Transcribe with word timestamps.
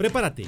Prepárate. 0.00 0.44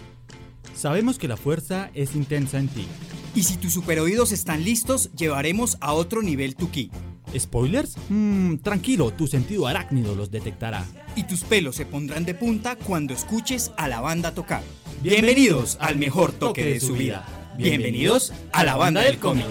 Sabemos 0.75 1.19
que 1.19 1.29
la 1.29 1.37
fuerza 1.37 1.91
es 1.93 2.17
intensa 2.17 2.59
en 2.59 2.69
ti. 2.69 2.87
Y 3.35 3.43
si 3.43 3.59
tus 3.59 3.75
superoídos 3.75 4.33
están 4.33 4.65
listos, 4.65 5.11
llevaremos 5.13 5.77
a 5.83 5.93
otro 5.93 6.23
nivel 6.23 6.57
tu 6.57 6.71
ki. 6.71 6.91
¿Spoilers? 7.39 7.99
Mmm, 8.09 8.57
tranquilo, 8.63 9.11
tu 9.11 9.27
sentido 9.27 9.67
arácnido 9.67 10.15
los 10.15 10.31
detectará. 10.31 10.87
Y 11.17 11.25
tus 11.25 11.45
pelos 11.45 11.77
se 11.77 11.85
pondrán 11.85 12.25
de 12.25 12.33
punta 12.33 12.77
cuando 12.77 13.13
escuches 13.13 13.73
a 13.77 13.89
la 13.89 14.01
banda 14.01 14.33
tocar. 14.33 14.63
Bienvenidos 15.03 15.77
al 15.81 15.97
mejor 15.97 16.33
toque 16.33 16.65
de 16.65 16.81
su 16.81 16.95
vida. 16.95 17.27
Bienvenidos 17.59 18.33
a 18.53 18.65
la 18.65 18.77
banda 18.77 19.03
del 19.03 19.19
cómic. 19.19 19.45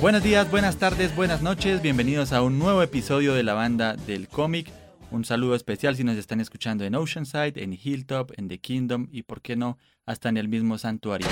Buenos 0.00 0.22
días, 0.22 0.48
buenas 0.48 0.76
tardes, 0.76 1.14
buenas 1.16 1.42
noches, 1.42 1.82
bienvenidos 1.82 2.32
a 2.32 2.40
un 2.42 2.56
nuevo 2.56 2.82
episodio 2.82 3.34
de 3.34 3.42
la 3.42 3.54
banda 3.54 3.96
del 3.96 4.28
cómic. 4.28 4.70
Un 5.10 5.24
saludo 5.24 5.56
especial 5.56 5.96
si 5.96 6.04
nos 6.04 6.16
están 6.16 6.40
escuchando 6.40 6.84
en 6.84 6.94
Oceanside, 6.94 7.64
en 7.64 7.72
Hilltop, 7.72 8.30
en 8.36 8.46
The 8.46 8.58
Kingdom 8.58 9.08
y, 9.10 9.24
por 9.24 9.42
qué 9.42 9.56
no, 9.56 9.76
hasta 10.06 10.28
en 10.28 10.36
el 10.36 10.46
mismo 10.46 10.78
santuario. 10.78 11.26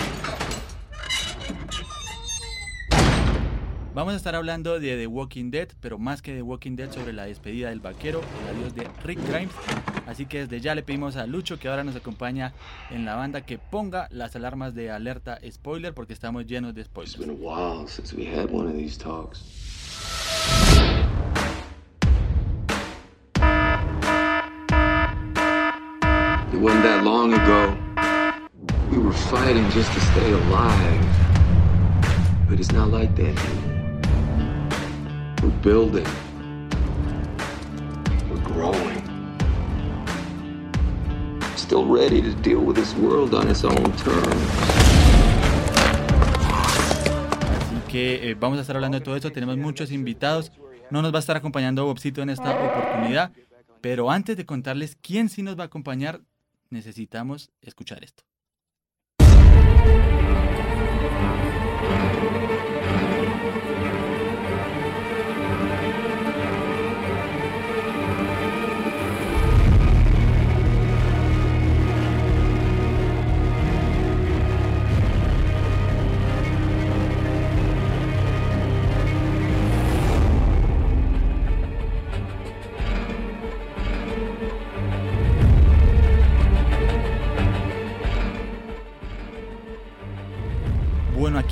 Vamos 3.95 4.15
a 4.15 4.17
estar 4.17 4.35
hablando 4.35 4.81
de 4.81 4.97
The 4.97 5.07
Walking 5.07 5.53
Dead, 5.53 5.69
pero 5.81 5.99
más 5.99 6.21
que 6.21 6.35
The 6.35 6.43
Walking 6.43 6.75
Dead 6.75 6.91
sobre 6.91 7.13
la 7.13 7.27
despedida 7.27 7.69
del 7.69 7.79
vaquero, 7.79 8.21
el 8.43 8.57
adiós 8.57 8.75
de 8.75 8.89
Rick 9.05 9.21
Grimes. 9.29 9.55
Así 10.07 10.27
que 10.27 10.47
desde 10.47 10.61
ya 10.61 10.75
le 10.75 10.83
pedimos 10.83 11.17
a 11.17 11.27
Lucho 11.27 11.59
que 11.59 11.69
ahora 11.69 11.85
nos 11.85 11.97
acompaña 11.97 12.53
en 12.91 13.05
la 13.05 13.17
banda 13.17 13.41
que 13.41 13.59
ponga 13.59 14.09
las 14.11 14.37
alarmas 14.37 14.75
de 14.75 14.91
alerta 14.91 15.41
spoiler 15.51 15.95
porque 15.95 16.13
estamos 16.13 16.47
llenos 16.47 16.75
de 16.75 16.85
spoilers. 16.85 17.19
It 26.53 26.63
wasn't 26.63 26.85
that 26.85 27.05
long 27.05 27.35
ago. 27.35 27.77
We 28.91 28.99
were 28.99 29.13
fighting 29.13 29.69
just 29.73 29.93
to 29.93 30.01
stay 30.01 30.33
alive. 30.33 31.07
But 32.49 32.61
it's 32.61 32.73
not 32.73 32.89
like 32.89 33.15
that 33.17 33.37
anymore. 33.37 33.91
We're 35.43 35.63
building. 35.63 36.07
We're 38.31 38.41
growing. 38.45 38.86
Still 41.67 41.85
ready 41.85 42.23
to 42.23 42.33
deal 42.43 42.61
with 42.61 42.77
this 42.77 42.95
world 42.95 43.35
on 43.35 43.51
its 43.51 43.65
own 43.65 43.75
terms. 43.75 44.37
Así 47.51 47.89
que 47.89 48.31
eh, 48.31 48.37
vamos 48.39 48.59
a 48.59 48.61
estar 48.61 48.77
hablando 48.77 49.01
de 49.01 49.05
todo 49.05 49.17
eso. 49.17 49.33
Tenemos 49.33 49.57
muchos 49.57 49.91
invitados. 49.91 50.53
No 50.93 51.03
nos 51.03 51.13
va 51.13 51.17
a 51.17 51.19
estar 51.19 51.37
acompañando 51.37 51.85
Bobcito 51.85 52.23
en 52.23 52.31
esta 52.31 52.55
oportunidad. 52.55 53.33
Pero 53.81 54.13
antes 54.13 54.37
de 54.37 54.47
contarles 54.47 54.97
quién 55.03 55.29
sí 55.29 55.43
nos 55.43 55.59
va 55.59 55.65
a 55.65 55.67
acompañar, 55.67 56.21
necesitamos 56.71 57.51
escuchar 57.61 58.05
esto. 58.05 58.23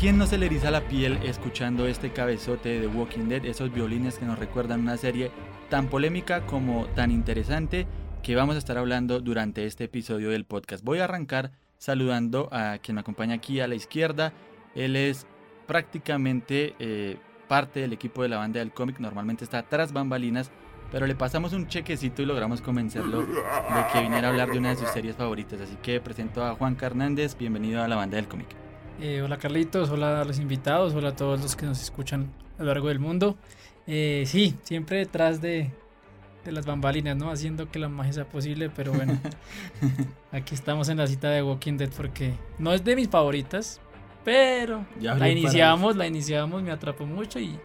Quién 0.05 0.19
no 0.19 0.27
se 0.27 0.37
le 0.37 0.45
eriza 0.45 0.71
la 0.71 0.87
piel 0.87 1.19
escuchando 1.23 1.87
este 1.87 2.13
cabezote 2.13 2.69
de 2.69 2.81
The 2.81 2.87
Walking 2.89 3.27
Dead? 3.27 3.47
Esos 3.47 3.73
violines 3.73 4.19
que 4.19 4.27
nos 4.27 4.39
recuerdan 4.39 4.81
una 4.81 4.99
serie 4.99 5.31
tan 5.71 5.89
polémica 5.89 6.45
como 6.45 6.85
tan 6.89 7.11
interesante 7.11 7.87
que 8.23 8.37
vamos 8.37 8.57
a 8.57 8.59
estar 8.59 8.77
hablando 8.77 9.21
durante 9.21 9.65
este 9.65 9.85
episodio 9.85 10.29
del 10.29 10.45
podcast. 10.45 10.85
Voy 10.85 10.99
a 10.99 11.05
arrancar 11.05 11.53
saludando 11.79 12.51
a 12.53 12.77
quien 12.83 12.97
me 12.97 13.01
acompaña 13.01 13.37
aquí 13.37 13.61
a 13.61 13.67
la 13.67 13.77
izquierda. 13.77 14.35
Él 14.75 14.95
es 14.95 15.27
prácticamente 15.67 16.75
eh, 16.81 17.17
parte 17.49 17.81
del 17.81 17.95
equipo 17.95 18.23
de 18.23 18.29
la 18.29 18.37
banda 18.37 18.59
del 18.59 18.73
cómic. 18.73 18.99
Normalmente 18.99 19.43
está 19.43 19.63
tras 19.63 19.95
bambalinas, 19.95 20.51
pero 20.93 21.07
le 21.07 21.15
pasamos 21.15 21.55
un 21.55 21.67
chequecito 21.67 22.21
y 22.21 22.27
logramos 22.27 22.61
convencerlo 22.61 23.23
de 23.23 23.87
que 23.91 24.03
viniera 24.03 24.29
a 24.29 24.31
hablar 24.33 24.51
de 24.51 24.59
una 24.59 24.69
de 24.69 24.77
sus 24.77 24.91
series 24.91 25.17
favoritas. 25.17 25.63
Así 25.63 25.77
que 25.77 25.99
presento 26.03 26.45
a 26.45 26.55
Juan 26.57 26.77
Hernández. 26.79 27.39
Bienvenido 27.39 27.83
a 27.83 27.89
la 27.89 27.97
banda 27.97 28.17
del 28.17 28.29
cómic. 28.29 28.64
Eh, 29.01 29.23
hola 29.23 29.39
Carlitos, 29.39 29.91
hola 29.91 30.21
a 30.21 30.25
los 30.25 30.39
invitados, 30.39 30.95
hola 30.95 31.11
a 31.11 31.17
todos 31.17 31.41
los 31.41 31.57
que 31.57 31.67
nos 31.67 31.83
escuchan 31.83 32.31
a 32.59 32.63
lo 32.63 32.69
largo 32.69 32.89
del 32.89 33.01
mundo. 33.01 33.37
Eh, 33.87 34.25
sí, 34.27 34.57
siempre 34.63 34.99
detrás 34.99 35.41
de, 35.41 35.71
de, 36.45 36.53
las 36.53 36.65
bambalinas, 36.65 37.17
¿no? 37.17 37.31
Haciendo 37.31 37.71
que 37.71 37.79
la 37.79 37.89
magia 37.89 38.13
sea 38.13 38.25
posible, 38.25 38.71
pero 38.71 38.93
bueno, 38.93 39.19
aquí 40.33 40.55
estamos 40.55 40.89
en 40.89 40.99
la 40.99 41.07
cita 41.07 41.31
de 41.31 41.43
Walking 41.43 41.77
Dead 41.77 41.91
porque 41.97 42.35
no 42.59 42.73
es 42.73 42.85
de 42.85 42.97
mis 42.97 43.09
favoritas, 43.09 43.81
pero 44.25 44.87
Ya 45.01 45.15
la 45.17 45.29
iniciamos, 45.29 45.97
la 45.97 46.07
iniciamos, 46.07 46.63
me 46.63 46.71
atrapó 46.71 47.05
mucho 47.05 47.41
y 47.41 47.59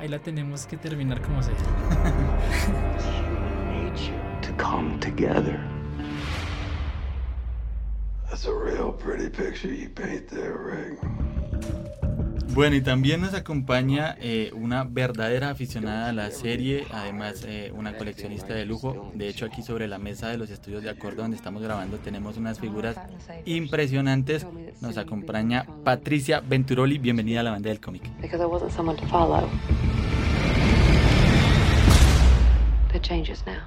ahí 0.00 0.08
la 0.08 0.18
tenemos 0.18 0.66
que 0.66 0.78
terminar 0.78 1.20
como 1.20 1.42
sea. 1.42 1.54
Bueno, 12.54 12.76
y 12.76 12.82
también 12.82 13.22
nos 13.22 13.32
acompaña 13.32 14.14
eh, 14.20 14.50
una 14.54 14.84
verdadera 14.84 15.50
aficionada 15.50 16.10
a 16.10 16.12
la 16.12 16.30
serie, 16.30 16.86
además 16.92 17.44
eh, 17.46 17.72
una 17.74 17.96
coleccionista 17.96 18.52
de 18.52 18.66
lujo. 18.66 19.10
De 19.14 19.28
hecho, 19.28 19.46
aquí 19.46 19.62
sobre 19.62 19.88
la 19.88 19.98
mesa 19.98 20.28
de 20.28 20.36
los 20.36 20.50
estudios 20.50 20.82
de 20.82 20.90
acuerdo 20.90 21.22
donde 21.22 21.36
estamos 21.36 21.62
grabando 21.62 21.96
tenemos 21.98 22.36
unas 22.36 22.60
figuras 22.60 22.96
impresionantes. 23.46 24.46
Nos 24.82 24.98
acompaña 24.98 25.66
Patricia 25.82 26.40
Venturoli, 26.40 26.98
bienvenida 26.98 27.40
a 27.40 27.42
la 27.42 27.50
banda 27.52 27.70
del 27.70 27.80
cómic. 27.80 28.02
because 28.20 28.42
I 28.42 28.46
wasn't 28.46 28.72
someone 28.72 28.96
to 28.98 29.06
follow. 29.06 29.48
The 32.92 32.98
changes 33.00 33.42
now. 33.46 33.62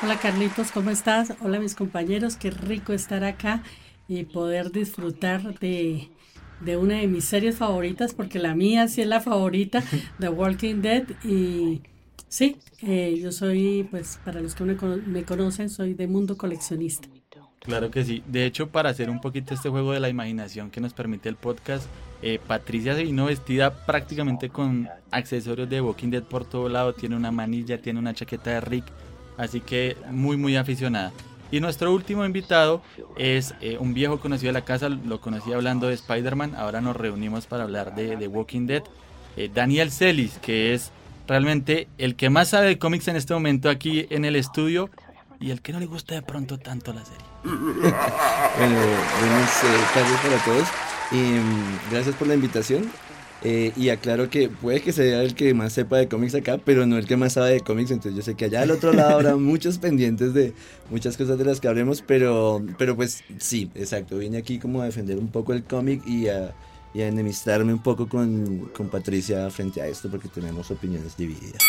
Hola 0.00 0.16
Carlitos, 0.20 0.70
¿cómo 0.70 0.90
estás? 0.90 1.34
Hola 1.40 1.58
mis 1.58 1.74
compañeros, 1.74 2.36
qué 2.36 2.52
rico 2.52 2.92
estar 2.92 3.24
acá 3.24 3.64
y 4.06 4.22
poder 4.22 4.70
disfrutar 4.70 5.58
de, 5.58 6.08
de 6.60 6.76
una 6.76 6.98
de 6.98 7.08
mis 7.08 7.24
series 7.24 7.56
favoritas, 7.56 8.14
porque 8.14 8.38
la 8.38 8.54
mía 8.54 8.86
sí 8.86 9.00
es 9.00 9.08
la 9.08 9.20
favorita, 9.20 9.82
The 10.20 10.28
Walking 10.28 10.82
Dead. 10.82 11.04
Y 11.24 11.82
sí, 12.28 12.58
eh, 12.80 13.18
yo 13.20 13.32
soy, 13.32 13.88
pues 13.90 14.20
para 14.24 14.40
los 14.40 14.54
que 14.54 14.62
me, 14.62 14.76
me 15.06 15.24
conocen, 15.24 15.68
soy 15.68 15.94
de 15.94 16.06
mundo 16.06 16.36
coleccionista. 16.36 17.08
Claro 17.58 17.90
que 17.90 18.04
sí. 18.04 18.22
De 18.26 18.46
hecho, 18.46 18.68
para 18.68 18.90
hacer 18.90 19.10
un 19.10 19.20
poquito 19.20 19.52
este 19.52 19.68
juego 19.68 19.92
de 19.92 20.00
la 20.00 20.08
imaginación 20.08 20.70
que 20.70 20.80
nos 20.80 20.94
permite 20.94 21.28
el 21.28 21.34
podcast, 21.34 21.86
eh, 22.22 22.38
Patricia 22.46 22.94
se 22.94 23.02
vino 23.02 23.26
vestida 23.26 23.84
prácticamente 23.84 24.48
con 24.48 24.88
accesorios 25.10 25.68
de 25.68 25.80
Walking 25.80 26.10
Dead 26.10 26.22
por 26.22 26.44
todo 26.44 26.68
lado. 26.68 26.94
Tiene 26.94 27.16
una 27.16 27.32
manilla, 27.32 27.82
tiene 27.82 27.98
una 27.98 28.14
chaqueta 28.14 28.50
de 28.50 28.60
Rick. 28.60 28.84
Así 29.38 29.60
que 29.60 29.96
muy, 30.10 30.36
muy 30.36 30.56
aficionada. 30.56 31.12
Y 31.50 31.60
nuestro 31.60 31.94
último 31.94 32.26
invitado 32.26 32.82
es 33.16 33.54
eh, 33.60 33.78
un 33.80 33.94
viejo 33.94 34.20
conocido 34.20 34.48
de 34.50 34.60
la 34.60 34.64
casa. 34.64 34.88
Lo 34.90 35.20
conocí 35.20 35.52
hablando 35.52 35.88
de 35.88 35.94
Spider-Man. 35.94 36.54
Ahora 36.56 36.80
nos 36.80 36.96
reunimos 36.96 37.46
para 37.46 37.62
hablar 37.62 37.94
de, 37.94 38.28
Walking 38.28 38.66
Dead. 38.66 38.82
Eh, 39.36 39.50
Daniel 39.52 39.90
Celis, 39.90 40.38
que 40.42 40.74
es 40.74 40.90
realmente 41.26 41.88
el 41.96 42.16
que 42.16 42.28
más 42.28 42.48
sabe 42.48 42.66
de 42.66 42.78
cómics 42.78 43.08
en 43.08 43.16
este 43.16 43.32
momento 43.32 43.70
aquí 43.70 44.06
en 44.10 44.26
el 44.26 44.36
estudio. 44.36 44.90
Y 45.40 45.52
el 45.52 45.62
que 45.62 45.72
no 45.72 45.78
le 45.78 45.86
gusta 45.86 46.16
de 46.16 46.22
pronto 46.22 46.58
tanto 46.58 46.92
la 46.92 47.04
serie. 47.04 47.24
Bueno, 48.58 48.74
buenas 49.20 49.62
eh, 49.62 49.66
tardes 49.94 50.20
para 50.20 50.44
todos. 50.44 50.68
Y, 51.12 51.16
mm, 51.16 51.92
gracias 51.92 52.16
por 52.16 52.26
la 52.26 52.34
invitación. 52.34 52.90
Eh, 53.44 53.72
y 53.76 53.90
aclaro 53.90 54.30
que 54.30 54.48
puede 54.48 54.80
que 54.80 54.92
sea 54.92 55.22
el 55.22 55.34
que 55.34 55.54
más 55.54 55.72
sepa 55.72 55.98
de 55.98 56.08
cómics 56.08 56.34
acá, 56.34 56.58
pero 56.58 56.86
no 56.86 56.98
el 56.98 57.06
que 57.06 57.16
más 57.16 57.34
sabe 57.34 57.52
de 57.52 57.60
cómics. 57.60 57.90
Entonces 57.90 58.16
yo 58.16 58.22
sé 58.22 58.34
que 58.34 58.46
allá 58.46 58.62
al 58.62 58.70
otro 58.70 58.92
lado 58.92 59.10
habrá 59.10 59.36
muchos 59.36 59.78
pendientes 59.78 60.34
de 60.34 60.52
muchas 60.90 61.16
cosas 61.16 61.38
de 61.38 61.44
las 61.44 61.60
que 61.60 61.68
hablemos, 61.68 62.02
pero, 62.02 62.64
pero 62.78 62.96
pues 62.96 63.22
sí, 63.38 63.70
exacto. 63.74 64.18
Vine 64.18 64.38
aquí 64.38 64.58
como 64.58 64.82
a 64.82 64.86
defender 64.86 65.18
un 65.18 65.28
poco 65.28 65.52
el 65.52 65.62
cómic 65.62 66.02
y 66.06 66.28
a, 66.28 66.52
y 66.94 67.02
a 67.02 67.08
enemistarme 67.08 67.72
un 67.72 67.82
poco 67.82 68.08
con, 68.08 68.70
con 68.76 68.88
Patricia 68.88 69.48
frente 69.50 69.80
a 69.80 69.86
esto 69.86 70.10
porque 70.10 70.28
tenemos 70.28 70.70
opiniones 70.70 71.16
divididas. 71.16 71.62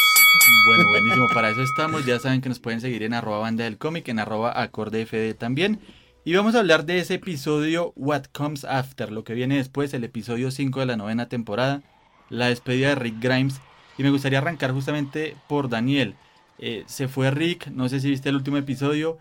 Bueno, 0.66 0.90
buenísimo, 0.90 1.28
para 1.34 1.50
eso 1.52 1.62
estamos. 1.62 2.06
Ya 2.06 2.20
saben 2.20 2.42
que 2.42 2.50
nos 2.50 2.60
pueden 2.60 2.82
seguir 2.82 3.04
en 3.04 3.14
arroba 3.14 3.40
banda 3.40 3.64
del 3.64 3.78
cómic, 3.78 4.08
en 4.08 4.20
arroba 4.20 4.60
acorde 4.60 5.06
FD 5.06 5.36
también. 5.36 5.80
Y 6.30 6.36
vamos 6.36 6.54
a 6.54 6.60
hablar 6.60 6.86
de 6.86 7.00
ese 7.00 7.16
episodio 7.16 7.92
What 7.96 8.26
Comes 8.32 8.64
After, 8.64 9.12
lo 9.12 9.24
que 9.24 9.34
viene 9.34 9.58
después, 9.58 9.96
el 9.96 10.04
episodio 10.04 10.52
5 10.52 10.80
de 10.80 10.86
la 10.86 10.96
novena 10.96 11.28
temporada, 11.28 11.82
la 12.30 12.50
despedida 12.50 12.90
de 12.90 12.96
Rick 12.96 13.16
Grimes. 13.20 13.60
Y 13.98 14.04
me 14.04 14.12
gustaría 14.12 14.38
arrancar 14.38 14.72
justamente 14.72 15.36
por 15.48 15.70
Daniel. 15.70 16.14
Eh, 16.60 16.84
se 16.86 17.08
fue 17.08 17.32
Rick, 17.32 17.70
no 17.70 17.90
sé 17.90 18.00
si 18.00 18.12
viste 18.12 18.30
el 18.30 18.36
último 18.36 18.58
episodio, 18.58 19.18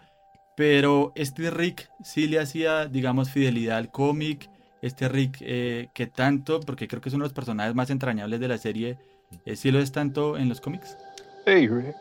pero 0.54 1.12
este 1.14 1.50
Rick 1.50 1.88
sí 2.04 2.26
le 2.26 2.40
hacía, 2.40 2.84
digamos, 2.84 3.30
fidelidad 3.30 3.78
al 3.78 3.90
cómic. 3.90 4.50
Este 4.82 5.08
Rick 5.08 5.38
eh, 5.40 5.88
que 5.94 6.08
tanto, 6.08 6.60
porque 6.60 6.88
creo 6.88 7.00
que 7.00 7.08
es 7.08 7.14
uno 7.14 7.24
de 7.24 7.28
los 7.28 7.34
personajes 7.34 7.74
más 7.74 7.88
entrañables 7.88 8.38
de 8.38 8.48
la 8.48 8.58
serie, 8.58 8.98
eh, 9.46 9.56
sí 9.56 9.70
lo 9.70 9.78
es 9.78 9.92
tanto 9.92 10.36
en 10.36 10.50
los 10.50 10.60
cómics. 10.60 10.98
Hey, 11.46 11.68
Rick. 11.68 11.96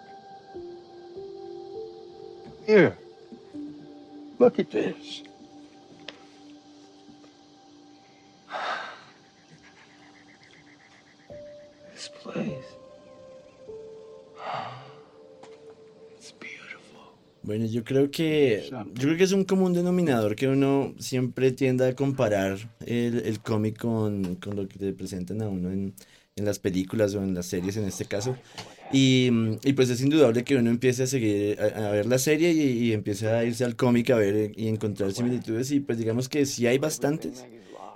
Here. 2.67 3.06
Look 4.39 4.59
at 4.59 4.69
this. 4.69 5.23
This 11.93 12.09
place. 12.21 12.77
It's 16.17 16.33
beautiful. 16.39 17.15
Bueno, 17.41 17.65
yo 17.65 17.83
creo 17.83 18.11
que 18.11 18.69
yo 18.69 18.93
creo 18.93 19.17
que 19.17 19.23
es 19.23 19.31
un 19.31 19.43
común 19.43 19.73
denominador 19.73 20.35
que 20.35 20.47
uno 20.47 20.93
siempre 20.99 21.51
tiende 21.51 21.87
a 21.87 21.95
comparar 21.95 22.57
el, 22.85 23.25
el 23.25 23.39
cómic 23.39 23.79
con, 23.79 24.35
con 24.35 24.55
lo 24.55 24.67
que 24.67 24.77
te 24.77 24.93
presentan 24.93 25.41
a 25.41 25.47
uno 25.47 25.71
en, 25.71 25.95
en 26.35 26.45
las 26.45 26.59
películas 26.59 27.15
o 27.15 27.23
en 27.23 27.33
las 27.33 27.47
series 27.47 27.75
en 27.77 27.85
este 27.85 28.05
caso. 28.05 28.37
Y, 28.89 29.29
y 29.63 29.73
pues 29.73 29.89
es 29.89 30.01
indudable 30.01 30.43
que 30.45 30.55
uno 30.55 30.69
empiece 30.69 31.03
a 31.03 31.07
seguir, 31.07 31.59
a, 31.59 31.89
a 31.89 31.91
ver 31.91 32.05
la 32.05 32.17
serie 32.19 32.51
y, 32.53 32.93
empiece 32.93 33.27
a 33.27 33.43
irse 33.43 33.65
al 33.65 33.75
cómic 33.75 34.09
a 34.11 34.15
ver 34.17 34.35
eh, 34.35 34.51
y 34.55 34.67
encontrar 34.69 35.11
similitudes 35.11 35.71
y 35.71 35.81
pues 35.81 35.97
digamos 35.97 36.29
que 36.29 36.45
sí 36.45 36.67
hay 36.67 36.77
bastantes. 36.77 37.45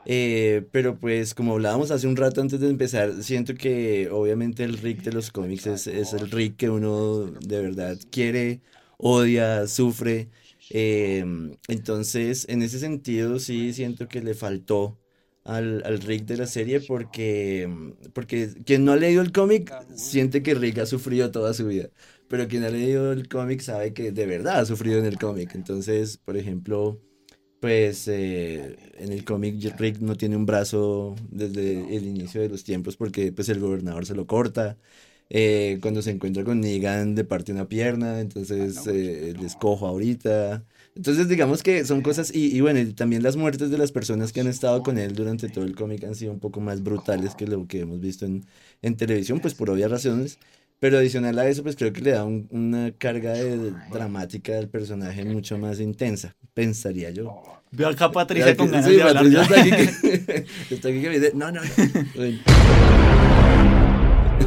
Eh, 0.05 0.67
pero 0.71 0.99
pues 0.99 1.33
como 1.35 1.53
hablábamos 1.53 1.91
hace 1.91 2.07
un 2.07 2.15
rato 2.17 2.41
antes 2.41 2.59
de 2.59 2.69
empezar, 2.69 3.23
siento 3.23 3.53
que 3.55 4.09
obviamente 4.09 4.63
el 4.63 4.77
Rick 4.79 5.03
de 5.03 5.13
los 5.13 5.31
cómics 5.31 5.67
es, 5.67 5.88
es 5.88 6.13
el 6.13 6.29
Rick 6.31 6.57
que 6.57 6.69
uno 6.69 7.25
de 7.27 7.61
verdad 7.61 7.97
quiere, 8.11 8.61
odia, 8.97 9.67
sufre. 9.67 10.29
Eh, 10.69 11.23
entonces, 11.67 12.45
en 12.49 12.61
ese 12.63 12.79
sentido 12.79 13.39
sí 13.39 13.73
siento 13.73 14.07
que 14.07 14.21
le 14.21 14.33
faltó 14.33 15.00
al, 15.43 15.83
al 15.85 15.99
Rick 16.01 16.25
de 16.25 16.38
la 16.38 16.47
serie 16.47 16.81
porque, 16.81 17.69
porque 18.13 18.53
quien 18.65 18.85
no 18.85 18.91
ha 18.93 18.95
leído 18.97 19.21
el 19.21 19.31
cómic 19.31 19.75
siente 19.95 20.43
que 20.43 20.55
Rick 20.55 20.79
ha 20.79 20.85
sufrido 20.85 21.31
toda 21.31 21.53
su 21.53 21.67
vida. 21.67 21.89
Pero 22.27 22.47
quien 22.47 22.63
ha 22.63 22.69
leído 22.69 23.11
el 23.11 23.27
cómic 23.27 23.61
sabe 23.61 23.93
que 23.93 24.11
de 24.11 24.25
verdad 24.25 24.59
ha 24.59 24.65
sufrido 24.65 24.99
en 24.99 25.05
el 25.05 25.17
cómic. 25.19 25.55
Entonces, 25.55 26.17
por 26.17 26.38
ejemplo, 26.38 27.01
pues 27.59 28.07
eh, 28.07 28.77
en 28.97 29.11
el 29.11 29.23
cómic 29.25 29.55
Rick 29.77 29.99
no 29.99 30.15
tiene 30.17 30.35
un 30.38 30.45
brazo 30.45 31.15
desde 31.29 31.95
el 31.95 32.07
inicio 32.07 32.41
de 32.41 32.49
los 32.49 32.63
tiempos 32.63 32.97
porque 32.97 33.31
pues 33.31 33.49
el 33.49 33.59
gobernador 33.59 34.05
se 34.05 34.15
lo 34.15 34.27
corta. 34.27 34.79
Eh, 35.29 35.79
cuando 35.81 36.01
se 36.01 36.11
encuentra 36.11 36.44
con 36.44 36.59
Negan 36.59 37.15
le 37.15 37.23
parte 37.23 37.51
una 37.53 37.67
pierna, 37.69 38.19
entonces 38.19 38.85
eh, 38.87 39.33
les 39.39 39.55
cojo 39.55 39.87
ahorita. 39.87 40.65
Entonces 40.95 41.27
digamos 41.29 41.63
que 41.63 41.85
son 41.85 42.01
cosas, 42.01 42.33
y, 42.35 42.55
y 42.55 42.61
bueno, 42.61 42.79
y 42.79 42.93
también 42.93 43.23
las 43.23 43.38
muertes 43.38 43.69
de 43.71 43.77
las 43.77 43.91
personas 43.91 44.33
que 44.33 44.41
han 44.41 44.47
estado 44.47 44.83
con 44.83 44.97
él 44.97 45.13
durante 45.15 45.47
todo 45.49 45.63
el 45.63 45.73
cómic 45.75 46.03
han 46.03 46.15
sido 46.15 46.31
un 46.33 46.39
poco 46.39 46.59
más 46.59 46.83
brutales 46.83 47.33
que 47.35 47.47
lo 47.47 47.65
que 47.67 47.79
hemos 47.81 47.99
visto 48.01 48.25
en, 48.25 48.45
en 48.81 48.97
televisión, 48.97 49.39
pues 49.39 49.53
por 49.53 49.69
obvias 49.69 49.89
razones. 49.89 50.38
Pero 50.79 50.97
adicional 50.97 51.38
a 51.38 51.47
eso, 51.47 51.61
pues 51.61 51.75
creo 51.75 51.93
que 51.93 52.01
le 52.01 52.09
da 52.11 52.25
un- 52.25 52.47
una 52.49 52.91
carga 52.91 53.33
de, 53.33 53.71
dramática 53.91 54.57
al 54.57 54.67
personaje 54.67 55.23
mucho 55.23 55.57
más 55.59 55.79
intensa, 55.79 56.35
pensaría 56.55 57.11
yo. 57.11 57.41
Veo 57.71 57.87
acá 57.87 58.11
Patricia 58.11 58.55
con 58.57 58.71
ganas 58.71 58.85
sí, 58.87 58.95
de. 58.97 59.03
Patricia 59.03 59.41
está 59.44 59.61
aquí 59.61 59.69
que, 59.69 60.45
está 60.71 60.87
aquí 60.89 61.01
que 61.01 61.09
me 61.09 61.19
dice, 61.19 61.31
no, 61.35 61.51
no, 61.51 61.61
no. 61.63 61.69
Bueno, 62.15 62.39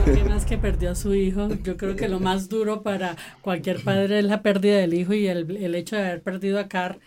¿Qué 0.03 0.25
más 0.25 0.45
que 0.45 0.59
perdió 0.59 0.91
a 0.91 0.95
su 0.95 1.15
hijo? 1.15 1.49
Yo 1.63 1.77
creo 1.77 1.97
que 1.97 2.09
lo 2.09 2.21
más 2.21 2.49
duro 2.49 2.83
para 2.83 3.17
cualquier 3.43 3.83
padre 3.83 4.19
es 4.21 4.25
la 4.25 4.43
pérdida 4.43 4.79
del 4.79 4.95
hijo 4.95 5.15
y 5.15 5.27
el, 5.27 5.57
el 5.57 5.75
hecho 5.75 5.97
de 5.97 6.03
haber 6.03 6.23
perdido 6.23 6.59
a 6.59 6.69
Carr. 6.69 7.01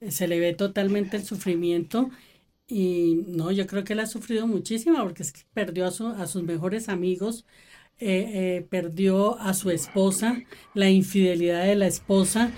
eh, 0.00 0.10
Se 0.10 0.28
le 0.28 0.38
ve 0.38 0.54
totalmente 0.54 1.16
el 1.16 1.24
sufrimiento. 1.24 2.10
Y 2.66 3.24
no, 3.26 3.50
yo 3.52 3.66
creo 3.66 3.84
que 3.84 3.92
él 3.94 4.00
ha 4.00 4.06
sufrido 4.06 4.46
muchísimo 4.46 4.98
porque 5.02 5.22
es 5.22 5.32
que 5.32 5.42
perdió 5.52 5.86
a, 5.86 5.90
su- 5.90 6.06
a 6.08 6.26
sus 6.26 6.42
mejores 6.44 6.88
amigos, 6.88 7.44
eh, 7.98 8.30
eh, 8.58 8.66
perdió 8.70 9.38
a 9.40 9.54
su 9.54 9.70
esposa, 9.70 10.38
la 10.74 10.90
infidelidad 10.90 11.64
de 11.66 11.76
la 11.76 11.86
esposa. 11.86 12.50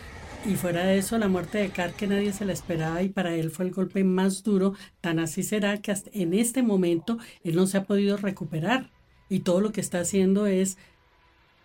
Y 0.44 0.54
fuera 0.54 0.86
de 0.86 0.98
eso, 0.98 1.18
la 1.18 1.28
muerte 1.28 1.58
de 1.58 1.70
Carr 1.70 1.92
que 1.94 2.06
nadie 2.06 2.32
se 2.32 2.44
la 2.44 2.52
esperaba 2.52 3.02
y 3.02 3.08
para 3.08 3.34
él 3.34 3.50
fue 3.50 3.64
el 3.66 3.72
golpe 3.72 4.04
más 4.04 4.42
duro. 4.44 4.74
Tan 5.00 5.18
así 5.18 5.42
será 5.42 5.80
que 5.82 5.90
hasta 5.92 6.10
en 6.12 6.34
este 6.34 6.62
momento 6.62 7.18
él 7.42 7.56
no 7.56 7.66
se 7.66 7.78
ha 7.78 7.84
podido 7.84 8.16
recuperar 8.16 8.90
y 9.28 9.40
todo 9.40 9.61
lo 9.61 9.73
que 9.73 9.81
está 9.81 10.00
haciendo 10.00 10.46
es 10.46 10.76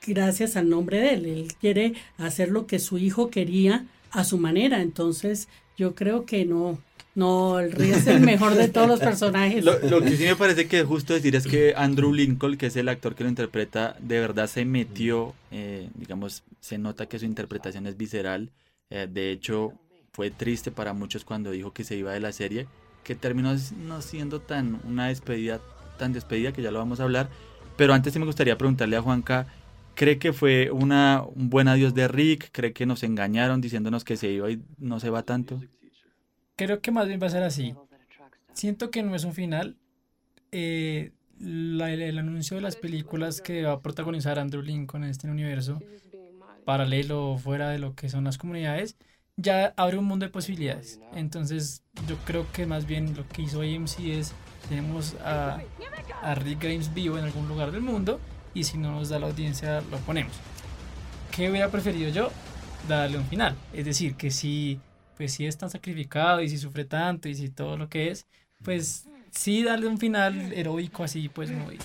gracias 0.05 0.55
al 0.55 0.69
nombre 0.69 0.99
de 0.99 1.13
él. 1.13 1.25
Él 1.25 1.53
quiere 1.59 1.93
hacer 2.17 2.49
lo 2.49 2.65
que 2.67 2.79
su 2.79 2.97
hijo 2.97 3.29
quería 3.29 3.85
a 4.11 4.23
su 4.23 4.37
manera. 4.37 4.81
Entonces, 4.81 5.47
yo 5.77 5.95
creo 5.95 6.25
que 6.25 6.45
no, 6.45 6.79
no, 7.13 7.59
el 7.59 7.71
Rey 7.71 7.91
es 7.91 8.07
el 8.07 8.21
mejor 8.21 8.55
de 8.55 8.67
todos 8.69 8.87
los 8.87 8.99
personajes. 9.11 9.63
Lo, 9.63 9.77
lo 9.79 10.01
que 10.01 10.15
sí 10.15 10.23
me 10.23 10.35
parece 10.35 10.67
que 10.67 10.79
es 10.79 10.85
justo 10.85 11.13
decir 11.13 11.35
es 11.35 11.45
que 11.45 11.73
Andrew 11.75 12.13
Lincoln, 12.13 12.57
que 12.57 12.67
es 12.67 12.75
el 12.75 12.89
actor 12.89 13.15
que 13.15 13.23
lo 13.23 13.29
interpreta, 13.29 13.95
de 13.99 14.19
verdad 14.19 14.47
se 14.47 14.65
metió, 14.65 15.33
eh, 15.51 15.89
digamos, 15.95 16.43
se 16.59 16.77
nota 16.77 17.07
que 17.07 17.19
su 17.19 17.25
interpretación 17.25 17.87
es 17.87 17.97
visceral. 17.97 18.49
Eh, 18.89 19.07
de 19.11 19.31
hecho, 19.31 19.73
fue 20.13 20.31
triste 20.31 20.71
para 20.71 20.93
muchos 20.93 21.25
cuando 21.25 21.51
dijo 21.51 21.73
que 21.73 21.83
se 21.83 21.95
iba 21.95 22.13
de 22.13 22.19
la 22.19 22.31
serie, 22.31 22.67
que 23.03 23.15
terminó 23.15 23.55
no 23.85 24.01
siendo 24.01 24.41
tan 24.41 24.79
una 24.85 25.07
despedida, 25.07 25.59
tan 25.97 26.13
despedida 26.13 26.53
que 26.53 26.61
ya 26.61 26.71
lo 26.71 26.79
vamos 26.79 26.99
a 26.99 27.03
hablar. 27.03 27.29
Pero 27.77 27.93
antes 27.93 28.13
sí 28.13 28.19
me 28.19 28.25
gustaría 28.25 28.57
preguntarle 28.57 28.95
a 28.95 29.01
Juanca, 29.01 29.47
¿cree 29.95 30.19
que 30.19 30.33
fue 30.33 30.71
una, 30.71 31.23
un 31.35 31.49
buen 31.49 31.67
adiós 31.67 31.93
de 31.93 32.07
Rick? 32.07 32.49
¿Cree 32.51 32.73
que 32.73 32.85
nos 32.85 33.03
engañaron 33.03 33.61
diciéndonos 33.61 34.03
que 34.03 34.17
se 34.17 34.29
iba 34.29 34.51
y 34.51 34.61
no 34.77 34.99
se 34.99 35.09
va 35.09 35.23
tanto? 35.23 35.61
Creo 36.55 36.81
que 36.81 36.91
más 36.91 37.07
bien 37.07 37.19
va 37.21 37.27
a 37.27 37.31
ser 37.31 37.43
así. 37.43 37.73
Siento 38.53 38.91
que 38.91 39.03
no 39.03 39.15
es 39.15 39.23
un 39.23 39.33
final. 39.33 39.77
Eh, 40.51 41.11
el, 41.39 41.81
el 41.81 42.17
anuncio 42.19 42.55
de 42.55 42.61
las 42.61 42.75
películas 42.75 43.41
que 43.41 43.63
va 43.63 43.73
a 43.73 43.81
protagonizar 43.81 44.37
Andrew 44.37 44.61
Lincoln 44.61 45.03
en 45.03 45.09
este 45.09 45.29
universo, 45.29 45.79
paralelo 46.65 47.31
o 47.31 47.37
fuera 47.37 47.69
de 47.69 47.79
lo 47.79 47.95
que 47.95 48.09
son 48.09 48.25
las 48.25 48.37
comunidades, 48.37 48.95
ya 49.37 49.73
abre 49.77 49.97
un 49.97 50.05
mundo 50.05 50.25
de 50.25 50.31
posibilidades. 50.31 50.99
Entonces, 51.13 51.83
yo 52.07 52.15
creo 52.25 52.45
que 52.51 52.65
más 52.65 52.85
bien 52.85 53.15
lo 53.15 53.27
que 53.27 53.43
hizo 53.43 53.61
AMC 53.61 53.99
es: 53.99 54.33
tenemos 54.71 55.15
a, 55.15 55.59
a 56.21 56.35
Rick 56.35 56.61
Grimes 56.61 56.93
vivo 56.93 57.17
en 57.17 57.25
algún 57.25 57.45
lugar 57.49 57.73
del 57.73 57.81
mundo, 57.81 58.21
y 58.53 58.63
si 58.63 58.77
no 58.77 58.89
nos 58.91 59.09
da 59.09 59.19
la 59.19 59.27
audiencia, 59.27 59.81
lo 59.91 59.97
ponemos. 59.97 60.31
¿Qué 61.29 61.49
hubiera 61.49 61.69
preferido 61.69 62.09
yo? 62.09 62.31
Darle 62.87 63.17
un 63.17 63.25
final. 63.25 63.57
Es 63.73 63.83
decir, 63.83 64.15
que 64.15 64.31
si, 64.31 64.79
pues, 65.17 65.33
si 65.33 65.45
es 65.45 65.57
tan 65.57 65.69
sacrificado 65.69 66.41
y 66.41 66.47
si 66.47 66.57
sufre 66.57 66.85
tanto 66.85 67.27
y 67.27 67.35
si 67.35 67.49
todo 67.49 67.75
lo 67.75 67.89
que 67.89 68.11
es, 68.11 68.25
pues 68.63 69.09
sí 69.31 69.61
darle 69.61 69.87
un 69.87 69.97
final 69.97 70.53
heroico 70.53 71.03
así, 71.03 71.27
pues 71.27 71.51
muy 71.51 71.77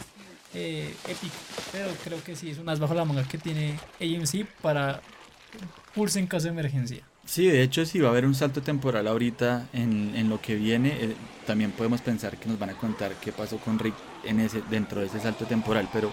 eh, 0.54 0.94
épico. 1.08 1.34
Pero 1.72 1.88
creo 2.04 2.22
que 2.22 2.36
sí 2.36 2.50
es 2.50 2.58
un 2.58 2.68
as 2.68 2.78
bajo 2.78 2.94
la 2.94 3.04
manga 3.04 3.26
que 3.26 3.38
tiene 3.38 3.80
AMC 4.00 4.46
para 4.62 5.00
pulse 5.92 6.20
en 6.20 6.28
caso 6.28 6.44
de 6.44 6.50
emergencia. 6.50 7.02
Sí, 7.26 7.46
de 7.46 7.62
hecho, 7.62 7.84
si 7.84 7.98
va 7.98 8.08
a 8.08 8.10
haber 8.12 8.24
un 8.24 8.34
salto 8.34 8.62
temporal 8.62 9.08
ahorita 9.08 9.68
en, 9.72 10.14
en 10.14 10.28
lo 10.30 10.40
que 10.40 10.54
viene, 10.54 10.96
eh, 11.00 11.16
también 11.44 11.72
podemos 11.72 12.00
pensar 12.00 12.38
que 12.38 12.48
nos 12.48 12.58
van 12.58 12.70
a 12.70 12.74
contar 12.74 13.12
qué 13.20 13.32
pasó 13.32 13.58
con 13.58 13.78
Rick 13.78 13.94
en 14.24 14.40
ese, 14.40 14.62
dentro 14.70 15.00
de 15.00 15.06
ese 15.06 15.20
salto 15.20 15.44
temporal, 15.44 15.88
pero, 15.92 16.12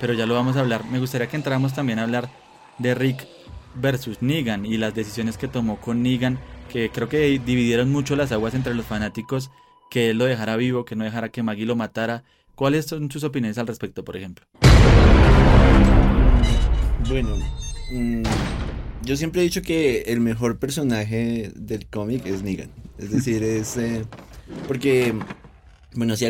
pero 0.00 0.14
ya 0.14 0.24
lo 0.26 0.34
vamos 0.34 0.56
a 0.56 0.60
hablar. 0.60 0.84
Me 0.86 0.98
gustaría 0.98 1.28
que 1.28 1.36
entráramos 1.36 1.74
también 1.74 1.98
a 1.98 2.04
hablar 2.04 2.30
de 2.78 2.94
Rick 2.94 3.26
versus 3.74 4.22
Negan 4.22 4.64
y 4.64 4.78
las 4.78 4.94
decisiones 4.94 5.36
que 5.36 5.48
tomó 5.48 5.80
con 5.80 6.02
Negan, 6.02 6.38
que 6.72 6.90
creo 6.90 7.08
que 7.08 7.38
dividieron 7.38 7.92
mucho 7.92 8.16
las 8.16 8.32
aguas 8.32 8.54
entre 8.54 8.74
los 8.74 8.86
fanáticos, 8.86 9.50
que 9.90 10.10
él 10.10 10.18
lo 10.18 10.24
dejara 10.24 10.56
vivo, 10.56 10.86
que 10.86 10.96
no 10.96 11.04
dejara 11.04 11.28
que 11.28 11.42
Maggie 11.42 11.66
lo 11.66 11.76
matara. 11.76 12.24
¿Cuáles 12.54 12.86
son 12.86 13.10
sus 13.10 13.22
opiniones 13.22 13.58
al 13.58 13.66
respecto, 13.66 14.02
por 14.02 14.16
ejemplo? 14.16 14.46
Bueno, 17.08 17.36
mm, 17.92 18.22
yo 19.04 19.16
siempre 19.16 19.40
he 19.40 19.44
dicho 19.44 19.62
que 19.62 20.02
el 20.06 20.20
mejor 20.20 20.58
personaje 20.58 21.52
del 21.54 21.86
cómic 21.86 22.26
es 22.26 22.42
Negan. 22.42 22.70
Es 22.98 23.10
decir, 23.10 23.42
es... 23.42 23.76
eh, 23.76 24.04
porque, 24.66 25.14
bueno, 25.94 26.14
así 26.14 26.26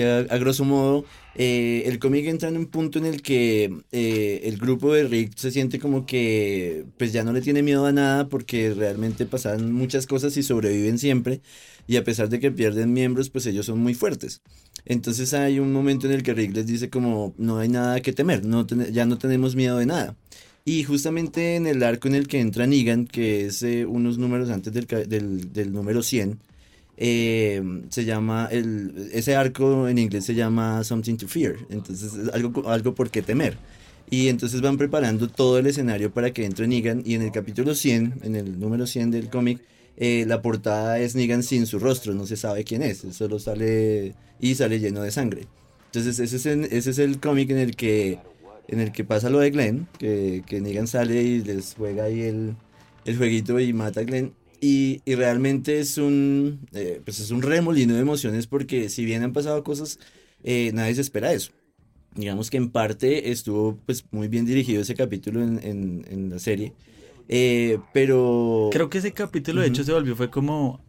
a, 0.00 0.38
grosso 0.38 0.64
modo, 0.64 1.04
eh, 1.34 1.82
el 1.86 1.98
cómic 1.98 2.26
entra 2.26 2.48
en 2.48 2.56
un 2.56 2.66
punto 2.66 2.98
en 2.98 3.06
el 3.06 3.22
que 3.22 3.82
eh, 3.92 4.42
el 4.44 4.58
grupo 4.58 4.92
de 4.92 5.04
Rick 5.04 5.36
se 5.36 5.50
siente 5.50 5.78
como 5.78 6.06
que 6.06 6.84
pues 6.98 7.12
ya 7.12 7.24
no 7.24 7.32
le 7.32 7.40
tiene 7.40 7.62
miedo 7.62 7.86
a 7.86 7.92
nada 7.92 8.28
porque 8.28 8.72
realmente 8.72 9.26
pasan 9.26 9.72
muchas 9.72 10.06
cosas 10.06 10.36
y 10.36 10.42
sobreviven 10.42 10.98
siempre. 10.98 11.40
Y 11.86 11.96
a 11.96 12.04
pesar 12.04 12.28
de 12.28 12.40
que 12.40 12.50
pierden 12.50 12.92
miembros, 12.92 13.28
pues 13.30 13.46
ellos 13.46 13.66
son 13.66 13.80
muy 13.80 13.94
fuertes. 13.94 14.40
Entonces 14.86 15.34
hay 15.34 15.58
un 15.58 15.72
momento 15.72 16.06
en 16.06 16.12
el 16.12 16.22
que 16.22 16.34
Rick 16.34 16.54
les 16.54 16.66
dice 16.66 16.90
como 16.90 17.34
no 17.38 17.58
hay 17.58 17.68
nada 17.68 18.00
que 18.00 18.12
temer, 18.12 18.44
no 18.44 18.66
ya 18.66 19.06
no 19.06 19.18
tenemos 19.18 19.56
miedo 19.56 19.78
de 19.78 19.86
nada. 19.86 20.16
Y 20.66 20.84
justamente 20.84 21.56
en 21.56 21.66
el 21.66 21.82
arco 21.82 22.08
en 22.08 22.14
el 22.14 22.26
que 22.26 22.40
entra 22.40 22.66
Negan, 22.66 23.06
que 23.06 23.46
es 23.46 23.62
eh, 23.62 23.84
unos 23.84 24.16
números 24.16 24.48
antes 24.48 24.72
del, 24.72 24.86
del, 24.86 25.52
del 25.52 25.72
número 25.72 26.02
100, 26.02 26.38
eh, 26.96 27.62
se 27.90 28.04
llama, 28.04 28.48
el, 28.50 29.10
ese 29.12 29.34
arco 29.36 29.88
en 29.88 29.98
inglés 29.98 30.24
se 30.24 30.34
llama 30.34 30.84
Something 30.84 31.16
to 31.16 31.28
Fear, 31.28 31.56
entonces 31.70 32.14
es 32.14 32.28
algo, 32.32 32.68
algo 32.68 32.94
por 32.94 33.10
qué 33.10 33.20
temer. 33.20 33.58
Y 34.10 34.28
entonces 34.28 34.60
van 34.60 34.76
preparando 34.78 35.28
todo 35.28 35.58
el 35.58 35.66
escenario 35.66 36.12
para 36.12 36.32
que 36.32 36.44
entre 36.44 36.66
Negan 36.66 37.02
y 37.04 37.14
en 37.14 37.22
el 37.22 37.32
capítulo 37.32 37.74
100, 37.74 38.20
en 38.22 38.36
el 38.36 38.60
número 38.60 38.86
100 38.86 39.10
del 39.10 39.28
cómic, 39.28 39.60
eh, 39.96 40.24
la 40.26 40.40
portada 40.42 40.98
es 40.98 41.14
Negan 41.14 41.42
sin 41.42 41.66
su 41.66 41.78
rostro, 41.78 42.14
no 42.14 42.26
se 42.26 42.36
sabe 42.36 42.64
quién 42.64 42.82
es, 42.82 43.04
solo 43.12 43.38
sale 43.38 44.14
y 44.40 44.54
sale 44.54 44.78
lleno 44.78 45.02
de 45.02 45.10
sangre. 45.10 45.46
Entonces 45.86 46.18
ese 46.18 46.36
es, 46.36 46.72
ese 46.72 46.90
es 46.90 46.98
el 46.98 47.20
cómic 47.20 47.50
en 47.50 47.58
el 47.58 47.76
que 47.76 48.18
en 48.68 48.80
el 48.80 48.92
que 48.92 49.04
pasa 49.04 49.30
lo 49.30 49.38
de 49.40 49.50
Glenn, 49.50 49.86
que, 49.98 50.42
que 50.46 50.60
Negan 50.60 50.86
sale 50.86 51.22
y 51.22 51.42
les 51.42 51.74
juega 51.76 52.04
ahí 52.04 52.22
el, 52.22 52.56
el 53.04 53.16
jueguito 53.16 53.58
y 53.60 53.72
mata 53.72 54.00
a 54.00 54.04
Glenn. 54.04 54.32
Y, 54.60 55.02
y 55.04 55.14
realmente 55.14 55.78
es 55.80 55.98
un, 55.98 56.60
eh, 56.72 57.00
pues 57.04 57.20
es 57.20 57.30
un 57.30 57.42
remolino 57.42 57.94
de 57.94 58.00
emociones 58.00 58.46
porque 58.46 58.88
si 58.88 59.04
bien 59.04 59.22
han 59.22 59.32
pasado 59.34 59.62
cosas, 59.62 59.98
eh, 60.42 60.70
nadie 60.72 60.94
se 60.94 61.02
espera 61.02 61.32
eso. 61.32 61.52
Digamos 62.14 62.48
que 62.48 62.56
en 62.56 62.70
parte 62.70 63.30
estuvo 63.30 63.76
pues 63.84 64.04
muy 64.10 64.28
bien 64.28 64.46
dirigido 64.46 64.80
ese 64.80 64.94
capítulo 64.94 65.42
en, 65.42 65.60
en- 65.62 66.04
en 66.08 66.30
la 66.30 66.38
serie. 66.38 66.72
Eh, 67.28 67.78
pero... 67.92 68.70
Creo 68.72 68.88
que 68.88 68.98
ese 68.98 69.12
capítulo 69.12 69.60
de 69.60 69.68
hecho 69.68 69.82
se 69.84 69.92
volvió, 69.92 70.14
fue 70.16 70.30
como, 70.30 70.80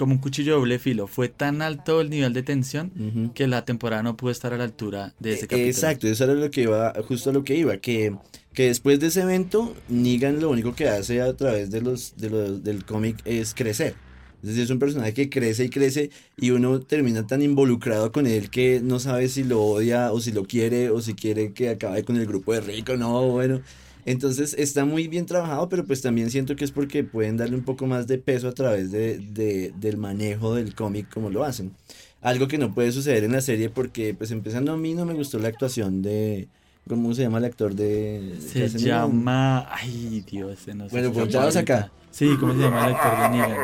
como 0.00 0.14
un 0.14 0.18
cuchillo 0.18 0.54
de 0.54 0.58
doble 0.58 0.78
filo. 0.78 1.06
Fue 1.06 1.28
tan 1.28 1.60
alto 1.60 2.00
el 2.00 2.08
nivel 2.08 2.32
de 2.32 2.42
tensión 2.42 2.90
Ujú. 2.98 3.34
que 3.34 3.46
la 3.46 3.66
temporada 3.66 4.02
no 4.02 4.16
pudo 4.16 4.30
estar 4.30 4.54
a 4.54 4.56
la 4.56 4.64
altura 4.64 5.12
de 5.20 5.34
ese 5.34 5.46
capítulo. 5.46 5.68
Exacto, 5.68 6.08
eso 6.08 6.24
era 6.24 6.32
lo 6.32 6.50
que 6.50 6.62
iba, 6.62 6.94
justo 7.06 7.28
a 7.28 7.32
lo 7.34 7.44
que 7.44 7.54
iba, 7.54 7.76
que, 7.76 8.16
que 8.54 8.68
después 8.68 8.98
de 8.98 9.08
ese 9.08 9.20
evento, 9.20 9.76
Negan 9.90 10.40
lo 10.40 10.48
único 10.48 10.74
que 10.74 10.88
hace 10.88 11.20
a 11.20 11.36
través 11.36 11.70
de 11.70 11.82
los, 11.82 12.16
de 12.16 12.30
los, 12.30 12.64
del 12.64 12.86
cómic 12.86 13.18
es 13.26 13.52
crecer. 13.54 13.94
Es 14.42 14.48
decir, 14.48 14.62
es 14.62 14.70
un 14.70 14.78
personaje 14.78 15.12
que 15.12 15.28
crece 15.28 15.64
y 15.64 15.68
crece 15.68 16.10
y 16.38 16.50
uno 16.50 16.80
termina 16.80 17.26
tan 17.26 17.42
involucrado 17.42 18.10
con 18.10 18.26
él 18.26 18.48
que 18.48 18.80
no 18.82 18.98
sabe 18.98 19.28
si 19.28 19.44
lo 19.44 19.62
odia 19.62 20.12
o 20.12 20.20
si 20.20 20.32
lo 20.32 20.44
quiere 20.44 20.88
o 20.88 21.02
si 21.02 21.12
quiere 21.12 21.52
que 21.52 21.68
acabe 21.68 22.04
con 22.04 22.16
el 22.16 22.24
grupo 22.24 22.54
de 22.54 22.62
Rico, 22.62 22.96
no, 22.96 23.28
bueno. 23.28 23.60
Entonces 24.04 24.54
está 24.58 24.84
muy 24.84 25.08
bien 25.08 25.26
trabajado, 25.26 25.68
pero 25.68 25.84
pues 25.84 26.00
también 26.02 26.30
siento 26.30 26.56
que 26.56 26.64
es 26.64 26.72
porque 26.72 27.04
pueden 27.04 27.36
darle 27.36 27.56
un 27.56 27.64
poco 27.64 27.86
más 27.86 28.06
de 28.06 28.18
peso 28.18 28.48
a 28.48 28.52
través 28.54 28.90
de, 28.90 29.18
de- 29.18 29.72
del 29.76 29.96
manejo 29.98 30.54
del 30.54 30.74
cómic 30.74 31.08
como 31.12 31.30
lo 31.30 31.44
hacen. 31.44 31.72
Algo 32.20 32.48
que 32.48 32.58
no 32.58 32.74
puede 32.74 32.92
suceder 32.92 33.24
en 33.24 33.32
la 33.32 33.40
serie 33.40 33.70
porque 33.70 34.14
pues 34.14 34.30
empezando 34.30 34.72
a 34.72 34.76
mí 34.76 34.94
no 34.94 35.04
me 35.06 35.14
gustó 35.14 35.38
la 35.38 35.48
actuación 35.48 36.02
de... 36.02 36.48
¿Cómo 36.90 37.14
se 37.14 37.22
llama 37.22 37.38
el 37.38 37.44
actor 37.44 37.72
de...? 37.72 38.34
Se 38.40 38.68
llama. 38.68 39.64
Ay, 39.72 40.24
Dios, 40.28 40.58
se 40.58 40.74
nos 40.74 40.90
Bueno, 40.90 41.12
ponchados 41.12 41.54
ahorita. 41.54 41.76
acá. 41.76 41.92
Sí, 42.10 42.36
¿cómo 42.40 42.52
se 42.52 42.58
llama 42.58 42.88
el 42.88 42.94
actor 42.96 43.22
de 43.22 43.28
Negan? 43.28 43.56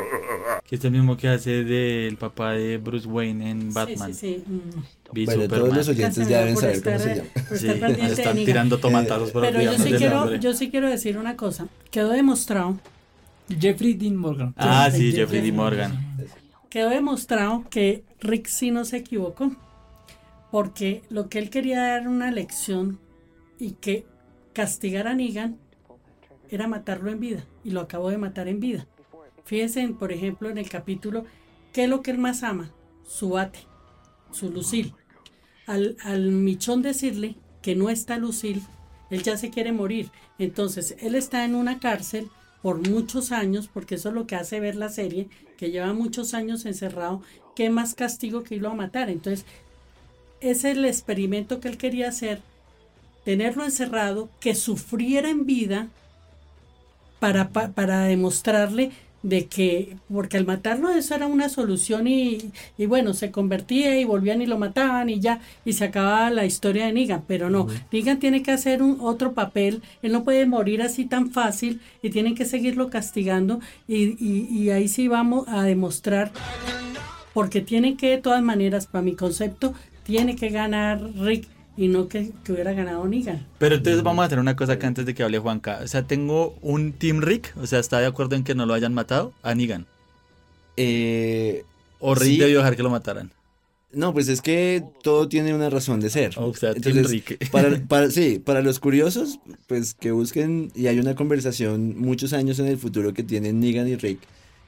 Que 0.65 0.77
es 0.77 0.85
el 0.85 0.93
mismo 0.93 1.17
que 1.17 1.27
hace 1.27 1.65
del 1.65 2.17
papá 2.19 2.53
de 2.53 2.79
Bruce 2.79 3.09
Wayne 3.09 3.51
en 3.51 3.75
Batman. 3.75 4.15
Sí, 4.15 4.37
sí, 4.37 4.45
sí. 4.47 4.53
mm. 4.53 5.25
Bueno, 5.25 5.43
Superman. 5.43 5.49
todos 5.49 5.77
los 5.77 5.89
oyentes 5.89 6.29
ya 6.29 6.39
deben 6.39 6.57
saber 6.57 6.83
cómo 6.85 6.95
estar, 6.95 7.59
se 7.59 7.73
eh, 7.73 7.81
llama. 7.81 7.95
Sí, 7.97 8.13
están 8.13 8.37
tirando 8.37 8.79
tomatazos 8.79 9.33
por 9.33 9.43
Pero 9.43 9.61
yo 9.61 9.73
sí, 9.73 9.93
quiero, 9.95 10.37
yo 10.37 10.55
sí 10.55 10.71
quiero 10.71 10.89
decir 10.89 11.19
una 11.19 11.35
cosa. 11.37 11.67
Quedó 11.91 12.11
demostrado, 12.11 12.79
Jeffrey 13.49 13.95
Dean 13.95 14.15
Morgan. 14.15 14.55
Ah, 14.57 14.89
sí, 14.93 15.11
Jeffrey 15.11 15.17
Jeffrey 15.17 15.41
D. 15.41 15.53
Morgan. 15.53 16.17
quedó 16.71 16.91
demostrado 16.91 17.65
que 17.71 18.05
Rick 18.21 18.47
sí 18.47 18.71
no 18.71 18.85
se 18.85 18.99
equivocó. 18.99 19.51
Porque 20.53 21.03
lo 21.11 21.29
que 21.29 21.41
él 21.41 21.51
quería 21.51 21.83
dar 21.83 22.07
una 22.07 22.31
lección 22.31 23.01
y 23.59 23.73
que 23.73 24.07
castigar 24.53 25.07
a 25.09 25.15
Negan 25.15 25.59
era 26.49 26.69
matarlo 26.69 27.11
en 27.11 27.21
vida. 27.21 27.45
Y 27.65 27.71
lo 27.71 27.81
acabó 27.81 28.11
de 28.11 28.19
matar 28.19 28.49
en 28.49 28.61
vida. 28.61 28.87
Fíjense, 29.45 29.81
en, 29.81 29.97
por 29.97 30.13
ejemplo, 30.13 30.51
en 30.51 30.59
el 30.59 30.69
capítulo, 30.69 31.25
¿qué 31.73 31.85
es 31.85 31.91
lo 31.91 32.03
que 32.03 32.11
él 32.11 32.19
más 32.19 32.43
ama? 32.43 32.73
Su 33.05 33.31
bate, 33.31 33.61
su 34.33 34.51
Lucille. 34.51 34.95
Al, 35.67 35.97
al 36.03 36.31
Michón 36.33 36.83
decirle 36.83 37.37
que 37.63 37.77
no 37.77 37.91
está 37.91 38.19
Lucille, 38.19 38.63
él 39.11 39.23
ya 39.23 39.37
se 39.37 39.51
quiere 39.51 39.73
morir. 39.73 40.11
Entonces, 40.39 40.97
él 41.01 41.15
está 41.15 41.45
en 41.45 41.55
una 41.55 41.79
cárcel 41.79 42.29
por 42.63 42.89
muchos 42.89 43.31
años, 43.31 43.69
porque 43.73 43.95
eso 43.95 44.09
es 44.09 44.15
lo 44.15 44.27
que 44.27 44.35
hace 44.35 44.59
ver 44.59 44.75
la 44.75 44.89
serie, 44.89 45.29
que 45.57 45.71
lleva 45.71 45.93
muchos 45.93 46.35
años 46.35 46.67
encerrado. 46.67 47.23
¿Qué 47.55 47.71
más 47.71 47.95
castigo 47.95 48.43
que 48.43 48.57
irlo 48.57 48.71
a 48.71 48.75
matar? 48.75 49.09
Entonces, 49.09 49.47
es 50.41 50.65
el 50.65 50.85
experimento 50.85 51.61
que 51.61 51.69
él 51.69 51.79
quería 51.79 52.09
hacer, 52.09 52.43
tenerlo 53.27 53.65
encerrado, 53.65 54.31
que 54.41 54.55
sufriera 54.55 55.29
en 55.29 55.45
vida 55.45 55.89
para, 57.19 57.49
pa- 57.49 57.69
para 57.73 58.05
demostrarle 58.05 58.93
de 59.23 59.47
que, 59.47 59.97
porque 60.13 60.37
al 60.37 60.47
matarlo 60.47 60.91
eso 60.91 61.15
era 61.17 61.27
una 61.27 61.49
solución 61.49 62.07
y, 62.07 62.53
y 62.79 62.87
bueno, 62.87 63.13
se 63.15 63.33
convertía 63.33 63.99
y 63.99 64.05
volvían 64.05 64.41
y 64.43 64.47
lo 64.47 64.57
mataban 64.59 65.09
y 65.11 65.19
ya, 65.19 65.41
y 65.65 65.73
se 65.73 65.87
acababa 65.87 66.31
la 66.31 66.45
historia 66.47 66.87
de 66.87 66.93
Negan, 66.93 67.25
pero 67.27 67.51
no, 67.51 67.67
Negan 67.91 68.21
tiene 68.21 68.45
que 68.45 68.53
hacer 68.53 68.83
un 68.83 68.99
otro 69.01 69.33
papel, 69.33 69.83
él 70.03 70.13
no 70.13 70.23
puede 70.23 70.47
morir 70.47 70.81
así 70.81 71.07
tan 71.07 71.33
fácil 71.33 71.81
y 72.03 72.11
tienen 72.11 72.37
que 72.37 72.45
seguirlo 72.45 72.89
castigando 72.91 73.59
y, 73.89 74.15
y, 74.25 74.47
y 74.49 74.71
ahí 74.71 74.87
sí 74.87 75.09
vamos 75.09 75.49
a 75.49 75.65
demostrar, 75.65 76.31
porque 77.35 77.61
tiene 77.61 77.97
que 77.97 78.11
de 78.11 78.19
todas 78.19 78.43
maneras, 78.43 78.87
para 78.87 79.03
mi 79.03 79.17
concepto, 79.17 79.75
tiene 80.05 80.37
que 80.37 80.51
ganar 80.51 81.03
Rick 81.17 81.49
y 81.77 81.89
no 81.89 82.09
que, 82.09 82.31
que 82.45 82.53
hubiera 82.53 82.73
ganado 82.73 83.07
Negan. 83.07 83.47
Pero 83.59 83.75
entonces 83.77 84.03
vamos 84.03 84.23
a 84.23 84.27
hacer 84.27 84.39
una 84.39 84.57
cosa 84.57 84.73
acá 84.75 84.87
antes 84.87 85.05
de 85.07 85.15
que 85.15 85.23
hable 85.23 85.39
Juanca. 85.39 85.81
O 85.83 85.89
sea, 85.89 86.03
tengo 86.07 86.57
un 86.63 86.93
Team 86.93 87.21
Rick, 87.21 87.53
o 87.61 87.67
sea, 87.67 87.79
¿está 87.81 87.99
de 88.01 88.07
acuerdo 88.07 88.37
en 88.37 88.45
que 88.45 88.55
no 88.55 88.65
lo 88.67 88.75
hayan 88.75 88.95
matado? 88.95 89.33
A 89.43 89.55
Negan. 89.55 89.87
Eh, 90.77 91.65
O 91.99 92.15
Rick 92.15 92.33
Sí. 92.33 92.39
debió 92.39 92.59
dejar 92.59 92.77
que 92.77 92.83
lo 92.83 92.91
mataran. 92.91 93.31
no, 93.93 94.13
pues 94.13 94.29
es 94.29 94.43
que 94.43 94.85
todo 95.03 95.27
tiene 95.27 95.55
una 95.55 95.71
razón 95.71 96.01
de 96.01 96.11
ser. 96.11 96.35
O 96.37 96.53
sea, 96.53 96.75
Team 96.75 96.99
Entonces, 96.99 97.11
Rick. 97.13 97.49
Para, 97.51 97.79
para- 97.89 98.11
sí, 98.11 98.39
para 98.39 98.61
los 98.61 98.79
curiosos, 98.79 99.39
pues 99.69 99.95
que 99.95 100.11
busquen 100.11 100.71
y 100.75 100.89
hay 100.89 100.99
una 100.99 101.15
conversación 101.15 101.99
muchos 101.99 102.35
años 102.35 102.59
en 102.59 102.67
el 102.67 102.77
futuro 102.77 103.15
que 103.15 103.23
tienen 103.23 103.59
Negan 103.61 103.89
y 103.89 103.97
Rick 103.97 104.19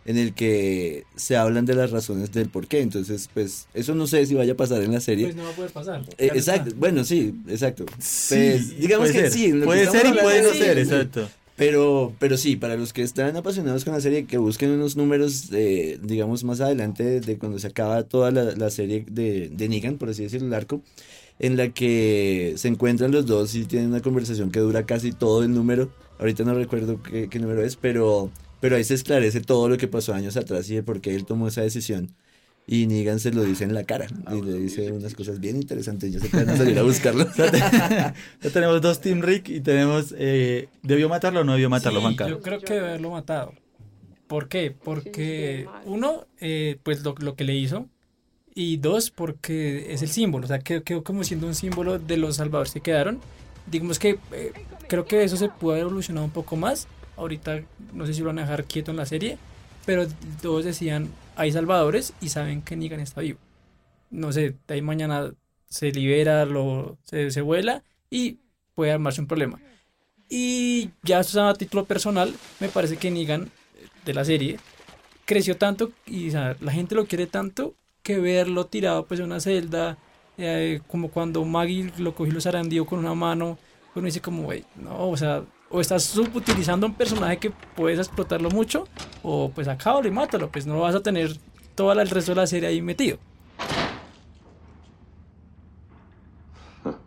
en 0.04 0.16
el 0.16 0.32
que 0.34 1.04
se 1.16 1.36
hablan 1.36 1.66
de 1.66 1.74
las 1.74 1.90
razones 1.90 2.32
del 2.32 2.48
por 2.48 2.66
qué. 2.66 2.80
Entonces, 2.80 3.28
pues 3.32 3.66
eso 3.74 3.94
no 3.94 4.06
sé 4.06 4.24
si 4.26 4.34
vaya 4.34 4.52
a 4.52 4.56
pasar 4.56 4.82
en 4.82 4.92
la 4.92 5.00
serie. 5.00 5.26
Pues 5.26 5.36
no 5.36 5.44
va 5.44 5.50
a 5.50 5.52
poder 5.52 5.70
pasar. 5.70 6.02
Eh, 6.18 6.30
exacto, 6.34 6.68
está. 6.68 6.78
bueno, 6.80 7.04
sí, 7.04 7.34
exacto. 7.48 7.84
Sí, 7.98 8.34
Pues, 8.34 8.78
digamos 8.80 9.10
que 9.10 9.18
ser. 9.20 9.30
sí. 9.32 9.52
que 9.52 9.58
Puede 9.64 9.86
ser 9.90 10.06
y 10.06 10.12
puede 10.18 10.42
no 10.42 10.52
ser, 10.54 10.74
sí. 10.76 10.80
exacto. 10.82 11.28
Pero, 11.56 12.14
pero 12.20 12.36
sí, 12.36 12.54
para 12.54 12.76
los 12.76 12.92
que 12.92 13.02
están 13.02 13.36
apasionados 13.36 13.84
con 13.84 13.92
la 13.92 14.00
serie, 14.00 14.26
que 14.26 14.38
busquen 14.38 14.70
unos 14.70 14.96
números, 14.96 15.48
eh, 15.52 15.98
digamos, 16.00 16.44
más 16.44 16.60
adelante 16.60 17.02
de, 17.02 17.20
de 17.20 17.36
cuando 17.36 17.58
se 17.58 17.66
acaba 17.66 18.04
toda 18.04 18.30
la, 18.30 18.44
la 18.54 18.70
serie 18.70 19.04
de, 19.10 19.48
de 19.52 19.68
Negan, 19.68 19.98
por 19.98 20.08
así 20.08 20.22
decirlo, 20.22 20.46
el 20.46 20.54
arco, 20.54 20.82
en 21.40 21.56
la 21.56 21.70
que 21.70 22.54
se 22.56 22.68
encuentran 22.68 23.10
los 23.10 23.26
dos 23.26 23.56
y 23.56 23.64
tienen 23.64 23.88
una 23.90 24.00
conversación 24.00 24.52
que 24.52 24.60
dura 24.60 24.86
casi 24.86 25.10
todo 25.10 25.42
el 25.42 25.52
número. 25.52 25.90
Ahorita 26.20 26.44
no 26.44 26.54
recuerdo 26.54 27.02
qué, 27.02 27.28
qué 27.28 27.38
número 27.40 27.64
es, 27.64 27.74
pero, 27.74 28.30
pero 28.60 28.76
ahí 28.76 28.84
se 28.84 28.94
esclarece 28.94 29.40
todo 29.40 29.68
lo 29.68 29.76
que 29.76 29.88
pasó 29.88 30.14
años 30.14 30.36
atrás 30.36 30.68
y 30.70 30.76
de 30.76 30.82
por 30.82 31.00
qué 31.00 31.14
él 31.14 31.24
tomó 31.24 31.48
esa 31.48 31.62
decisión. 31.62 32.14
Y 32.70 32.86
Negan 32.86 33.18
se 33.18 33.32
lo 33.32 33.44
dice 33.44 33.64
en 33.64 33.72
la 33.72 33.84
cara 33.84 34.06
y 34.30 34.42
le 34.42 34.52
dice 34.52 34.92
unas 34.92 35.14
cosas 35.14 35.40
bien 35.40 35.56
interesantes. 35.56 36.12
Ya 36.12 36.20
se 36.20 36.28
pueden 36.28 36.54
salir 36.54 36.78
a 36.78 36.82
buscarlo. 36.82 37.26
Ya 37.36 38.50
tenemos 38.52 38.82
dos 38.82 39.00
Team 39.00 39.22
Rick 39.22 39.48
y 39.48 39.60
tenemos. 39.60 40.14
Eh, 40.18 40.68
¿Debió 40.82 41.08
matarlo 41.08 41.40
o 41.40 41.44
no 41.44 41.52
debió 41.52 41.70
matarlo, 41.70 42.00
Sí, 42.00 42.04
Juanca? 42.04 42.28
Yo 42.28 42.42
creo 42.42 42.60
que 42.60 42.74
debe 42.74 42.88
haberlo 42.88 43.10
matado. 43.12 43.54
¿Por 44.26 44.48
qué? 44.48 44.70
Porque 44.70 45.66
uno, 45.86 46.26
eh, 46.40 46.76
pues 46.82 47.02
lo, 47.02 47.14
lo 47.18 47.36
que 47.36 47.44
le 47.44 47.56
hizo. 47.56 47.88
Y 48.54 48.76
dos, 48.76 49.10
porque 49.10 49.94
es 49.94 50.02
el 50.02 50.10
símbolo. 50.10 50.44
O 50.44 50.48
sea, 50.48 50.58
quedó, 50.58 50.82
quedó 50.82 51.02
como 51.02 51.24
siendo 51.24 51.46
un 51.46 51.54
símbolo 51.54 51.98
de 51.98 52.18
los 52.18 52.36
salvadores 52.36 52.74
que 52.74 52.82
quedaron. 52.82 53.18
Digamos 53.66 53.98
que 53.98 54.18
eh, 54.32 54.52
creo 54.88 55.06
que 55.06 55.24
eso 55.24 55.38
se 55.38 55.48
pudo 55.48 55.72
haber 55.72 55.84
evolucionado 55.84 56.26
un 56.26 56.32
poco 56.32 56.56
más. 56.56 56.86
Ahorita 57.18 57.60
no 57.92 58.06
sé 58.06 58.14
si 58.14 58.20
lo 58.20 58.26
van 58.28 58.38
a 58.38 58.42
dejar 58.42 58.64
quieto 58.64 58.90
en 58.90 58.96
la 58.96 59.06
serie. 59.06 59.38
Pero 59.84 60.06
todos 60.42 60.64
decían, 60.64 61.10
hay 61.36 61.52
salvadores 61.52 62.12
y 62.20 62.28
saben 62.28 62.62
que 62.62 62.76
Negan 62.76 63.00
está 63.00 63.20
vivo. 63.20 63.38
No 64.10 64.32
sé, 64.32 64.54
de 64.66 64.74
ahí 64.74 64.82
mañana 64.82 65.32
se 65.68 65.92
libera, 65.92 66.44
lo, 66.44 66.98
se, 67.04 67.40
vuela 67.40 67.82
y 68.10 68.38
puede 68.74 68.92
armarse 68.92 69.20
un 69.20 69.26
problema. 69.26 69.58
Y 70.28 70.90
ya 71.02 71.20
a 71.20 71.54
título 71.54 71.84
personal, 71.84 72.34
me 72.60 72.68
parece 72.68 72.96
que 72.96 73.10
Negan 73.10 73.50
de 74.04 74.14
la 74.14 74.24
serie 74.24 74.58
creció 75.24 75.56
tanto 75.56 75.92
y 76.06 76.30
la 76.30 76.54
gente 76.70 76.94
lo 76.94 77.06
quiere 77.06 77.26
tanto 77.26 77.74
que 78.02 78.18
verlo 78.18 78.66
tirado 78.66 79.06
pues 79.06 79.20
en 79.20 79.26
una 79.26 79.40
celda, 79.40 79.98
eh, 80.38 80.80
como 80.86 81.10
cuando 81.10 81.44
Maggie 81.44 81.92
lo 81.98 82.14
cogió 82.14 82.32
y 82.32 82.34
lo 82.34 82.40
zarandeó 82.40 82.86
con 82.86 82.98
una 82.98 83.14
mano, 83.14 83.58
uno 83.94 84.06
dice 84.06 84.20
como, 84.20 84.44
güey, 84.44 84.64
no, 84.76 85.10
o 85.10 85.16
sea, 85.16 85.42
o 85.70 85.80
estás 85.80 86.04
subutilizando 86.04 86.86
a 86.86 86.90
un 86.90 86.94
personaje 86.94 87.38
que 87.38 87.50
puedes 87.50 87.98
explotarlo 87.98 88.50
mucho, 88.50 88.86
o 89.22 89.50
pues 89.54 89.68
acábalo 89.68 90.08
y 90.08 90.10
mátalo, 90.10 90.50
pues 90.50 90.66
no 90.66 90.80
vas 90.80 90.94
a 90.94 91.02
tener 91.02 91.36
todo 91.74 91.92
el 91.92 92.08
resto 92.08 92.32
de 92.32 92.36
la 92.36 92.46
serie 92.46 92.68
ahí 92.68 92.82
metido. 92.82 93.18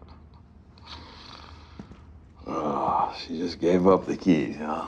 gave 3.61 3.87
up 3.87 4.05
the 4.05 4.17
keys, 4.17 4.57
huh? 4.57 4.87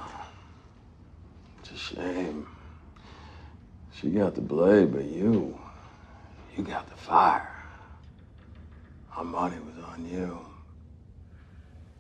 It's 1.59 1.71
a 1.71 1.77
shame. 1.77 2.47
She 3.93 4.09
got 4.09 4.35
the 4.35 4.41
blade, 4.41 4.91
but 4.91 5.05
you, 5.05 5.57
you 6.57 6.63
got 6.63 6.89
the 6.89 6.95
fire. 6.95 7.49
Our 9.15 9.23
money 9.23 9.57
was 9.59 9.83
on 9.85 10.09
you. 10.09 10.39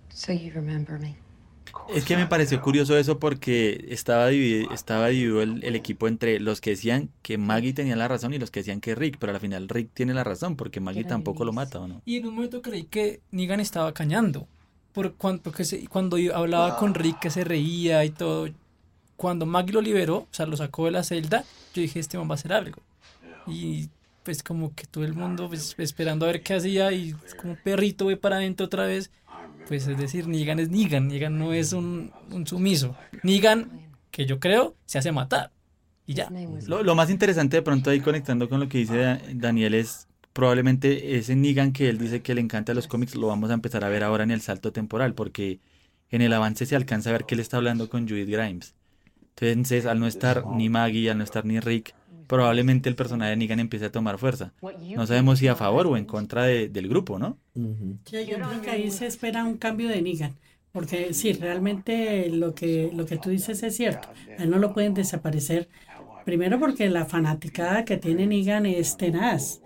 So 0.09 0.33
you 0.33 0.51
remember 0.53 0.97
me? 0.97 1.15
Es 1.93 2.05
que 2.05 2.15
me 2.15 2.27
pareció 2.27 2.61
curioso 2.61 2.97
eso 2.97 3.19
porque 3.19 3.85
estaba 3.89 4.27
dividido, 4.27 4.71
estaba 4.73 5.07
dividido 5.07 5.41
el, 5.41 5.63
el 5.63 5.75
equipo 5.75 6.07
entre 6.07 6.39
los 6.39 6.61
que 6.61 6.71
decían 6.71 7.09
que 7.21 7.37
Maggie 7.37 7.73
tenía 7.73 7.95
la 7.95 8.07
razón 8.07 8.33
y 8.33 8.39
los 8.39 8.51
que 8.51 8.61
decían 8.61 8.79
que 8.81 8.95
Rick, 8.95 9.17
pero 9.19 9.33
al 9.33 9.39
final 9.39 9.67
Rick 9.69 9.89
tiene 9.93 10.13
la 10.13 10.23
razón 10.23 10.55
porque 10.55 10.79
Maggie 10.79 11.03
tampoco 11.03 11.45
lo 11.45 11.53
mata, 11.53 11.79
¿o 11.79 11.87
no? 11.87 12.01
Y 12.05 12.17
en 12.17 12.27
un 12.27 12.35
momento 12.35 12.61
creí 12.61 12.83
que 12.83 13.21
Negan 13.31 13.59
estaba 13.59 13.93
cañando. 13.93 14.47
Por 14.93 15.13
cuanto 15.15 15.51
que 15.51 15.65
se- 15.65 15.87
cuando 15.87 16.17
yo 16.17 16.35
hablaba 16.35 16.77
con 16.77 16.93
Rick 16.93 17.19
que 17.19 17.29
se 17.31 17.43
reía 17.43 18.05
y 18.05 18.09
todo. 18.11 18.47
Cuando 19.17 19.45
Maggie 19.45 19.73
lo 19.73 19.81
liberó, 19.81 20.17
o 20.17 20.27
sea, 20.31 20.45
lo 20.45 20.57
sacó 20.57 20.85
de 20.85 20.91
la 20.91 21.03
celda, 21.03 21.43
yo 21.73 21.81
dije, 21.81 21.99
este 21.99 22.17
man 22.17 22.27
va 22.29 22.33
a 22.33 22.35
hacer 22.35 22.53
algo. 22.53 22.79
Y 23.47 23.89
pues 24.23 24.41
como 24.41 24.73
que 24.73 24.85
todo 24.85 25.03
el 25.03 25.13
mundo 25.13 25.47
pues, 25.49 25.75
esperando 25.77 26.25
a 26.25 26.31
ver 26.31 26.43
qué 26.43 26.53
hacía 26.53 26.91
y 26.93 27.13
como 27.41 27.55
perrito 27.55 28.05
ve 28.05 28.15
para 28.17 28.37
adentro 28.37 28.65
otra 28.67 28.85
vez. 28.85 29.11
Pues 29.67 29.87
es 29.87 29.97
decir, 29.97 30.27
Negan 30.27 30.59
es 30.59 30.69
Negan, 30.69 31.07
Negan 31.07 31.37
no 31.37 31.53
es 31.53 31.73
un, 31.73 32.11
un 32.31 32.45
sumiso. 32.45 32.95
Negan, 33.23 33.69
que 34.11 34.25
yo 34.25 34.39
creo, 34.39 34.75
se 34.85 34.97
hace 34.97 35.11
matar. 35.11 35.51
Y 36.05 36.13
ya. 36.15 36.29
Lo, 36.67 36.95
más 36.95 37.09
interesante 37.09 37.57
de 37.57 37.61
pronto 37.61 37.89
ahí 37.89 38.01
conectando 38.01 38.49
con 38.49 38.59
lo 38.59 38.67
que 38.67 38.79
dice 38.79 38.97
Da- 38.97 39.21
Daniel 39.33 39.73
es 39.73 40.07
probablemente 40.33 41.15
ese 41.17 41.35
Negan 41.35 41.71
que 41.71 41.87
él 41.89 41.97
dice 41.97 42.21
que 42.21 42.35
le 42.35 42.41
encanta 42.41 42.73
los 42.73 42.87
cómics 42.87 43.15
lo 43.15 43.27
vamos 43.27 43.51
a 43.51 43.53
empezar 43.53 43.83
a 43.85 43.89
ver 43.89 44.03
ahora 44.03 44.23
en 44.23 44.31
el 44.31 44.41
salto 44.41 44.73
temporal 44.73 45.13
porque 45.13 45.59
en 46.09 46.21
el 46.21 46.33
avance 46.33 46.65
se 46.65 46.75
alcanza 46.75 47.09
a 47.09 47.13
ver 47.13 47.25
que 47.25 47.35
él 47.35 47.39
está 47.41 47.57
hablando 47.57 47.87
con 47.89 48.07
Judith 48.07 48.29
Grimes. 48.29 48.75
Entonces 49.37 49.85
al 49.85 49.99
no 49.99 50.07
estar 50.07 50.45
ni 50.47 50.69
Maggie, 50.69 51.09
al 51.09 51.17
no 51.19 51.23
estar 51.23 51.45
ni 51.45 51.59
Rick, 51.59 51.95
probablemente 52.33 52.89
el 52.89 52.95
personaje 52.95 53.31
de 53.31 53.37
Negan 53.37 53.59
empiece 53.59 53.85
a 53.85 53.91
tomar 53.91 54.17
fuerza. 54.17 54.53
No 54.95 55.05
sabemos 55.07 55.39
si 55.39 55.47
a 55.47 55.55
favor 55.55 55.87
o 55.87 55.97
en 55.97 56.05
contra 56.05 56.43
de- 56.43 56.67
del 56.69 56.87
grupo, 56.89 57.19
¿no? 57.19 57.37
Sí, 58.05 58.25
yo 58.25 58.35
creo 58.37 58.61
que 58.61 58.71
ahí 58.71 58.89
se 58.91 59.05
espera 59.07 59.43
un 59.43 59.57
cambio 59.57 59.87
de 59.89 60.01
Negan. 60.01 60.33
Porque 60.71 61.13
sí, 61.13 61.33
realmente 61.33 62.29
lo 62.31 62.55
que, 62.55 62.89
lo 62.93 63.05
que 63.05 63.17
tú 63.17 63.29
dices 63.29 63.61
es 63.61 63.75
cierto. 63.77 64.07
A 64.39 64.43
él 64.43 64.49
no 64.49 64.57
lo 64.57 64.73
pueden 64.73 64.95
desaparecer. 64.95 65.69
Primero 66.25 66.59
porque 66.59 66.89
la 66.89 67.05
fanaticada 67.05 67.85
que 67.85 67.97
tiene 67.97 68.25
Negan 68.25 68.65
es 68.65 68.97
tenaz. 68.97 69.61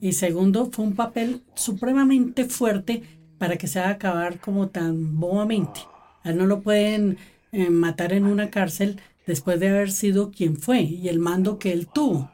Y 0.00 0.12
segundo, 0.12 0.70
fue 0.70 0.84
un 0.84 0.94
papel 0.94 1.42
supremamente 1.54 2.44
fuerte 2.44 3.02
para 3.38 3.56
que 3.56 3.66
se 3.66 3.80
haga 3.80 3.90
acabar 3.90 4.38
como 4.38 4.68
tan 4.68 5.18
bobamente. 5.18 5.80
A 6.22 6.30
él 6.30 6.36
no 6.38 6.46
lo 6.46 6.60
pueden 6.60 7.18
eh, 7.50 7.68
matar 7.70 8.12
en 8.12 8.26
una 8.26 8.50
cárcel 8.50 9.00
después 9.26 9.60
de 9.60 9.68
haber 9.68 9.90
sido 9.90 10.30
quien 10.30 10.56
fue 10.56 10.82
y 10.82 11.08
el 11.08 11.18
mando 11.18 11.58
que 11.58 11.72
él 11.72 11.86
tuvo. 11.86 12.30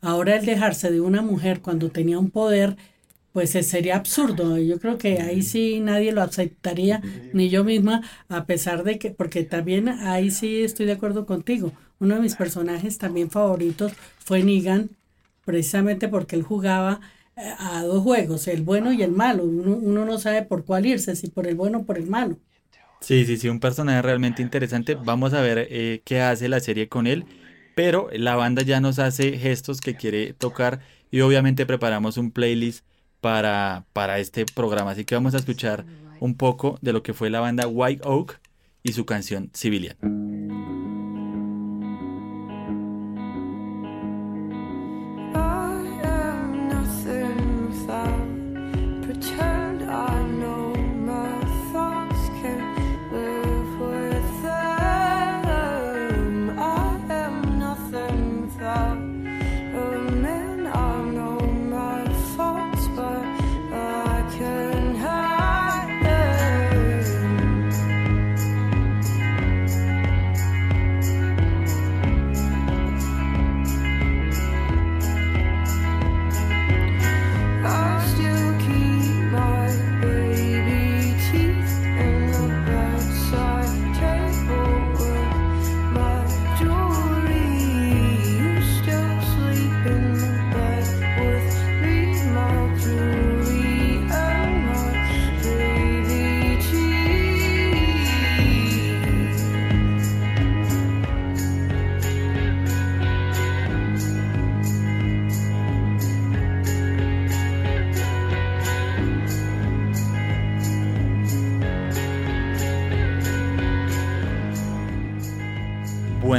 Ahora 0.00 0.36
el 0.36 0.46
dejarse 0.46 0.90
de 0.90 1.00
una 1.00 1.22
mujer 1.22 1.60
cuando 1.60 1.90
tenía 1.90 2.18
un 2.18 2.30
poder, 2.30 2.76
pues 3.32 3.54
eh, 3.54 3.62
sería 3.62 3.96
absurdo. 3.96 4.58
Yo 4.58 4.78
creo 4.80 4.98
que 4.98 5.20
ahí 5.20 5.42
sí 5.42 5.80
nadie 5.80 6.12
lo 6.12 6.22
aceptaría, 6.22 7.02
ni 7.32 7.48
yo 7.48 7.64
misma, 7.64 8.02
a 8.28 8.46
pesar 8.46 8.84
de 8.84 8.98
que, 8.98 9.10
porque 9.10 9.44
también 9.44 9.88
ahí 9.88 10.30
sí 10.30 10.62
estoy 10.62 10.86
de 10.86 10.92
acuerdo 10.92 11.26
contigo. 11.26 11.72
Uno 12.00 12.16
de 12.16 12.20
mis 12.20 12.34
personajes 12.36 12.98
también 12.98 13.30
favoritos 13.30 13.92
fue 14.18 14.42
Negan, 14.42 14.90
precisamente 15.44 16.08
porque 16.08 16.36
él 16.36 16.42
jugaba 16.42 17.00
eh, 17.36 17.42
a 17.58 17.82
dos 17.84 18.02
juegos, 18.02 18.48
el 18.48 18.62
bueno 18.62 18.92
y 18.92 19.02
el 19.02 19.12
malo. 19.12 19.44
Uno, 19.44 19.76
uno 19.76 20.04
no 20.04 20.18
sabe 20.18 20.42
por 20.42 20.64
cuál 20.64 20.86
irse, 20.86 21.16
si 21.16 21.28
por 21.28 21.46
el 21.46 21.54
bueno 21.54 21.80
o 21.80 21.84
por 21.84 21.98
el 21.98 22.06
malo. 22.06 22.38
Sí, 23.02 23.26
sí, 23.26 23.36
sí, 23.36 23.48
un 23.48 23.60
personaje 23.60 24.00
realmente 24.00 24.42
interesante. 24.42 24.94
Vamos 24.94 25.34
a 25.34 25.40
ver 25.40 25.66
eh, 25.70 26.02
qué 26.04 26.20
hace 26.20 26.48
la 26.48 26.60
serie 26.60 26.88
con 26.88 27.06
él. 27.06 27.24
Pero 27.74 28.08
la 28.12 28.36
banda 28.36 28.62
ya 28.62 28.80
nos 28.80 28.98
hace 28.98 29.38
gestos 29.38 29.80
que 29.80 29.96
quiere 29.96 30.34
tocar 30.34 30.80
y 31.10 31.20
obviamente 31.20 31.66
preparamos 31.66 32.16
un 32.16 32.30
playlist 32.30 32.84
para, 33.20 33.86
para 33.92 34.18
este 34.18 34.44
programa. 34.44 34.92
Así 34.92 35.04
que 35.04 35.14
vamos 35.14 35.34
a 35.34 35.38
escuchar 35.38 35.84
un 36.20 36.36
poco 36.36 36.78
de 36.82 36.92
lo 36.92 37.02
que 37.02 37.14
fue 37.14 37.30
la 37.30 37.40
banda 37.40 37.66
White 37.66 38.02
Oak 38.04 38.40
y 38.82 38.92
su 38.92 39.06
canción 39.06 39.50
Civilian. 39.54 40.21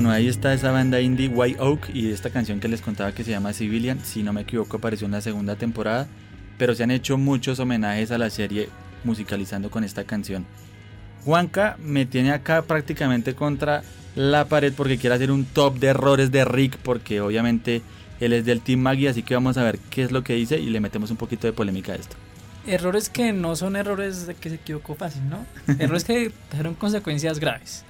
Bueno, 0.04 0.18
ahí 0.18 0.28
está 0.28 0.54
esa 0.54 0.70
banda 0.70 1.00
indie 1.00 1.30
White 1.30 1.62
Oak 1.62 1.90
y 1.94 2.12
esta 2.12 2.30
canción 2.30 2.60
que 2.60 2.68
les 2.68 2.82
contaba 2.82 3.14
que 3.14 3.24
se 3.24 3.32
llama 3.32 3.54
Civilian. 3.54 4.02
Si 4.04 4.22
no 4.22 4.34
me 4.34 4.42
equivoco, 4.42 4.76
apareció 4.76 5.06
en 5.06 5.14
la 5.14 5.22
segunda 5.22 5.56
temporada. 5.56 6.08
Pero 6.58 6.76
se 6.76 6.84
han 6.84 6.92
hecho 6.92 7.18
muchos 7.18 7.58
homenajes 7.60 8.12
a 8.12 8.18
la 8.18 8.30
serie 8.30 8.68
musicalizando 9.06 9.72
con 9.72 9.86
esta 9.86 10.04
canción. 10.04 10.46
Juanca 11.24 11.78
me 11.80 12.06
tiene 12.06 12.34
acá 12.34 12.64
prácticamente 12.64 13.34
contra 13.34 13.82
la 14.18 14.44
pared 14.44 14.74
porque 14.76 14.98
quiere 14.98 15.16
hacer 15.16 15.32
un 15.32 15.46
top 15.46 15.80
de 15.80 15.88
errores 15.88 16.34
de 16.34 16.44
Rick 16.44 16.80
porque 16.80 17.22
obviamente 17.22 17.82
él 18.20 18.34
es 18.34 18.44
del 18.44 18.60
Team 18.60 18.82
Maggie, 18.82 19.08
así 19.08 19.24
que 19.24 19.36
vamos 19.36 19.56
a 19.56 19.64
ver 19.64 19.80
qué 19.90 20.04
es 20.04 20.12
lo 20.12 20.22
que 20.22 20.34
dice 20.34 20.60
y 20.60 20.70
le 20.70 20.82
metemos 20.82 21.12
un 21.12 21.18
poquito 21.18 21.48
de 21.48 21.54
polémica 21.54 21.94
a 21.94 21.96
esto. 21.96 22.18
Errores 22.68 23.08
que 23.08 23.32
no 23.32 23.56
son 23.56 23.78
errores 23.78 24.28
de 24.28 24.36
que 24.36 24.50
se 24.50 24.56
equivocó 24.56 24.96
fácil, 24.96 25.22
¿no? 25.30 25.46
Errores 25.80 26.04
que 26.04 26.34
trajeron 26.50 26.76
consecuencias 26.76 27.40
graves. 27.40 27.86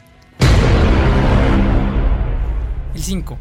El 2.93 3.01
5. 3.01 3.37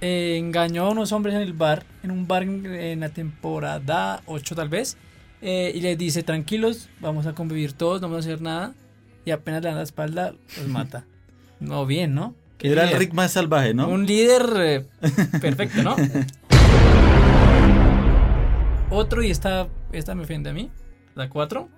engañó 0.00 0.86
a 0.86 0.90
unos 0.90 1.12
hombres 1.12 1.34
en 1.34 1.40
el 1.40 1.52
bar, 1.52 1.84
en 2.02 2.10
un 2.10 2.28
bar 2.28 2.42
en, 2.42 2.66
en 2.66 3.00
la 3.00 3.08
temporada 3.08 4.22
8 4.26 4.54
tal 4.54 4.68
vez, 4.68 4.96
eh, 5.42 5.72
y 5.74 5.80
les 5.80 5.98
dice, 5.98 6.22
tranquilos, 6.22 6.88
vamos 7.00 7.26
a 7.26 7.34
convivir 7.34 7.72
todos, 7.72 8.00
no 8.00 8.08
vamos 8.08 8.24
a 8.24 8.28
hacer 8.28 8.40
nada, 8.40 8.74
y 9.24 9.30
apenas 9.30 9.62
le 9.62 9.68
dan 9.68 9.76
la 9.76 9.82
espalda, 9.82 10.34
los 10.56 10.68
mata. 10.68 11.04
No, 11.60 11.86
bien, 11.86 12.14
¿no? 12.14 12.34
Qué 12.58 12.70
Era 12.70 12.88
el. 12.90 12.96
Rick 12.96 13.14
más 13.14 13.32
salvaje, 13.32 13.74
¿no? 13.74 13.88
Un 13.88 14.06
líder 14.06 14.42
eh, 14.58 14.86
perfecto, 15.40 15.82
¿no? 15.82 15.96
Otro, 18.90 19.22
y 19.22 19.30
esta, 19.30 19.66
esta 19.92 20.14
me 20.14 20.22
ofende 20.22 20.50
a 20.50 20.52
mí, 20.52 20.70
la 21.14 21.28
4, 21.28 21.68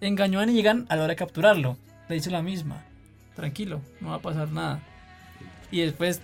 engañó 0.00 0.40
a 0.40 0.46
Negan 0.46 0.86
a 0.88 0.96
la 0.96 1.02
hora 1.02 1.12
de 1.12 1.16
capturarlo. 1.16 1.76
Le 2.08 2.16
hizo 2.16 2.30
la 2.30 2.42
misma. 2.42 2.82
Tranquilo, 3.36 3.80
no 4.00 4.08
va 4.08 4.14
a 4.16 4.22
pasar 4.22 4.50
nada. 4.50 4.80
Y 5.72 5.80
después 5.80 6.20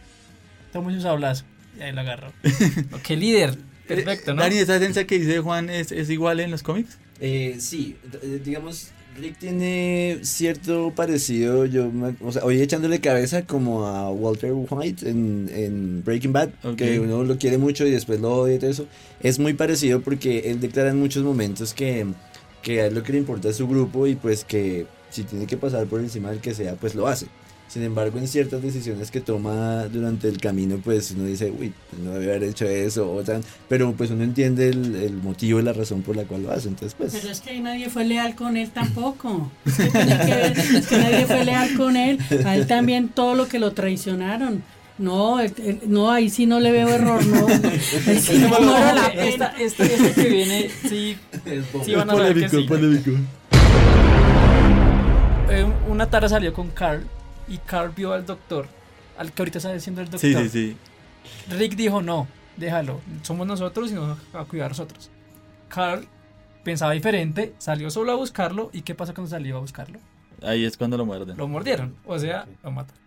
tomó 0.73 0.91
su 0.93 1.01
sablazo 1.01 1.45
y 1.79 1.83
ahí 1.83 1.93
lo 1.93 2.01
agarró. 2.03 2.33
Oh, 2.93 2.99
¡Qué 3.03 3.17
líder! 3.17 3.57
Perfecto, 3.89 4.35
¿no? 4.35 4.43
Dani, 4.43 4.59
¿esa 4.59 4.77
esencia 4.77 5.07
que 5.07 5.19
dice 5.19 5.41
Juan 5.41 5.71
es, 5.71 5.91
es 5.93 6.11
igual 6.11 6.41
en 6.41 6.51
los 6.51 6.63
cómics? 6.63 6.99
Eh, 7.21 7.57
sí, 7.59 7.97
eh, 8.23 8.41
digamos, 8.45 8.89
Rick 9.19 9.39
tiene 9.39 10.19
cierto 10.23 10.93
parecido, 10.95 11.65
yo, 11.65 11.91
me- 11.91 12.15
o 12.21 12.31
sea, 12.31 12.45
hoy 12.45 12.61
echándole 12.61 13.01
cabeza 13.01 13.43
como 13.47 13.87
a 13.87 14.11
Walter 14.11 14.53
White 14.53 15.09
en, 15.09 15.51
en 15.53 16.05
Breaking 16.05 16.33
Bad, 16.35 16.51
Ok. 16.65 16.77
que 16.77 17.01
uno 17.01 17.25
lo 17.25 17.39
quiere 17.39 17.57
mucho 17.57 17.87
y 17.87 17.91
después 17.91 18.21
lo 18.21 18.31
odia 18.43 18.57
y 18.57 18.59
todo 18.59 18.71
eso. 18.71 18.87
Es 19.21 19.39
muy 19.39 19.55
parecido 19.55 20.03
porque 20.03 20.51
él 20.51 20.61
declara 20.61 20.91
en 20.91 21.01
muchos 21.01 21.25
momentos 21.25 21.73
que, 21.73 22.07
que 22.63 22.83
a 22.83 22.87
él 22.89 22.95
lo 22.95 23.03
que 23.03 23.13
le 23.13 23.19
importa 23.19 23.49
es 23.49 23.57
su 23.57 23.67
grupo 23.67 24.07
y 24.07 24.15
pues 24.17 24.45
que 24.45 24.87
si 25.11 25.25
tiene 25.25 25.47
que 25.47 25.57
pasar 25.57 25.87
por 25.87 26.01
encima 26.01 26.31
del 26.31 26.41
que 26.41 26.55
sea, 26.55 26.75
pues 26.75 26.95
lo 26.95 27.09
hace. 27.09 27.27
Sin 27.69 27.83
embargo, 27.83 28.19
en 28.19 28.27
ciertas 28.27 28.63
decisiones 28.63 29.11
que 29.11 29.21
toma 29.21 29.85
durante 29.89 30.27
el 30.29 30.39
camino, 30.39 30.79
pues 30.83 31.11
uno 31.11 31.25
dice, 31.25 31.51
uy, 31.51 31.73
pues 31.91 32.03
no 32.03 32.13
debe 32.13 32.35
haber 32.35 32.45
hecho 32.49 32.65
eso, 32.65 33.13
o 33.13 33.23
tan, 33.23 33.43
pero 33.69 33.93
pues 33.93 34.11
uno 34.11 34.25
entiende 34.25 34.71
el, 34.71 34.97
el 34.97 35.13
motivo 35.19 35.61
y 35.61 35.63
la 35.63 35.75
razón 35.75 36.01
por 36.01 36.17
la 36.17 36.23
cual 36.25 36.45
lo 36.45 36.51
hace. 36.51 36.69
Entonces, 36.69 36.95
pues... 36.97 37.13
Pero 37.13 37.31
es 37.31 37.41
que 37.43 37.61
nadie 37.61 37.91
fue 37.91 38.07
leal 38.07 38.35
con 38.35 38.57
él 38.57 38.71
tampoco. 38.71 39.51
Es 39.67 39.75
que, 39.77 39.85
tiene 39.91 40.19
que 40.19 40.35
ver, 40.35 40.59
es 40.59 40.87
que 40.87 40.97
nadie 40.99 41.27
fue 41.27 41.45
leal 41.45 41.77
con 41.77 41.97
él. 41.97 42.19
A 42.47 42.57
él 42.57 42.67
también 42.67 43.09
todo 43.11 43.35
lo 43.35 43.49
que 43.49 43.59
lo 43.59 43.73
traicionaron. 43.73 44.63
No, 44.97 45.39
el- 45.39 45.53
el- 45.59 45.81
no, 45.89 46.11
ahí 46.11 46.31
sí 46.31 46.47
no 46.47 46.61
le 46.61 46.73
veo 46.73 46.89
error, 46.89 47.25
no. 47.27 47.47
Ahí 48.07 48.19
sí 48.19 48.39
no, 48.39 48.49
Bueno, 48.49 48.73
vale 48.73 49.01
la 49.01 49.13
que 49.13 49.29
esta, 49.29 49.53
pena. 49.53 49.65
esta, 49.65 49.85
esta 49.85 50.15
que 50.23 50.29
viene, 50.29 50.71
sí, 50.89 51.17
sí 51.85 51.95
van 51.95 52.11
a 52.11 52.15
ver 52.15 52.35
que 52.35 52.49
sí. 52.49 52.63
polémico. 52.63 53.11
Eh, 55.51 55.67
una 55.89 56.09
tarde 56.11 56.29
salió 56.29 56.53
con 56.53 56.69
Carl 56.71 57.05
y 57.49 57.59
Carl 57.59 57.93
vio 57.95 58.13
al 58.13 58.27
doctor, 58.27 58.67
al 59.17 59.33
que 59.33 59.43
ahorita 59.43 59.59
está 59.59 59.79
siendo 59.81 60.01
el 60.03 60.11
doctor. 60.11 60.21
Sí, 60.21 60.35
sí, 60.35 60.49
sí. 60.49 60.77
Rick 61.51 61.75
dijo, 61.77 62.03
no, 62.03 62.27
déjalo, 62.57 63.01
somos 63.23 63.47
nosotros 63.47 63.91
y 63.91 63.95
nos 63.95 64.09
vamos 64.09 64.25
a 64.35 64.45
cuidar 64.45 64.71
nosotros. 64.71 65.11
Carl 65.69 66.07
pensaba 66.65 66.93
diferente, 66.93 67.55
salió 67.59 67.91
solo 67.91 68.13
a 68.13 68.15
buscarlo 68.15 68.71
y 68.73 68.83
¿qué 68.83 68.95
pasa 68.95 69.15
cuando 69.15 69.31
salió 69.31 69.57
a 69.57 69.61
buscarlo? 69.61 69.99
Ahí 70.43 70.65
es 70.65 70.77
cuando 70.77 70.97
lo 70.97 71.05
muerden. 71.05 71.37
Lo 71.37 71.49
mordieron, 71.49 71.97
o 72.07 72.19
sea, 72.19 72.47
lo 72.63 72.71
mataron. 72.71 73.03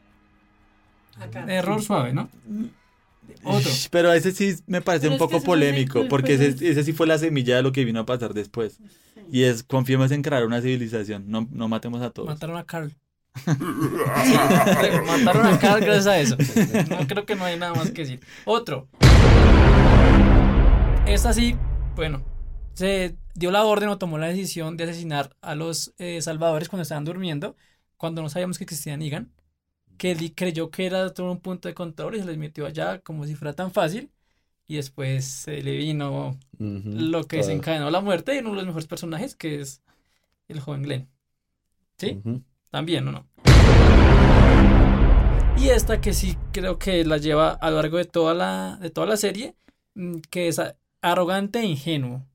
Acá. 1.19 1.45
Error 1.47 1.81
suave, 1.81 2.13
¿no? 2.13 2.29
Otro. 3.43 3.69
Ish, 3.69 3.89
Pero 3.89 4.11
ese 4.11 4.31
sí 4.31 4.55
me 4.67 4.81
parece 4.81 5.07
Pero 5.07 5.13
un 5.13 5.19
poco 5.19 5.41
polémico, 5.43 6.07
porque 6.09 6.33
ese, 6.33 6.47
ese 6.69 6.83
sí 6.83 6.93
fue 6.93 7.07
la 7.07 7.17
semilla 7.17 7.55
de 7.55 7.63
lo 7.63 7.71
que 7.71 7.85
vino 7.85 8.01
a 8.01 8.05
pasar 8.05 8.33
después. 8.33 8.79
Y 9.31 9.43
es, 9.43 9.63
confiemos 9.63 10.11
en 10.11 10.21
crear 10.23 10.45
una 10.45 10.61
civilización, 10.61 11.25
no, 11.27 11.47
no 11.51 11.67
matemos 11.69 12.01
a 12.01 12.09
todos. 12.09 12.29
Mataron 12.29 12.57
a 12.57 12.65
Carl. 12.65 12.93
Mataron 15.07 15.45
a 15.45 15.59
Carl 15.59 15.81
gracias 15.81 16.07
a 16.07 16.19
eso. 16.19 16.37
No 16.89 17.07
creo 17.07 17.25
que 17.25 17.35
no 17.35 17.45
hay 17.45 17.57
nada 17.57 17.73
más 17.73 17.91
que 17.91 18.01
decir. 18.01 18.19
Otro. 18.45 18.87
Esta 21.05 21.33
sí, 21.33 21.55
bueno, 21.95 22.23
se 22.73 23.17
dio 23.33 23.51
la 23.51 23.63
orden 23.65 23.89
o 23.89 23.97
tomó 23.97 24.17
la 24.17 24.27
decisión 24.27 24.77
de 24.77 24.85
asesinar 24.85 25.35
a 25.41 25.55
los 25.55 25.93
eh, 25.97 26.21
salvadores 26.21 26.69
cuando 26.69 26.83
estaban 26.83 27.05
durmiendo, 27.05 27.55
cuando 27.97 28.21
no 28.21 28.29
sabíamos 28.29 28.57
que 28.57 28.63
existía 28.65 28.97
Negan, 28.97 29.31
que 29.97 30.11
él 30.11 30.33
creyó 30.35 30.69
que 30.71 30.85
era 30.85 31.13
todo 31.13 31.31
un 31.31 31.39
punto 31.39 31.67
de 31.67 31.73
control 31.73 32.15
y 32.15 32.19
se 32.19 32.25
les 32.25 32.37
metió 32.37 32.65
allá 32.65 32.99
como 32.99 33.25
si 33.25 33.35
fuera 33.35 33.53
tan 33.53 33.71
fácil. 33.71 34.11
Y 34.67 34.75
después 34.77 35.25
se 35.25 35.61
le 35.61 35.75
vino 35.75 36.37
lo 36.57 37.23
que 37.25 37.37
desencadenó 37.37 37.89
la 37.91 37.99
muerte 37.99 38.31
de 38.31 38.39
uno 38.39 38.51
de 38.51 38.55
los 38.57 38.65
mejores 38.65 38.87
personajes, 38.87 39.35
que 39.35 39.59
es 39.59 39.81
el 40.47 40.61
joven 40.61 40.83
Glenn. 40.83 41.09
¿Sí? 41.97 42.21
Ujú. 42.23 42.41
También, 42.71 43.07
¿o 43.09 43.11
no? 43.11 43.27
Y 45.57 45.69
esta 45.69 46.01
que 46.01 46.13
sí 46.13 46.37
creo 46.51 46.79
que 46.79 47.05
la 47.05 47.17
lleva 47.17 47.51
a 47.51 47.69
lo 47.69 47.75
largo 47.75 47.97
de 47.97 48.05
toda 48.05 48.33
la, 48.33 48.77
de 48.81 48.89
toda 48.89 49.05
la 49.05 49.17
serie, 49.17 49.55
mm, 49.93 50.19
que 50.31 50.47
es 50.47 50.59
arrogante 51.01 51.59
e 51.59 51.65
ingenuo. 51.65 52.25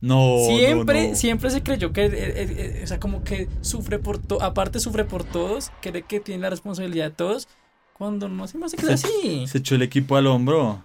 No, 0.00 0.36
siempre, 0.46 1.10
no. 1.10 1.16
siempre 1.16 1.50
se 1.50 1.62
creyó 1.62 1.92
que, 1.92 2.04
eh, 2.04 2.10
eh, 2.12 2.34
eh, 2.36 2.80
o 2.84 2.86
sea, 2.86 3.00
como 3.00 3.24
que 3.24 3.48
sufre 3.62 3.98
por 3.98 4.18
todo, 4.18 4.42
aparte 4.42 4.78
sufre 4.78 5.04
por 5.04 5.24
todos, 5.24 5.72
cree 5.80 6.02
que 6.02 6.20
tiene 6.20 6.42
la 6.42 6.50
responsabilidad 6.50 7.06
de 7.06 7.16
todos, 7.16 7.48
cuando 7.94 8.28
no 8.28 8.46
se 8.46 8.58
me 8.58 8.66
hace 8.66 8.76
que 8.76 8.86
sea 8.86 8.94
así. 8.94 9.46
Se 9.46 9.58
echó 9.58 9.74
el 9.74 9.82
equipo 9.82 10.16
al 10.16 10.26
hombro. 10.26 10.84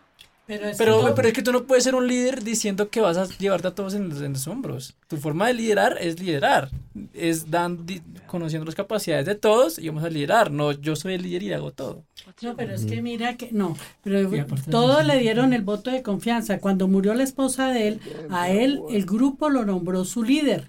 Pero, 0.49 0.67
es 0.67 0.77
Pero, 0.79 1.05
que- 1.05 1.11
pero 1.11 1.27
es 1.27 1.33
que 1.35 1.43
tú 1.43 1.51
no 1.51 1.63
puedes 1.65 1.83
ser 1.83 1.93
un 1.93 2.07
líder 2.07 2.43
diciendo 2.43 2.89
que 2.89 3.01
vas 3.01 3.17
a 3.17 3.27
llevarte 3.37 3.67
a 3.67 3.75
todos 3.75 3.93
en 3.93 4.09
los, 4.09 4.19
en 4.23 4.33
los 4.33 4.47
hombros. 4.47 4.95
Tu 5.07 5.17
forma 5.17 5.45
de 5.45 5.53
liderar 5.53 5.97
es 6.01 6.19
liderar. 6.19 6.71
Es 7.13 7.51
dan, 7.51 7.85
di- 7.85 8.01
conociendo 8.25 8.65
las 8.65 8.73
capacidades 8.73 9.27
de 9.27 9.35
todos 9.35 9.77
y 9.77 9.87
vamos 9.89 10.03
a 10.03 10.09
liderar. 10.09 10.49
No, 10.51 10.71
yo 10.71 10.95
soy 10.95 11.13
el 11.13 11.21
líder 11.21 11.43
y 11.43 11.53
hago 11.53 11.71
todo. 11.71 12.03
No, 12.41 12.55
pero 12.55 12.73
es 12.73 12.85
que 12.85 12.99
mira 13.03 13.37
que 13.37 13.49
no, 13.51 13.77
pero 14.03 14.27
todos 14.71 15.05
le 15.05 15.19
dieron 15.19 15.53
el 15.53 15.61
voto 15.61 15.91
de 15.91 16.01
confianza. 16.01 16.57
Cuando 16.57 16.87
murió 16.87 17.13
la 17.13 17.23
esposa 17.23 17.67
de 17.71 17.87
él, 17.89 17.99
a 18.31 18.49
él 18.49 18.81
el 18.89 19.05
grupo 19.05 19.49
lo 19.49 19.65
nombró 19.65 20.03
su 20.03 20.23
líder. 20.23 20.65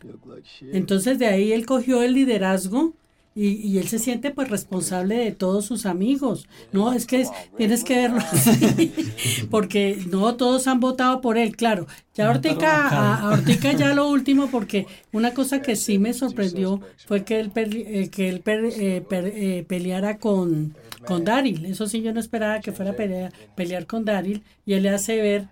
Entonces 0.72 1.18
de 1.18 1.26
ahí 1.26 1.52
él 1.52 1.64
cogió 1.64 2.02
el 2.02 2.12
liderazgo 2.12 2.92
y, 3.34 3.48
y 3.66 3.78
él 3.78 3.86
se 3.88 3.98
siente 4.00 4.30
pues 4.32 4.48
responsable 4.50 5.16
de 5.16 5.32
todos 5.32 5.64
sus 5.64 5.86
amigos. 5.86 6.48
No, 6.72 6.92
es 6.92 7.06
que 7.06 7.20
es- 7.20 7.30
tienes 7.56 7.84
que 7.84 7.96
verlo 7.96 8.18
así, 8.32 8.92
porque 9.50 9.98
no 10.10 10.34
todos 10.36 10.66
han 10.66 10.80
votado 10.80 11.20
por 11.20 11.38
él, 11.38 11.56
claro. 11.56 11.86
Ya 12.14 12.28
Ortica, 12.28 12.88
a, 12.88 13.20
a 13.20 13.28
Ortica 13.32 13.72
ya 13.72 13.94
lo 13.94 14.08
último, 14.10 14.48
porque 14.50 14.86
una 15.12 15.32
cosa 15.32 15.62
que 15.62 15.76
sí 15.76 15.98
me 15.98 16.12
sorprendió 16.12 16.80
fue 17.06 17.24
que 17.24 17.40
él, 17.40 17.52
eh, 17.56 18.08
que 18.10 18.28
él 18.28 18.40
per- 18.40 18.64
eh, 18.64 19.00
per- 19.08 19.32
eh, 19.34 19.64
peleara 19.66 20.18
con, 20.18 20.74
con 21.06 21.24
Daryl. 21.24 21.66
Eso 21.66 21.86
sí, 21.86 22.02
yo 22.02 22.12
no 22.12 22.20
esperaba 22.20 22.60
que 22.60 22.72
fuera 22.72 22.90
a 22.92 22.96
pelea- 22.96 23.32
pelear 23.54 23.86
con 23.86 24.04
Daryl 24.04 24.42
y 24.66 24.74
él 24.74 24.82
le 24.82 24.90
hace 24.90 25.16
ver 25.22 25.46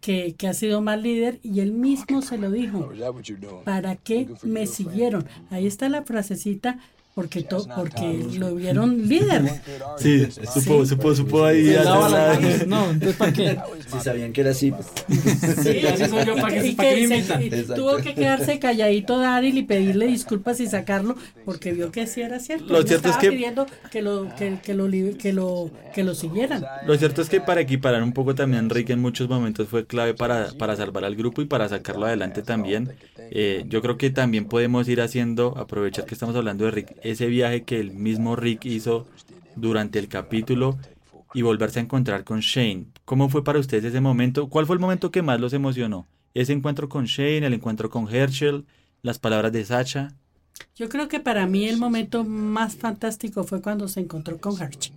que, 0.00 0.34
que 0.38 0.48
ha 0.48 0.54
sido 0.54 0.80
mal 0.80 1.02
líder 1.02 1.38
y 1.42 1.60
él 1.60 1.72
mismo 1.72 2.22
se 2.22 2.38
lo 2.38 2.50
dijo. 2.50 2.90
¿Para 3.64 3.96
qué 3.96 4.26
me 4.42 4.66
siguieron? 4.66 5.26
Ahí 5.50 5.66
está 5.66 5.88
la 5.90 6.02
frasecita 6.02 6.78
porque 7.20 7.42
to- 7.42 7.68
porque 7.76 8.24
lo 8.38 8.54
vieron 8.54 9.06
líder. 9.06 9.42
Sí, 9.98 10.26
supo, 10.30 10.86
supo, 10.86 11.14
supo 11.14 11.44
ahí. 11.44 11.76
No, 12.66 12.90
entonces 12.90 13.16
¿para 13.16 13.32
qué? 13.32 13.58
Si 13.92 14.00
sabían 14.00 14.32
que 14.32 14.40
era 14.40 14.50
así, 14.52 14.72
pues. 14.72 14.86
Sí, 15.62 15.86
así 15.86 16.06
soy 16.06 16.24
yo, 16.24 16.36
¿para 16.36 16.62
qué, 16.62 16.74
que 16.74 17.64
tuvo 17.74 17.98
que 17.98 18.14
quedarse 18.14 18.58
calladito 18.58 19.18
Daryl 19.18 19.58
y 19.58 19.62
pedirle 19.64 20.06
disculpas 20.06 20.60
y 20.60 20.66
sacarlo 20.66 21.14
porque 21.44 21.72
vio 21.72 21.92
que 21.92 22.06
sí 22.06 22.22
era 22.22 22.38
cierto. 22.40 22.72
Lo 22.72 22.82
cierto 22.82 23.08
es 23.08 23.16
estaba 23.16 23.20
que- 23.20 23.30
pidiendo 23.32 23.66
que 23.90 24.00
lo 24.00 24.34
que, 24.34 24.58
que 24.62 24.72
lo 24.72 24.88
que 25.18 25.32
lo 25.34 25.70
que 25.94 26.04
lo 26.04 26.14
siguieran. 26.14 26.64
Lo 26.86 26.96
cierto 26.96 27.20
es 27.20 27.28
que 27.28 27.40
para 27.42 27.60
equiparar 27.60 28.02
un 28.02 28.12
poco 28.12 28.34
también 28.34 28.70
Rick 28.70 28.90
en 28.90 29.00
muchos 29.00 29.28
momentos 29.28 29.68
fue 29.68 29.84
clave 29.86 30.14
para, 30.14 30.52
para 30.56 30.74
salvar 30.76 31.04
al 31.04 31.16
grupo 31.16 31.42
y 31.42 31.44
para 31.44 31.68
sacarlo 31.68 32.06
adelante 32.06 32.42
también. 32.42 32.92
Eh, 33.32 33.64
yo 33.68 33.82
creo 33.82 33.98
que 33.98 34.10
también 34.10 34.46
podemos 34.46 34.88
ir 34.88 35.00
haciendo, 35.00 35.56
aprovechar 35.58 36.04
que 36.06 36.14
estamos 36.14 36.34
hablando 36.36 36.64
de 36.64 36.70
Rick, 36.70 36.94
ese 37.10 37.26
viaje 37.26 37.62
que 37.62 37.80
el 37.80 37.92
mismo 37.92 38.36
Rick 38.36 38.64
hizo 38.66 39.06
durante 39.56 39.98
el 39.98 40.08
capítulo 40.08 40.78
y 41.34 41.42
volverse 41.42 41.78
a 41.78 41.82
encontrar 41.82 42.24
con 42.24 42.40
Shane. 42.40 42.86
¿Cómo 43.04 43.28
fue 43.28 43.44
para 43.44 43.58
ustedes 43.58 43.84
ese 43.84 44.00
momento? 44.00 44.48
¿Cuál 44.48 44.66
fue 44.66 44.74
el 44.74 44.80
momento 44.80 45.10
que 45.10 45.22
más 45.22 45.40
los 45.40 45.52
emocionó? 45.52 46.06
¿Ese 46.34 46.52
encuentro 46.52 46.88
con 46.88 47.04
Shane, 47.06 47.46
el 47.46 47.54
encuentro 47.54 47.90
con 47.90 48.12
Herschel, 48.12 48.64
las 49.02 49.18
palabras 49.18 49.52
de 49.52 49.64
Sacha? 49.64 50.12
Yo 50.76 50.88
creo 50.88 51.08
que 51.08 51.20
para 51.20 51.46
mí 51.46 51.66
el 51.66 51.78
momento 51.78 52.24
más 52.24 52.76
fantástico 52.76 53.44
fue 53.44 53.62
cuando 53.62 53.88
se 53.88 54.00
encontró 54.00 54.38
con 54.38 54.60
Archie. 54.60 54.92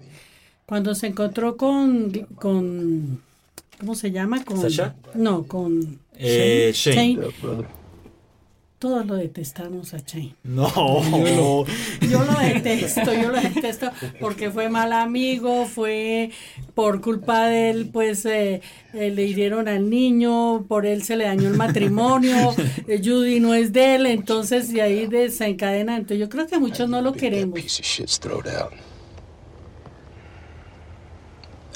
Cuando 0.66 0.96
se 0.96 1.08
encontró 1.08 1.58
con 1.58 2.12
con 2.36 3.22
¿cómo 3.80 3.96
se 3.96 4.12
llama? 4.12 4.44
Con 4.44 4.60
¿Sasha? 4.62 4.96
No, 5.16 5.44
con 5.44 6.00
Eh, 6.18 6.72
Shane. 6.74 7.20
Todos 8.84 9.06
lo 9.06 9.16
detestamos 9.16 9.94
a 9.94 10.00
Shane. 10.00 10.36
No, 10.44 10.68
Yo 12.02 12.22
lo 12.26 12.38
detesto, 12.38 13.14
yo 13.14 13.32
lo 13.32 13.40
detesto 13.40 13.90
porque 14.20 14.52
fue 14.52 14.68
mal 14.68 14.92
amigo, 14.92 15.66
fue 15.68 16.32
por 16.76 17.00
culpa 17.00 17.48
de 17.48 17.70
él, 17.70 17.90
pues 17.94 18.26
eh, 18.26 18.62
eh, 18.94 19.10
le 19.10 19.24
hirieron 19.24 19.70
al 19.70 19.90
niño, 19.90 20.66
por 20.68 20.86
él 20.86 21.02
se 21.04 21.16
le 21.16 21.24
dañó 21.24 21.48
el 21.48 21.56
matrimonio, 21.56 22.54
eh, 22.90 23.00
Judy 23.02 23.40
no 23.40 23.54
es 23.54 23.72
de 23.72 23.96
él, 23.96 24.06
entonces 24.06 24.74
de 24.74 24.82
ahí 24.82 25.08
desencadena. 25.08 25.96
Entonces 25.96 26.20
yo 26.20 26.28
creo 26.28 26.46
que 26.46 26.60
muchos 26.60 26.90
no 26.90 27.02
lo 27.02 27.14
queremos. 27.14 27.58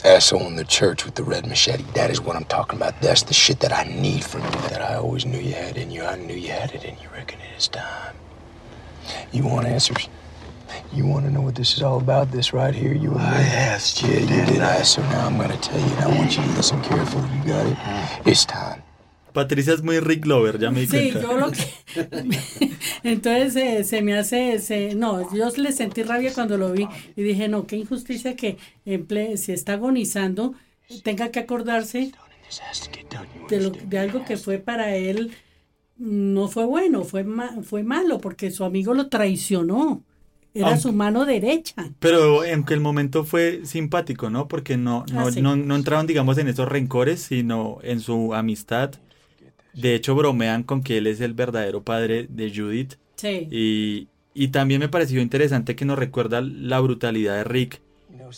Asshole 0.06 0.48
in 0.48 0.56
the 0.56 0.64
church 0.64 1.06
with 1.06 1.16
the 1.16 1.24
red 1.24 1.48
machete. 1.48 1.84
That 1.94 2.12
is 2.12 2.22
what 2.22 2.36
I'm 2.36 2.46
talking 2.46 2.78
about. 2.78 3.02
That's 3.02 3.24
the 3.24 3.34
shit 3.34 3.60
that 3.62 3.74
I 3.74 3.84
need 3.84 4.24
from 4.24 4.44
you. 4.44 4.52
That 4.70 4.82
I 4.82 4.96
always 4.96 5.26
knew 5.26 5.40
you 5.40 5.54
had 5.54 5.78
in 5.78 5.92
you. 5.92 6.04
I 6.04 6.16
knew 6.16 6.36
you 6.36 6.50
had 6.50 6.74
it 6.74 6.84
in 6.84 6.96
you. 7.02 7.10
Reckon 7.10 7.40
it 7.40 7.58
is 7.58 7.68
time. 7.68 8.16
You 9.32 9.46
want 9.46 9.68
answers? 9.68 10.08
You 10.94 11.06
want 11.06 11.26
to 11.26 11.32
know 11.32 11.42
what 11.42 11.56
this 11.56 11.76
is 11.76 11.82
all 11.82 11.98
about? 11.98 12.32
This 12.32 12.54
right 12.54 12.74
here, 12.74 12.94
you 12.94 13.12
and 13.12 13.22
I 13.22 13.42
asked 13.42 14.02
you. 14.04 14.14
You 14.14 14.28
did 14.46 14.60
ask, 14.60 14.96
so 14.96 15.02
now 15.04 15.26
I'm 15.26 15.38
going 15.38 15.50
to 15.50 15.58
tell 15.58 15.80
you. 15.80 15.86
And 15.86 16.00
I 16.00 16.18
want 16.18 16.38
you 16.38 16.44
to 16.44 16.50
listen 16.52 16.82
carefully. 16.82 17.28
You 17.38 17.44
got 17.46 17.66
it? 17.66 17.74
Uh-huh. 17.74 18.22
It's 18.26 18.46
time. 18.46 18.84
Patricia 19.38 19.74
es 19.76 19.84
muy 19.84 20.00
Rick 20.00 20.26
Lover, 20.26 20.58
ya 20.58 20.72
me 20.72 20.80
di 20.82 20.88
Sí, 20.88 21.12
cuenta. 21.12 21.22
yo 21.22 21.38
lo 21.38 21.52
que... 21.52 21.62
Entonces 23.04 23.56
eh, 23.56 23.84
se 23.84 24.02
me 24.02 24.18
hace... 24.18 24.58
se- 24.60 24.96
No, 24.96 25.32
yo 25.36 25.50
le 25.58 25.72
sentí 25.72 26.02
rabia 26.02 26.34
cuando 26.34 26.58
lo 26.58 26.72
vi 26.72 26.88
y 27.16 27.22
dije, 27.22 27.48
no, 27.48 27.68
qué 27.68 27.76
injusticia 27.78 28.36
que 28.36 28.58
en 28.86 29.08
ple- 29.08 29.38
si 29.38 29.52
está 29.52 29.74
agonizando 29.74 30.56
tenga 31.04 31.30
que 31.30 31.40
acordarse 31.40 32.12
de, 33.50 33.62
lo- 33.62 33.70
de 33.72 34.00
algo 34.00 34.26
que 34.26 34.38
fue 34.38 34.58
para 34.58 34.96
él 34.96 35.32
no 35.98 36.48
fue 36.48 36.66
bueno, 36.66 37.04
fue, 37.04 37.24
ma- 37.24 37.58
fue 37.64 37.84
malo 37.84 38.20
porque 38.20 38.50
su 38.52 38.64
amigo 38.64 38.94
lo 38.94 39.08
traicionó. 39.08 40.04
Era 40.54 40.68
Aunque- 40.70 40.82
su 40.82 40.92
mano 40.94 41.26
derecha. 41.26 41.76
Pero 42.00 42.42
aunque 42.42 42.74
el 42.74 42.80
momento 42.80 43.24
fue 43.24 43.62
simpático, 43.66 44.32
¿no? 44.32 44.48
Porque 44.48 44.78
no, 44.78 45.06
no, 45.14 45.28
Ah, 45.28 45.32
sí. 45.32 45.42
no, 45.42 45.56
no 45.56 45.76
entraron, 45.76 46.08
digamos, 46.08 46.40
en 46.40 46.48
esos 46.48 46.68
rencores, 46.68 47.22
sino 47.22 47.78
en 47.84 48.00
su 48.00 48.34
amistad. 48.34 48.96
De 49.78 49.96
hecho, 49.96 50.16
bromean 50.16 50.64
con 50.64 50.82
que 50.84 50.98
él 50.98 51.08
es 51.08 51.22
el 51.22 51.34
verdadero 51.34 51.84
padre 51.84 52.28
de 52.30 52.52
Judith. 52.54 52.96
Sí. 53.16 53.48
Y, 53.52 54.08
Y 54.34 54.50
también 54.50 54.80
me 54.80 54.88
pareció 54.90 55.20
interesante 55.22 55.76
que 55.76 55.84
nos 55.86 55.98
recuerda 55.98 56.42
la 56.42 56.80
brutalidad 56.80 57.36
de 57.38 57.44
Rick. 57.44 57.82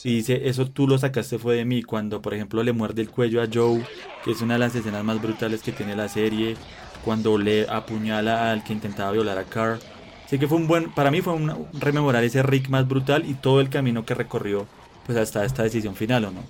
Y 0.03 0.15
dice, 0.17 0.47
eso 0.47 0.69
tú 0.69 0.87
lo 0.87 0.97
sacaste 0.97 1.39
fue 1.39 1.55
de 1.55 1.65
mí, 1.65 1.83
cuando 1.83 2.21
por 2.21 2.33
ejemplo 2.33 2.63
le 2.63 2.71
muerde 2.73 3.01
el 3.01 3.09
cuello 3.09 3.41
a 3.41 3.47
Joe, 3.51 3.85
que 4.23 4.31
es 4.31 4.41
una 4.41 4.53
de 4.53 4.59
las 4.59 4.75
escenas 4.75 5.03
más 5.03 5.21
brutales 5.21 5.61
que 5.61 5.73
tiene 5.73 5.95
la 5.95 6.07
serie, 6.07 6.57
cuando 7.03 7.37
le 7.37 7.67
apuñala 7.69 8.51
al 8.51 8.63
que 8.63 8.73
intentaba 8.73 9.11
violar 9.11 9.37
a 9.39 9.45
Carr. 9.45 9.81
Así 10.25 10.39
que 10.39 10.47
fue 10.47 10.57
un 10.57 10.67
buen, 10.67 10.93
para 10.93 11.11
mí 11.11 11.21
fue 11.21 11.33
un 11.33 11.67
rememorar 11.73 12.23
ese 12.23 12.43
Rick 12.43 12.69
más 12.69 12.87
brutal 12.87 13.25
y 13.27 13.33
todo 13.35 13.59
el 13.61 13.69
camino 13.69 14.05
que 14.05 14.13
recorrió 14.15 14.69
pues 15.05 15.17
hasta 15.17 15.43
esta 15.43 15.63
decisión 15.63 15.95
final, 15.95 16.25
¿o 16.25 16.31
no? 16.31 16.49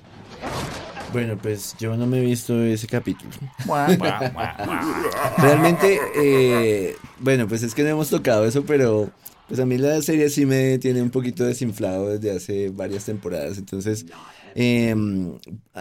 Bueno, 1.12 1.38
pues 1.42 1.76
yo 1.80 1.96
no 1.98 2.06
me 2.06 2.20
he 2.20 2.26
visto 2.26 2.62
ese 2.64 2.88
capítulo. 2.88 3.32
Realmente, 5.38 6.00
eh, 6.16 6.96
bueno, 7.20 7.48
pues 7.48 7.64
es 7.64 7.74
que 7.74 7.84
no 7.84 7.90
hemos 7.90 8.10
tocado 8.10 8.46
eso, 8.46 8.64
pero 8.64 9.10
pues 9.48 9.60
a 9.60 9.66
mí 9.66 9.78
la 9.78 10.02
serie 10.02 10.30
sí 10.30 10.46
me 10.46 10.78
tiene 10.78 11.02
un 11.02 11.10
poquito 11.10 11.44
desinflado 11.44 12.10
desde 12.10 12.32
hace 12.36 12.70
varias 12.70 13.06
temporadas. 13.06 13.58
Entonces, 13.58 14.06
eh, 14.54 14.96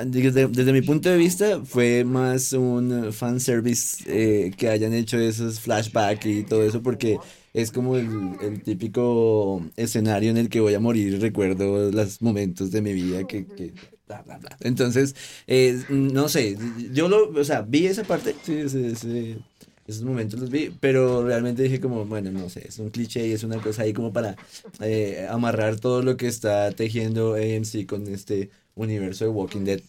desde, 0.07 0.49
desde 0.49 0.73
mi 0.73 0.81
punto 0.81 1.11
de 1.11 1.19
vista, 1.19 1.61
fue 1.63 2.05
más 2.05 2.55
un 2.55 3.13
fanservice 3.13 4.05
eh, 4.07 4.51
que 4.57 4.71
hayan 4.71 4.95
hecho 4.95 5.19
esos 5.19 5.61
flashbacks 5.61 6.25
y 6.25 6.45
todo 6.45 6.63
eso, 6.63 6.83
porque 6.83 7.19
es 7.53 7.71
como 7.71 7.97
el, 7.97 8.37
el 8.41 8.63
típico 8.63 9.63
escenario 9.77 10.31
en 10.31 10.39
el 10.39 10.49
que 10.49 10.61
voy 10.61 10.75
a 10.75 10.81
morir 10.81 11.13
y 11.15 11.19
recuerdo 11.19 11.91
los 11.91 12.23
momentos 12.23 12.71
de 12.71 12.81
mi 12.81 12.95
vida 12.95 13.25
que, 13.25 13.47
que 13.47 13.75
bla, 14.09 14.23
bla, 14.23 14.39
bla. 14.39 14.57
Entonces, 14.61 15.15
eh, 15.47 15.83
no 15.91 16.29
sé, 16.29 16.57
yo 16.93 17.09
lo, 17.09 17.31
o 17.31 17.45
sea, 17.45 17.63
vi 17.63 17.87
esa 17.87 18.03
parte, 18.05 18.35
sí, 18.43 18.55
ese- 18.55 18.89
ese- 18.89 19.39
esos 19.87 20.03
momentos 20.03 20.39
los 20.41 20.51
vi, 20.51 20.71
pero 20.81 21.25
realmente 21.25 21.63
dije 21.63 21.81
como, 21.81 22.05
bueno, 22.05 22.31
no 22.31 22.51
sé, 22.51 22.67
es 22.69 22.79
un 22.79 22.91
cliché 22.91 23.27
y 23.27 23.33
es 23.33 23.43
una 23.45 23.59
cosa 23.59 23.83
ahí 23.83 23.93
como 23.93 24.13
para 24.13 24.37
eh, 24.81 25.27
amarrar 25.31 25.77
todo 25.81 26.03
lo 26.03 26.17
que 26.17 26.27
está 26.27 26.71
tejiendo 26.73 27.35
AMC 27.35 27.87
con 27.87 28.07
este 28.09 28.51
universo 28.75 29.25
de 29.25 29.31
Walking 29.31 29.65
Dead. 29.65 29.81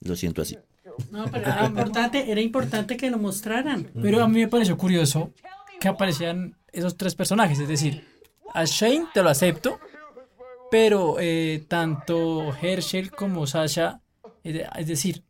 Lo 0.00 0.14
siento 0.14 0.42
así. 0.42 0.56
No, 1.10 1.24
pero 1.30 1.42
era 1.42 1.66
importante, 1.66 2.30
era 2.30 2.40
importante 2.40 2.96
que 2.96 3.10
lo 3.10 3.18
mostraran. 3.18 3.90
Pero 4.00 4.22
a 4.22 4.28
mí 4.28 4.40
me 4.40 4.48
pareció 4.48 4.76
curioso 4.78 5.32
que 5.80 5.88
aparecían 5.88 6.54
esos 6.72 6.96
tres 6.96 7.14
personajes. 7.14 7.58
Es 7.58 7.68
decir, 7.68 8.04
a 8.54 8.64
Shane 8.64 9.06
te 9.12 9.22
lo 9.22 9.28
acepto, 9.28 9.78
pero 10.70 11.16
eh, 11.20 11.64
tanto 11.68 12.54
Herschel 12.60 13.10
como 13.10 13.46
Sasha, 13.46 14.00
es 14.42 14.54
de- 14.54 14.68
es 14.78 14.86
decir, 14.86 15.22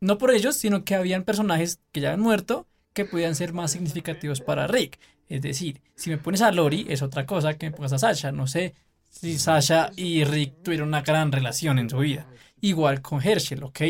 no 0.00 0.18
por 0.18 0.30
ellos, 0.30 0.56
sino 0.56 0.84
que 0.84 0.94
habían 0.94 1.24
personajes 1.24 1.80
que 1.92 2.00
ya 2.00 2.12
han 2.12 2.20
muerto 2.20 2.66
que 2.92 3.04
podían 3.04 3.34
ser 3.34 3.52
más 3.52 3.72
significativos 3.72 4.40
para 4.40 4.66
Rick. 4.66 4.98
Es 5.28 5.42
decir, 5.42 5.80
si 5.94 6.10
me 6.10 6.18
pones 6.18 6.42
a 6.42 6.50
Lori 6.52 6.86
es 6.88 7.02
otra 7.02 7.26
cosa 7.26 7.56
que 7.58 7.66
me 7.66 7.72
pongas 7.76 7.92
a 7.92 7.98
Sasha. 7.98 8.32
No 8.32 8.46
sé 8.46 8.74
si 9.08 9.38
Sasha 9.38 9.90
y 9.96 10.24
Rick 10.24 10.62
tuvieron 10.62 10.88
una 10.88 11.02
gran 11.02 11.30
relación 11.32 11.78
en 11.78 11.90
su 11.90 11.98
vida. 11.98 12.26
Igual 12.60 13.02
con 13.02 13.22
Herschel, 13.22 13.62
¿ok? 13.62 13.80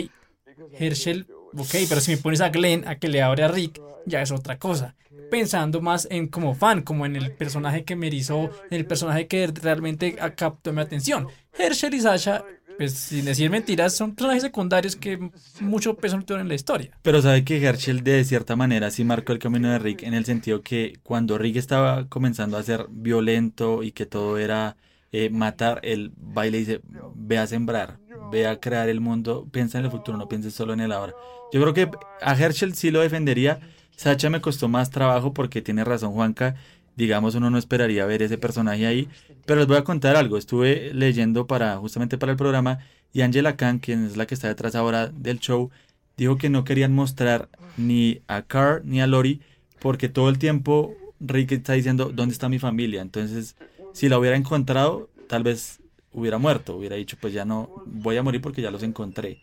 Herschel, 0.79 1.27
ok, 1.57 1.75
pero 1.89 2.01
si 2.01 2.13
me 2.13 2.17
pones 2.19 2.41
a 2.41 2.51
Glenn 2.51 2.87
a 2.87 2.97
que 2.99 3.09
le 3.09 3.23
abre 3.23 3.45
a 3.45 3.49
Rick, 3.49 3.81
ya 4.05 4.23
es 4.23 4.31
otra 4.31 4.59
cosa. 4.59 4.97
Pensando 5.31 5.81
más 5.81 6.09
en 6.11 6.29
como 6.29 6.55
fan, 6.55 6.83
como 6.83 7.07
en 7.07 7.17
el 7.17 7.33
personaje 7.33 7.85
que 7.85 7.97
me 7.97 8.07
erizó, 8.07 8.51
en 8.71 8.79
el 8.79 8.87
personaje 8.87 9.27
que 9.27 9.47
realmente 9.47 10.17
captó 10.37 10.73
mi 10.73 10.81
atención. 10.81 11.29
Herschel 11.59 11.95
y 11.95 12.01
Sasha, 12.01 12.45
pues 12.79 12.95
sin 12.95 13.25
decir 13.25 13.51
mentiras, 13.51 13.95
son 13.95 14.15
personajes 14.15 14.43
secundarios 14.43 14.97
que 14.97 15.31
mucho 15.61 15.97
peso 15.97 16.17
no 16.17 16.25
tuvieron 16.25 16.47
en 16.47 16.49
la 16.49 16.55
historia. 16.55 16.91
Pero 17.03 17.21
sabe 17.21 17.45
que 17.45 17.63
Herschel 17.63 18.05
de 18.05 18.25
cierta 18.25 18.57
manera 18.57 18.91
sí 18.91 19.05
marcó 19.05 19.33
el 19.33 19.39
camino 19.39 19.71
de 19.71 19.79
Rick 19.79 20.05
en 20.05 20.15
el 20.15 20.25
sentido 20.25 20.63
que 20.63 20.99
cuando 21.03 21.39
Rick 21.39 21.57
estaba 21.57 22.09
comenzando 22.09 22.57
a 22.57 22.63
ser 22.63 22.87
violento 22.89 23.83
y 23.83 23.93
que 23.93 24.07
todo 24.07 24.39
era 24.39 24.77
eh, 25.11 25.31
matar, 25.31 25.81
el 25.83 26.13
baile 26.17 26.59
dice, 26.59 26.81
ve 27.15 27.39
a 27.39 27.47
sembrar, 27.47 27.99
ve 28.31 28.47
a 28.47 28.61
crear 28.61 28.89
el 28.89 29.01
mundo, 29.01 29.49
piensa 29.51 29.79
en 29.79 29.87
el 29.87 29.91
futuro, 29.91 30.17
no 30.17 30.29
pienses 30.29 30.55
solo 30.55 30.73
en 30.73 30.81
el 30.81 30.93
ahora. 30.93 31.15
Yo 31.53 31.61
creo 31.61 31.75
que 31.75 31.91
a 32.23 32.35
Herschel 32.37 32.75
sí 32.75 32.91
lo 32.91 33.01
defendería. 33.01 33.59
Sacha 33.99 34.31
me 34.31 34.41
costó 34.41 34.69
más 34.69 34.91
trabajo 34.91 35.35
porque 35.35 35.61
tiene 35.61 35.83
razón 35.83 36.13
Juanca. 36.13 36.55
Digamos, 36.95 37.35
uno 37.35 37.51
no 37.51 37.59
esperaría 37.59 38.07
ver 38.07 38.23
ese 38.23 38.39
personaje 38.39 38.87
ahí. 38.87 39.09
Pero 39.45 39.59
les 39.59 39.67
voy 39.67 39.77
a 39.77 39.83
contar 39.83 40.15
algo. 40.15 40.39
Estuve 40.39 40.95
leyendo 40.95 41.49
para 41.49 41.77
justamente 41.79 42.17
para 42.17 42.31
el 42.31 42.39
programa 42.39 42.79
y 43.13 43.23
Angela 43.23 43.57
Khan, 43.57 43.81
quien 43.81 44.07
es 44.07 44.17
la 44.17 44.25
que 44.29 44.35
está 44.35 44.47
detrás 44.47 44.77
ahora 44.77 45.09
del 45.09 45.41
show, 45.41 45.71
dijo 46.17 46.39
que 46.39 46.49
no 46.49 46.63
querían 46.63 46.95
mostrar 46.95 47.49
ni 47.77 48.23
a 48.29 48.43
Carr 48.43 48.83
ni 48.85 49.01
a 49.01 49.09
Lori 49.09 49.41
porque 49.81 50.09
todo 50.09 50.29
el 50.29 50.39
tiempo 50.39 50.95
Rick 51.19 51.51
está 51.51 51.73
diciendo 51.73 52.13
dónde 52.15 52.35
está 52.35 52.49
mi 52.49 52.61
familia. 52.61 53.03
Entonces, 53.03 53.57
si 53.95 54.09
la 54.09 54.21
hubiera 54.21 54.37
encontrado, 54.37 55.11
tal 55.27 55.43
vez 55.43 55.81
hubiera 56.13 56.39
muerto. 56.39 56.77
Hubiera 56.77 56.95
dicho, 56.95 57.17
pues 57.21 57.33
ya 57.33 57.45
no 57.45 57.83
voy 57.85 58.17
a 58.17 58.23
morir 58.23 58.41
porque 58.41 58.63
ya 58.63 58.71
los 58.71 58.85
encontré. 58.85 59.41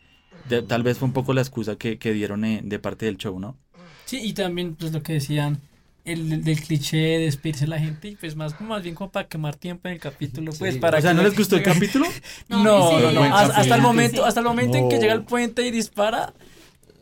Tal 0.70 0.82
vez 0.82 0.98
fue 0.98 1.08
un 1.10 1.14
poco 1.14 1.34
la 1.34 1.42
excusa 1.42 1.76
que, 1.76 1.98
que 1.98 2.14
dieron 2.14 2.46
eh, 2.46 2.62
de 2.64 2.80
parte 2.80 3.06
del 3.06 3.18
show, 3.18 3.38
¿no? 3.38 3.58
Sí, 4.06 4.20
y 4.24 4.34
también 4.34 4.76
pues 4.76 4.92
lo 4.92 5.02
que 5.02 5.14
decían, 5.14 5.60
el, 6.06 6.32
el 6.32 6.44
del 6.44 6.62
cliché 6.62 6.98
de 6.98 7.18
despedirse 7.26 7.66
la 7.68 7.80
gente, 7.80 8.10
y 8.10 8.16
pues 8.16 8.36
más, 8.36 8.60
más 8.62 8.84
bien 8.84 8.94
como 8.96 9.12
para 9.12 9.28
quemar 9.28 9.56
tiempo 9.56 9.88
en 9.88 9.96
el 9.96 10.00
capítulo, 10.00 10.52
pues 10.58 10.78
para 10.78 11.00
o 11.00 11.02
sea, 11.02 11.12
que 11.12 11.18
¿no 11.18 11.24
les 11.24 11.36
gustó 11.36 11.56
el 11.56 11.64
capítulo? 11.64 12.06
No, 12.48 12.64
No, 12.64 12.92
no, 12.92 13.10
sí. 13.10 13.14
no, 13.14 13.20
Buen 13.20 13.34
hasta, 13.34 13.58
hasta 13.58 13.76
el 13.76 13.82
momento, 13.82 14.24
hasta 14.26 14.40
el 14.42 14.46
momento 14.46 14.78
en 14.78 14.88
que 14.90 14.96
No. 14.96 15.02
llega 15.02 15.14
al 15.14 15.26
puente 15.26 15.66
y 15.66 15.72
dispara, 15.72 16.34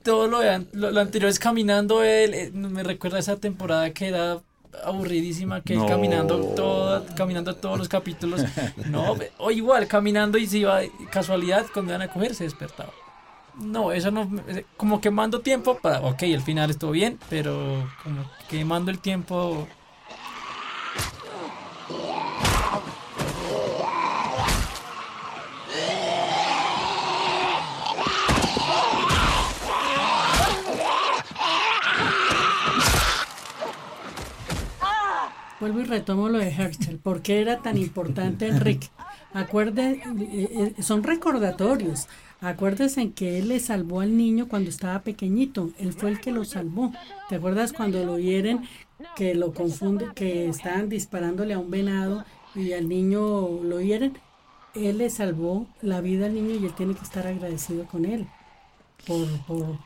todo 0.04 0.28
lo, 0.28 0.39
de 0.39 0.66
lo, 0.74 0.92
lo 0.92 1.00
anterior 1.02 1.30
es 1.30 1.39
caminando 1.39 2.04
él, 2.04 2.34
eh, 2.34 2.52
me 2.54 2.84
recuerda 2.84 3.18
a 3.18 3.20
esa 3.20 3.38
temporada 3.38 3.92
que 3.92 4.08
era 4.08 4.39
aburridísima 4.86 5.62
que 5.62 5.76
No. 5.76 5.84
él 5.84 5.89
caminando 5.89 6.39
todo, 6.56 7.06
caminando 7.16 7.56
todos 7.56 7.78
los 7.78 7.89
capítulos, 7.89 8.42
no, 8.89 9.18
o 9.38 9.52
igual 9.52 9.88
caminando 9.88 10.38
y 10.38 10.48
se 10.48 10.60
iba 10.60 10.80
casualidad 11.12 11.66
cuando 11.74 11.92
iban 11.92 12.02
a 12.02 12.08
coger 12.08 12.34
se 12.36 12.46
despertaba. 12.46 12.92
No, 13.56 13.92
eso 13.92 14.10
no, 14.12 14.30
eh, 14.48 14.66
como 14.78 15.00
quemando 15.00 15.42
tiempo 15.42 15.78
para, 15.78 16.02
ok, 16.02 16.24
el 16.24 16.42
final 16.42 16.70
estuvo 16.72 16.92
bien, 16.92 17.20
pero 17.30 17.88
como 18.04 18.26
quemando 18.50 18.89
el 18.92 19.00
tiempo 19.00 19.68
Vuelvo 35.63 35.80
y 35.80 35.86
retomo 35.86 36.28
lo 36.28 36.39
de 36.39 36.50
Herschel. 36.50 36.98
¿Por 36.98 37.22
qué 37.22 37.39
era 37.39 37.62
tan 37.62 37.78
importante 37.78 38.50
Enrique? 38.50 38.89
Acuerde, 39.34 40.04
eh, 40.20 40.74
eh, 40.78 40.84
son 40.84 41.04
recordatorios. 41.04 42.10
Acuérdese 42.43 43.01
en 43.01 43.13
que 43.13 43.39
él 43.39 43.47
le 43.47 43.60
salvó 43.60 44.01
al 44.01 44.17
niño 44.17 44.47
cuando 44.49 44.69
estaba 44.69 44.99
pequeñito. 44.99 45.69
Él 45.79 45.93
fue 45.93 46.10
el 46.12 46.19
que 46.19 46.32
lo 46.32 46.43
salvó. 46.43 46.91
¿Te 47.29 47.36
acuerdas 47.36 47.71
cuando 47.71 48.03
lo 48.06 48.19
hieren? 48.19 48.67
Que 49.15 49.34
lo 49.34 49.53
confunde, 49.53 50.08
que 50.13 50.47
estaban 50.49 50.89
disparándole 50.89 51.53
a 51.53 51.60
un 51.60 51.71
venado 51.71 52.25
y 52.53 52.73
al 52.73 52.89
niño 52.89 53.47
lo 53.63 53.79
hieren. 53.79 54.17
Él 54.75 54.97
le 54.97 55.10
salvó 55.10 55.67
la 55.82 56.01
vida 56.01 56.25
al 56.25 56.34
niño 56.34 56.56
y 56.56 56.65
él 56.65 56.73
tiene 56.73 56.95
que 56.95 57.03
estar 57.03 57.25
agradecido 57.27 57.86
con 57.86 58.06
él. 58.06 58.27
Por, 59.08 59.25
por, 59.47 59.77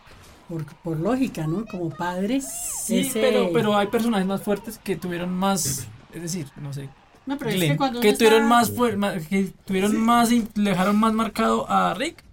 por, 0.48 0.66
por 0.84 1.00
lógica, 1.00 1.46
¿no? 1.46 1.66
Como 1.66 1.90
padre. 1.90 2.42
Sí, 2.42 3.00
ese- 3.02 3.20
pero, 3.22 3.50
pero 3.54 3.76
hay 3.78 3.88
personajes 3.88 4.26
más 4.26 4.42
fuertes 4.42 4.80
que 4.84 4.96
tuvieron 4.96 5.32
más, 5.34 5.88
es 6.14 6.22
decir, 6.22 6.48
no 6.62 6.72
sé, 6.74 6.90
No, 7.26 7.38
pero 7.38 7.50
es 7.52 7.58
Glenn, 7.58 7.78
que 8.02 8.14
tuvieron 8.14 8.44
está- 8.44 8.50
más, 8.50 8.72
que 9.28 9.52
tuvieron 9.66 9.96
más, 9.98 10.32
in- 10.32 10.48
le 10.56 10.70
dejaron 10.72 10.96
más 11.00 11.14
marcado 11.14 11.70
a 11.70 11.94
Rick, 11.96 12.24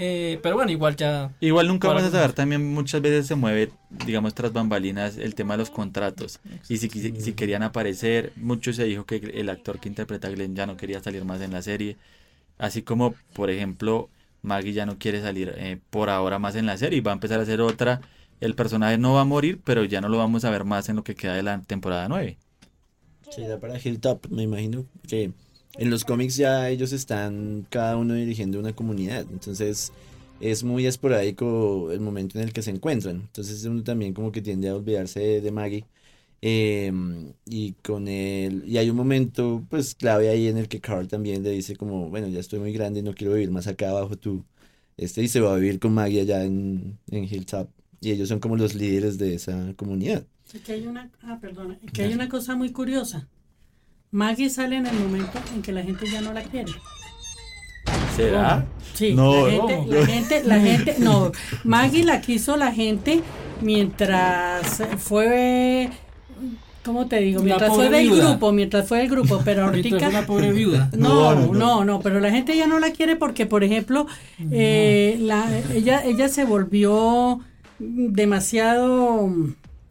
eh, 0.00 0.38
pero 0.42 0.56
bueno, 0.56 0.70
igual 0.72 0.96
ya, 0.96 1.32
Igual 1.40 1.68
nunca 1.68 1.88
vamos 1.88 2.02
a 2.04 2.10
saber, 2.10 2.32
también 2.34 2.72
muchas 2.74 3.00
veces 3.00 3.26
se 3.26 3.34
mueve, 3.34 3.72
digamos, 3.88 4.34
tras 4.34 4.52
bambalinas 4.52 5.16
el 5.16 5.34
tema 5.34 5.54
de 5.54 5.58
los 5.58 5.70
contratos. 5.70 6.40
Y 6.68 6.76
si, 6.78 6.88
quisi- 6.90 7.14
si 7.18 7.32
querían 7.34 7.62
aparecer, 7.62 8.32
mucho 8.36 8.72
se 8.74 8.84
dijo 8.84 9.06
que 9.06 9.16
el 9.16 9.48
actor 9.48 9.80
que 9.80 9.88
interpreta 9.88 10.28
a 10.28 10.30
Glenn 10.30 10.54
ya 10.54 10.66
no 10.66 10.76
quería 10.76 11.00
salir 11.02 11.24
más 11.24 11.40
en 11.40 11.52
la 11.52 11.62
serie. 11.62 11.96
Así 12.58 12.82
como, 12.82 13.14
por 13.34 13.50
ejemplo, 13.50 14.10
Maggie 14.42 14.72
ya 14.74 14.86
no 14.86 14.98
quiere 14.98 15.22
salir 15.22 15.52
eh, 15.56 15.80
por 15.90 16.10
ahora 16.10 16.38
más 16.38 16.56
en 16.56 16.66
la 16.66 16.76
serie 16.78 16.98
y 16.98 17.02
va 17.02 17.12
a 17.12 17.14
empezar 17.14 17.40
a 17.40 17.44
hacer 17.44 17.60
otra. 17.62 18.00
El 18.40 18.54
personaje 18.56 18.98
no 18.98 19.14
va 19.14 19.22
a 19.22 19.24
morir, 19.24 19.60
pero 19.64 19.84
ya 19.84 20.00
no 20.02 20.08
lo 20.10 20.18
vamos 20.18 20.44
a 20.44 20.50
ver 20.50 20.64
más 20.64 20.88
en 20.90 20.96
lo 20.96 21.04
que 21.04 21.14
queda 21.16 21.34
de 21.34 21.42
la 21.44 21.62
temporada 21.62 22.08
9. 22.08 22.38
Será 23.28 23.58
para 23.60 23.78
Hilltop, 23.78 24.26
me 24.30 24.42
imagino 24.42 24.86
que 25.08 25.32
en 25.74 25.90
los 25.90 26.04
cómics 26.04 26.36
ya 26.36 26.68
ellos 26.68 26.92
están 26.92 27.66
cada 27.70 27.96
uno 27.96 28.14
dirigiendo 28.14 28.58
una 28.58 28.74
comunidad, 28.74 29.26
entonces 29.30 29.92
es 30.40 30.64
muy 30.64 30.86
esporádico 30.86 31.90
el 31.92 32.00
momento 32.00 32.38
en 32.38 32.44
el 32.44 32.52
que 32.52 32.62
se 32.62 32.70
encuentran, 32.70 33.16
entonces 33.16 33.64
uno 33.64 33.82
también 33.82 34.14
como 34.14 34.32
que 34.32 34.42
tiende 34.42 34.68
a 34.68 34.76
olvidarse 34.76 35.20
de, 35.20 35.40
de 35.40 35.50
Maggie 35.50 35.84
eh, 36.42 36.92
y 37.46 37.72
con 37.82 38.08
él, 38.08 38.64
y 38.66 38.78
hay 38.78 38.88
un 38.90 38.96
momento 38.96 39.64
pues 39.68 39.94
clave 39.94 40.28
ahí 40.30 40.48
en 40.48 40.56
el 40.56 40.68
que 40.68 40.80
Carl 40.80 41.06
también 41.06 41.42
le 41.42 41.50
dice 41.50 41.76
como, 41.76 42.08
bueno, 42.08 42.28
ya 42.28 42.40
estoy 42.40 42.58
muy 42.58 42.72
grande, 42.72 43.02
no 43.02 43.14
quiero 43.14 43.34
vivir 43.34 43.50
más 43.50 43.66
acá 43.66 43.90
abajo 43.90 44.16
tú, 44.16 44.44
este 44.96 45.22
y 45.22 45.28
se 45.28 45.40
va 45.40 45.52
a 45.52 45.56
vivir 45.56 45.78
con 45.78 45.92
Maggie 45.92 46.22
allá 46.22 46.44
en, 46.44 46.98
en 47.10 47.24
Hilltop, 47.24 47.68
y 48.00 48.10
ellos 48.10 48.28
son 48.28 48.40
como 48.40 48.56
los 48.56 48.74
líderes 48.74 49.18
de 49.18 49.34
esa 49.34 49.74
comunidad. 49.76 50.24
Y 50.54 50.58
que 50.60 50.72
hay 50.72 50.86
una, 50.86 51.10
ah, 51.22 51.38
perdona, 51.40 51.78
y 51.82 51.86
que 51.88 52.02
hay 52.02 52.14
una 52.14 52.28
cosa 52.28 52.56
muy 52.56 52.72
curiosa. 52.72 53.28
Maggie 54.12 54.50
sale 54.50 54.76
en 54.76 54.86
el 54.86 54.94
momento 54.98 55.38
en 55.54 55.62
que 55.62 55.72
la 55.72 55.82
gente 55.82 56.06
ya 56.10 56.20
no 56.20 56.32
la 56.32 56.42
quiere. 56.42 56.72
¿Será? 58.16 58.66
Sí, 58.94 59.14
No, 59.14 59.46
la, 59.46 59.52
gente, 59.52 59.76
no. 59.86 59.94
la 60.00 60.06
gente, 60.06 60.42
la 60.44 60.60
gente, 60.60 60.96
no, 60.98 61.32
Maggie 61.64 62.04
la 62.04 62.20
quiso 62.20 62.56
la 62.56 62.72
gente 62.72 63.22
mientras 63.62 64.82
fue, 64.98 65.88
¿cómo 66.84 67.06
te 67.06 67.20
digo? 67.20 67.40
Mientras 67.42 67.72
fue 67.74 67.88
del 67.88 68.08
viuda. 68.08 68.30
grupo, 68.30 68.52
mientras 68.52 68.86
fue 68.88 68.98
del 68.98 69.08
grupo, 69.08 69.40
pero 69.44 69.66
Ahorita 69.66 70.08
una 70.08 70.26
pobre 70.26 70.52
viuda. 70.52 70.90
No, 70.96 71.34
No, 71.34 71.46
no, 71.46 71.52
no, 71.54 71.84
no, 71.84 72.00
pero 72.00 72.20
la 72.20 72.30
gente 72.30 72.56
ya 72.56 72.66
no 72.66 72.78
la 72.78 72.90
quiere 72.90 73.16
porque, 73.16 73.46
por 73.46 73.64
ejemplo, 73.64 74.06
eh, 74.50 75.16
la, 75.20 75.48
ella, 75.72 76.02
ella 76.04 76.28
se 76.28 76.44
volvió 76.44 77.40
demasiado, 77.78 79.30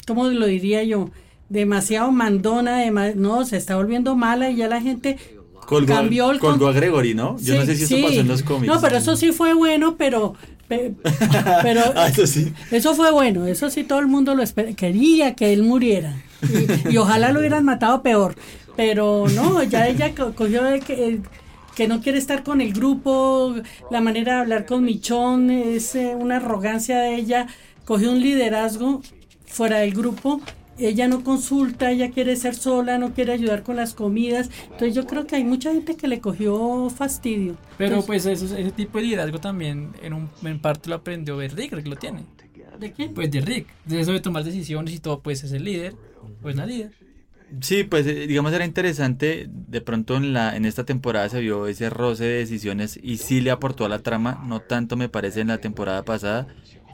¿cómo 0.06 0.26
lo 0.28 0.46
diría 0.46 0.84
yo? 0.84 1.10
Demasiado 1.50 2.12
mandona, 2.12 2.84
dema- 2.86 3.16
no, 3.16 3.44
se 3.46 3.58
está 3.58 3.76
volviendo 3.76 4.16
mala 4.16 4.50
y 4.52 4.58
ya 4.58 4.68
la 4.68 4.82
gente 4.82 5.18
Colgó, 5.66 5.94
cambió 5.94 6.32
el 6.32 6.40
colgó 6.40 6.68
a 6.68 6.74
Gregory, 6.74 7.14
¿no? 7.14 7.38
Yo 7.40 7.56
no 7.56 7.66
sé 7.66 7.76
si 7.76 7.84
eso 7.84 7.96
sí. 7.96 8.02
pasó 8.04 8.20
en 8.20 8.28
los 8.28 8.44
cómics. 8.44 8.72
No, 8.74 8.80
pero 8.82 8.98
eso 8.98 9.16
sí 9.16 9.32
fue 9.32 9.54
bueno, 9.54 9.96
pero 9.98 10.36
pe- 10.68 10.94
pero 11.64 11.82
Ah, 11.96 12.08
eso 12.08 12.26
sí. 12.28 12.54
eso 12.72 12.94
fue 12.96 13.12
bueno, 13.12 13.46
eso 13.48 13.70
sí 13.70 13.84
todo 13.84 14.00
el 14.00 14.08
mundo 14.08 14.36
lo 14.36 14.44
quería 14.76 15.36
que 15.36 15.54
él 15.54 15.64
muriera 15.64 16.16
y, 16.88 16.94
y 16.94 16.98
ojalá 16.98 17.32
lo 17.32 17.40
hubieran 17.40 17.66
matado 17.66 18.02
peor, 18.02 18.36
pero 18.76 19.26
no, 19.34 19.62
ya 19.64 19.88
ella 19.88 20.14
co- 20.16 20.34
cogió 20.34 20.64
de 20.64 20.80
que, 20.80 21.20
que 21.76 21.88
no 21.88 22.02
quiere 22.02 22.18
estar 22.20 22.44
con 22.44 22.62
el 22.62 22.74
grupo, 22.74 23.56
la 23.92 24.02
manera 24.02 24.36
de 24.36 24.40
hablar 24.42 24.66
con 24.66 24.84
Michón 24.84 25.50
es 25.52 25.96
eh, 25.96 26.14
una 26.16 26.38
arrogancia 26.38 27.00
de 27.00 27.16
ella, 27.16 27.48
cogió 27.86 28.12
un 28.12 28.22
liderazgo 28.22 29.02
fuera 29.46 29.80
del 29.80 29.94
grupo. 29.94 30.42
Ella 30.80 31.08
no 31.08 31.24
consulta, 31.24 31.92
ella 31.92 32.12
quiere 32.12 32.36
ser 32.36 32.56
sola, 32.56 32.98
no 32.98 33.14
quiere 33.14 33.34
ayudar 33.34 33.64
con 33.64 33.76
las 33.76 33.94
comidas. 33.94 34.50
Entonces 34.64 34.96
yo 34.96 35.06
creo 35.06 35.28
que 35.28 35.36
hay 35.36 35.44
mucha 35.44 35.72
gente 35.72 35.96
que 35.96 36.08
le 36.08 36.22
cogió 36.22 36.90
fastidio. 36.90 37.58
Pero 37.78 37.98
Entonces, 37.98 38.08
pues 38.08 38.26
eso, 38.26 38.58
ese 38.58 38.72
tipo 38.72 38.98
de 38.98 39.06
liderazgo 39.06 39.40
también 39.40 39.92
en, 40.02 40.14
un, 40.14 40.30
en 40.44 40.60
parte 40.60 40.90
lo 40.90 40.96
aprendió 40.96 41.38
de 41.38 41.50
Rick, 41.50 41.74
Rick 41.74 41.88
lo 41.88 41.96
tiene. 41.96 42.26
¿De 42.80 42.94
quién? 42.94 43.14
Pues 43.14 43.30
de 43.30 43.42
Rick, 43.42 43.68
de 43.86 44.00
eso 44.00 44.14
de 44.14 44.22
tomar 44.22 44.44
decisiones 44.44 44.94
y 44.94 45.00
todo, 45.00 45.20
pues 45.20 45.44
es 45.44 45.52
el 45.52 45.66
líder, 45.66 45.96
pues 46.42 46.56
la 46.56 46.66
líder. 46.66 46.92
Sí, 47.62 47.84
pues 47.84 48.06
eh, 48.06 48.28
digamos 48.28 48.54
era 48.54 48.64
interesante, 48.64 49.48
de 49.50 49.82
pronto 49.82 50.16
en 50.16 50.34
la 50.34 50.56
en 50.56 50.66
esta 50.66 50.86
temporada 50.86 51.28
se 51.30 51.42
vio 51.42 51.68
ese 51.68 51.90
roce 51.90 52.24
de 52.24 52.38
decisiones 52.38 52.98
y 53.02 53.18
sí 53.18 53.42
le 53.42 53.52
aportó 53.52 53.86
a 53.86 53.90
la 53.90 54.00
trama, 54.00 54.44
no 54.46 54.62
tanto 54.62 54.96
me 54.96 55.10
parece 55.10 55.42
en 55.42 55.48
la 55.48 55.58
temporada 55.58 56.04
pasada, 56.04 56.48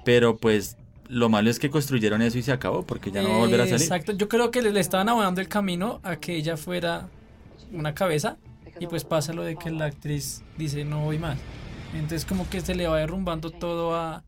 pero 0.06 0.38
pues 0.38 0.78
lo 1.10 1.30
malo 1.30 1.50
es 1.50 1.60
que 1.60 1.70
construyeron 1.70 2.22
eso 2.22 2.38
y 2.38 2.44
se 2.44 2.52
acabó 2.52 2.86
porque 2.86 3.12
ya 3.12 3.22
no 3.24 3.30
va 3.32 3.36
a 3.38 3.40
volver 3.40 3.62
a 3.62 3.68
salir. 3.68 3.94
Exacto, 3.94 4.12
yo 4.14 4.28
creo 4.30 4.52
que 4.52 4.62
le, 4.62 4.72
le 4.72 4.80
estaban 4.80 5.10
abonando 5.10 5.42
el 5.42 5.48
camino 5.48 6.00
a 6.04 6.18
que 6.18 6.36
ella 6.36 6.58
fuera 6.58 7.12
una 7.72 7.94
cabeza 7.96 8.40
y 8.80 8.88
pues 8.88 9.06
pasa 9.06 9.34
lo 9.34 9.44
de 9.44 9.58
que 9.58 9.72
la 9.72 9.86
actriz 9.86 10.46
dice 10.58 10.86
no 10.86 11.02
voy 11.02 11.20
más. 11.20 11.46
Entonces 11.92 12.26
como 12.26 12.50
que 12.50 12.62
se 12.62 12.76
le 12.76 12.88
va 12.88 12.98
derrumbando 13.00 13.52
todo 13.52 13.96
a, 13.96 14.26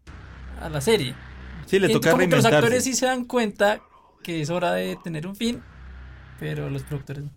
a 0.55 0.69
la 0.69 0.81
serie. 0.81 1.21
Sí, 1.65 1.79
le 1.79 1.89
toca 1.89 2.11
como 2.11 2.27
que 2.27 2.35
los 2.35 2.45
reinventarse. 2.45 2.47
actores 2.47 2.83
sí 2.83 2.93
se 2.95 3.05
dan 3.07 3.25
cuenta 3.25 3.81
que 4.23 4.41
es 4.41 4.49
hora 4.49 4.73
de 4.73 4.95
tener 4.97 5.27
un 5.27 5.35
fin, 5.35 5.63
pero 6.37 6.69
los 6.69 6.83
productores 6.83 7.23
no. 7.25 7.31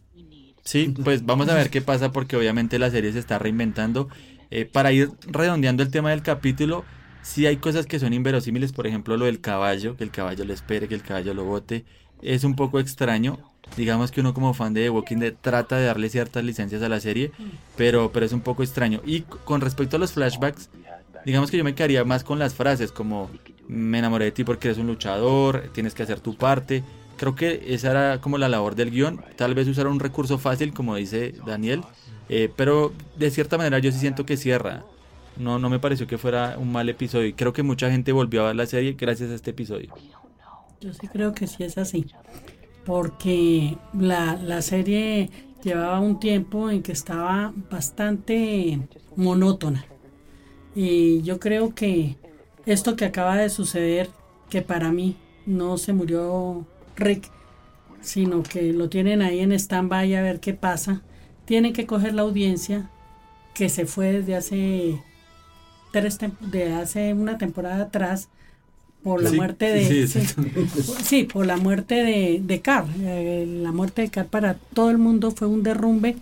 Sí, 0.64 0.94
pues 1.02 1.24
vamos 1.24 1.48
a 1.48 1.54
ver 1.54 1.70
qué 1.70 1.80
pasa 1.82 2.12
porque 2.12 2.36
obviamente 2.36 2.78
la 2.78 2.90
serie 2.90 3.12
se 3.12 3.18
está 3.18 3.38
reinventando. 3.38 4.08
Eh, 4.50 4.66
para 4.66 4.92
ir 4.92 5.10
redondeando 5.26 5.82
el 5.82 5.90
tema 5.90 6.10
del 6.10 6.22
capítulo, 6.22 6.84
sí 7.22 7.46
hay 7.46 7.56
cosas 7.56 7.86
que 7.86 7.98
son 7.98 8.12
inverosímiles, 8.12 8.72
por 8.72 8.86
ejemplo 8.86 9.16
lo 9.16 9.26
del 9.26 9.40
caballo, 9.40 9.96
que 9.96 10.04
el 10.04 10.10
caballo 10.10 10.44
lo 10.44 10.52
espere, 10.52 10.88
que 10.88 10.94
el 10.94 11.02
caballo 11.02 11.34
lo 11.34 11.44
bote. 11.44 11.84
Es 12.22 12.44
un 12.44 12.54
poco 12.54 12.80
extraño. 12.80 13.38
Digamos 13.76 14.10
que 14.10 14.20
uno 14.20 14.34
como 14.34 14.52
fan 14.52 14.74
de 14.74 14.82
The 14.82 14.90
Walking 14.90 15.18
Dead 15.18 15.34
trata 15.40 15.76
de 15.76 15.86
darle 15.86 16.08
ciertas 16.08 16.42
licencias 16.44 16.82
a 16.82 16.88
la 16.88 17.00
serie, 17.00 17.30
pero, 17.76 18.10
pero 18.12 18.26
es 18.26 18.32
un 18.32 18.40
poco 18.40 18.62
extraño. 18.62 19.00
Y 19.06 19.22
con 19.22 19.60
respecto 19.60 19.96
a 19.96 19.98
los 19.98 20.12
flashbacks, 20.12 20.70
digamos 21.24 21.50
que 21.50 21.56
yo 21.56 21.64
me 21.64 21.74
quedaría 21.74 22.04
más 22.04 22.24
con 22.24 22.38
las 22.38 22.54
frases 22.54 22.92
como 22.92 23.30
me 23.68 23.98
enamoré 24.00 24.26
de 24.26 24.32
ti 24.32 24.44
porque 24.44 24.68
eres 24.68 24.78
un 24.78 24.88
luchador, 24.88 25.70
tienes 25.72 25.94
que 25.94 26.02
hacer 26.02 26.20
tu 26.20 26.36
parte. 26.36 26.82
Creo 27.16 27.36
que 27.36 27.62
esa 27.68 27.90
era 27.90 28.20
como 28.20 28.38
la 28.38 28.48
labor 28.48 28.74
del 28.74 28.90
guion, 28.90 29.22
tal 29.36 29.54
vez 29.54 29.68
usar 29.68 29.86
un 29.86 30.00
recurso 30.00 30.38
fácil 30.38 30.72
como 30.72 30.96
dice 30.96 31.34
Daniel, 31.46 31.82
eh, 32.28 32.50
pero 32.56 32.92
de 33.16 33.30
cierta 33.30 33.58
manera 33.58 33.78
yo 33.78 33.92
sí 33.92 33.98
siento 33.98 34.26
que 34.26 34.36
cierra. 34.36 34.84
No, 35.40 35.58
no 35.58 35.70
me 35.70 35.78
pareció 35.78 36.06
que 36.06 36.18
fuera 36.18 36.56
un 36.58 36.70
mal 36.70 36.88
episodio 36.90 37.26
y 37.26 37.32
creo 37.32 37.54
que 37.54 37.62
mucha 37.62 37.90
gente 37.90 38.12
volvió 38.12 38.42
a 38.42 38.48
ver 38.48 38.56
la 38.56 38.66
serie 38.66 38.92
gracias 38.92 39.30
a 39.30 39.34
este 39.34 39.52
episodio. 39.52 39.94
Yo 40.82 40.92
sí 40.92 41.08
creo 41.08 41.32
que 41.32 41.46
sí 41.46 41.64
es 41.64 41.78
así. 41.78 42.06
Porque 42.84 43.78
la, 43.94 44.36
la 44.36 44.60
serie 44.60 45.30
llevaba 45.64 45.98
un 46.00 46.20
tiempo 46.20 46.68
en 46.68 46.82
que 46.82 46.92
estaba 46.92 47.54
bastante 47.70 48.80
monótona. 49.16 49.86
Y 50.74 51.22
yo 51.22 51.40
creo 51.40 51.74
que 51.74 52.16
esto 52.66 52.94
que 52.94 53.06
acaba 53.06 53.36
de 53.36 53.48
suceder, 53.48 54.10
que 54.50 54.60
para 54.60 54.92
mí 54.92 55.16
no 55.46 55.78
se 55.78 55.94
murió 55.94 56.66
Rick, 56.96 57.30
sino 58.02 58.42
que 58.42 58.74
lo 58.74 58.90
tienen 58.90 59.22
ahí 59.22 59.40
en 59.40 59.52
stand-by 59.52 60.14
a 60.14 60.22
ver 60.22 60.40
qué 60.40 60.52
pasa, 60.52 61.02
tienen 61.46 61.72
que 61.72 61.86
coger 61.86 62.14
la 62.14 62.22
audiencia 62.22 62.90
que 63.54 63.70
se 63.70 63.86
fue 63.86 64.12
desde 64.12 64.36
hace 64.36 65.02
tres 65.92 66.18
de 66.40 66.72
hace 66.74 67.14
una 67.14 67.38
temporada 67.38 67.84
atrás 67.84 68.28
por 69.02 69.22
la 69.22 69.30
Sí, 69.30 69.36
muerte 69.36 69.66
de 69.66 69.84
sí, 69.84 70.06
sí, 70.08 70.20
sí, 71.02 71.24
por 71.24 71.46
la 71.46 71.56
muerte 71.56 71.94
de, 71.96 72.40
de 72.42 72.60
Carr 72.60 72.86
Eh, 73.00 73.46
la 73.62 73.72
muerte 73.72 74.02
de 74.02 74.10
Carr 74.10 74.26
para 74.28 74.54
todo 74.74 74.90
el 74.90 74.98
mundo 74.98 75.30
fue 75.30 75.48
un 75.48 75.62
derrumbe 75.62 76.16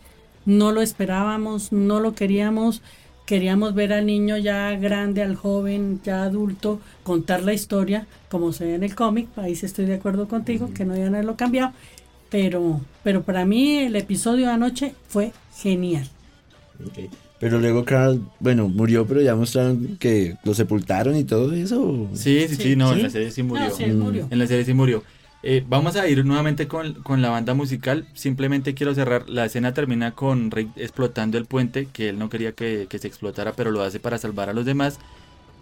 no 0.44 0.72
lo 0.72 0.80
esperábamos 0.82 1.72
no 1.72 2.00
lo 2.00 2.14
queríamos 2.14 2.82
queríamos 3.26 3.74
ver 3.74 3.92
al 3.92 4.06
niño 4.06 4.36
ya 4.38 4.70
grande 4.76 5.22
al 5.22 5.36
joven 5.36 6.00
ya 6.04 6.22
adulto 6.24 6.80
contar 7.02 7.42
la 7.42 7.52
historia 7.52 8.06
como 8.30 8.52
se 8.52 8.64
ve 8.66 8.74
en 8.76 8.84
el 8.84 8.94
cómic 8.94 9.28
ahí 9.36 9.54
sí 9.56 9.66
estoy 9.66 9.86
de 9.86 9.94
acuerdo 9.94 10.28
contigo 10.28 10.70
que 10.74 10.84
no 10.84 10.96
iban 10.96 11.14
a 11.14 11.18
haberlo 11.18 11.36
cambiado 11.36 11.72
pero 12.30 12.80
pero 13.02 13.22
para 13.22 13.44
mí 13.44 13.78
el 13.78 13.96
episodio 13.96 14.46
de 14.46 14.52
anoche 14.52 14.94
fue 15.08 15.32
genial. 15.56 16.08
Ok. 16.86 17.27
Pero 17.40 17.60
luego 17.60 17.84
Carl, 17.84 18.20
bueno, 18.40 18.68
murió, 18.68 19.06
pero 19.06 19.20
ya 19.20 19.36
mostraron 19.36 19.96
que 19.98 20.36
lo 20.42 20.54
sepultaron 20.54 21.16
y 21.16 21.24
todo 21.24 21.52
eso. 21.52 22.08
Sí, 22.12 22.46
sí, 22.48 22.56
sí, 22.56 22.76
no, 22.76 22.88
¿Sí? 22.92 22.96
en 22.98 23.02
la 23.04 23.10
serie 23.10 23.30
sí 23.30 23.42
murió. 23.44 23.68
No, 23.68 23.74
sí, 23.74 23.84
él 23.84 23.96
murió. 23.96 24.26
En 24.30 24.38
la 24.40 24.46
serie 24.46 24.64
sí 24.64 24.74
murió. 24.74 25.04
Eh, 25.44 25.64
vamos 25.68 25.94
a 25.94 26.08
ir 26.08 26.24
nuevamente 26.24 26.66
con, 26.66 26.94
con 26.94 27.22
la 27.22 27.30
banda 27.30 27.54
musical. 27.54 28.06
Simplemente 28.14 28.74
quiero 28.74 28.92
cerrar. 28.94 29.28
La 29.28 29.44
escena 29.44 29.72
termina 29.72 30.12
con 30.16 30.50
Rick 30.50 30.70
explotando 30.76 31.38
el 31.38 31.44
puente, 31.46 31.86
que 31.92 32.08
él 32.08 32.18
no 32.18 32.28
quería 32.28 32.52
que, 32.52 32.86
que 32.90 32.98
se 32.98 33.06
explotara, 33.06 33.52
pero 33.52 33.70
lo 33.70 33.82
hace 33.82 34.00
para 34.00 34.18
salvar 34.18 34.48
a 34.48 34.52
los 34.52 34.66
demás. 34.66 34.98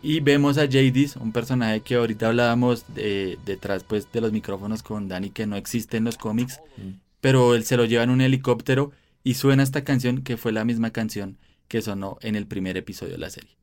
Y 0.02 0.20
vemos 0.20 0.56
a 0.56 0.62
Jadis, 0.62 1.16
un 1.16 1.32
personaje 1.32 1.80
que 1.80 1.96
ahorita 1.96 2.28
hablábamos 2.28 2.84
de- 2.94 3.38
detrás 3.44 3.84
pues, 3.84 4.10
de 4.12 4.20
los 4.22 4.32
micrófonos 4.32 4.82
con 4.82 5.08
Dani, 5.08 5.28
que 5.30 5.46
no 5.46 5.56
existe 5.56 5.96
en 5.98 6.04
los 6.04 6.16
cómics, 6.16 6.60
pero 7.20 7.54
él 7.54 7.64
se 7.64 7.76
lo 7.76 7.84
lleva 7.84 8.04
en 8.04 8.10
un 8.10 8.20
helicóptero 8.20 8.92
y 9.24 9.34
suena 9.34 9.62
esta 9.62 9.84
canción 9.84 10.22
que 10.22 10.36
fue 10.36 10.52
la 10.52 10.64
misma 10.64 10.90
canción 10.90 11.36
que 11.68 11.82
sonó 11.82 12.18
en 12.20 12.36
el 12.36 12.46
primer 12.46 12.76
episodio 12.76 13.12
de 13.12 13.18
la 13.18 13.30
serie. 13.30 13.56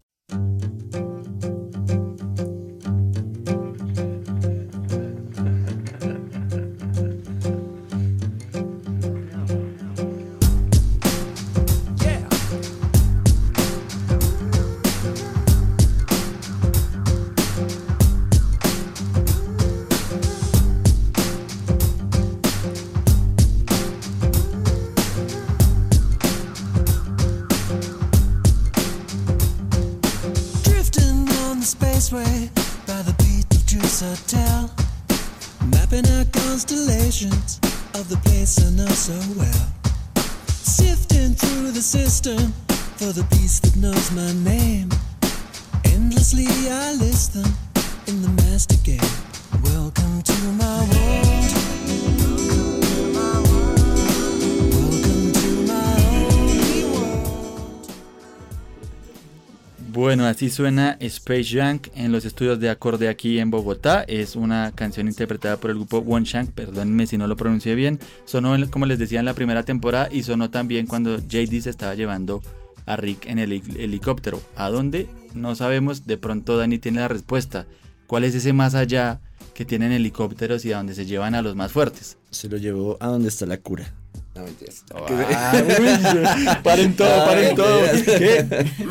Bueno, 59.92 60.26
así 60.26 60.50
suena 60.50 60.98
Space 61.02 61.50
Junk 61.52 61.88
en 61.96 62.12
los 62.12 62.26
estudios 62.26 62.60
de 62.60 62.70
acorde 62.70 63.10
aquí 63.10 63.38
en 63.40 63.52
Bogotá. 63.52 64.04
Es 64.08 64.36
una 64.36 64.72
canción 64.74 65.08
interpretada 65.08 65.58
por 65.58 65.70
el 65.70 65.76
grupo 65.78 65.98
One 66.00 66.26
Shank, 66.26 66.52
perdónenme 66.52 67.06
si 67.06 67.18
no 67.18 67.28
lo 67.28 67.36
pronuncié 67.36 67.76
bien. 67.76 68.00
Sonó, 68.26 68.56
como 68.72 68.86
les 68.88 68.98
decía, 68.98 69.20
en 69.20 69.26
la 69.26 69.34
primera 69.36 69.64
temporada 69.64 70.10
y 70.12 70.24
sonó 70.24 70.50
también 70.50 70.88
cuando 70.88 71.18
JD 71.20 71.62
se 71.62 71.70
estaba 71.70 71.94
llevando 71.96 72.42
a 72.86 72.96
Rick 72.96 73.28
en 73.28 73.40
el 73.40 73.52
heli- 73.52 73.76
helicóptero. 73.78 74.42
¿A 74.56 74.70
dónde? 74.70 75.08
No 75.34 75.56
sabemos. 75.56 76.06
De 76.08 76.18
pronto 76.18 76.58
Dani 76.58 76.78
tiene 76.80 77.00
la 77.00 77.08
respuesta. 77.08 77.66
¿Cuál 78.08 78.24
es 78.26 78.36
ese 78.36 78.54
más 78.54 78.76
allá 78.76 79.20
que 79.54 79.66
tienen 79.66 79.92
helicópteros 79.92 80.66
y 80.66 80.74
a 80.74 80.78
donde 80.78 80.96
se 80.96 81.06
llevan 81.06 81.36
a 81.36 81.42
los 81.42 81.56
más 81.56 81.72
fuertes? 81.72 82.18
Se 82.32 82.50
lo 82.50 82.58
llevó 82.58 82.98
a 83.00 83.08
donde 83.08 83.30
está 83.30 83.46
la 83.46 83.58
cura. 83.58 83.94
No, 84.36 84.44
mentiras. 84.44 84.84
Ah, 84.94 86.60
paren 86.64 86.96
todo, 86.96 87.26
paren 87.26 87.56
todo. 87.56 87.82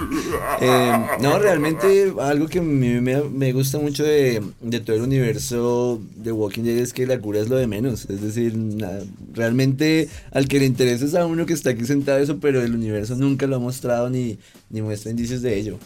Eh, 0.61 0.93
no, 1.20 1.38
realmente 1.38 2.12
algo 2.20 2.47
que 2.47 2.61
a 2.61 2.62
mí 2.62 3.01
me, 3.01 3.22
me 3.22 3.53
gusta 3.53 3.78
mucho 3.78 4.05
de, 4.05 4.40
de 4.61 4.80
todo 4.80 4.95
el 4.97 5.03
universo 5.03 6.01
de 6.16 6.30
Walking 6.30 6.62
Dead 6.62 6.76
es 6.78 6.93
que 6.93 7.07
la 7.07 7.18
cura 7.18 7.40
es 7.40 7.49
lo 7.49 7.57
de 7.57 7.66
menos. 7.66 8.09
Es 8.09 8.20
decir, 8.22 8.57
na- 8.57 9.01
realmente 9.32 10.09
al 10.30 10.47
que 10.47 10.61
le 10.61 10.66
interesa 10.66 11.05
es 11.05 11.14
a 11.14 11.26
uno 11.26 11.47
que 11.47 11.53
está 11.55 11.70
aquí 11.70 11.84
sentado 11.84 12.18
eso, 12.18 12.38
pero 12.38 12.62
el 12.62 12.74
universo 12.74 13.16
nunca 13.16 13.47
lo 13.47 13.57
ha 13.57 13.61
mostrado 13.61 14.09
ni, 14.11 14.38
ni 14.70 14.82
muestra 14.82 15.11
indicios 15.11 15.43
de 15.43 15.59
ello. 15.59 15.78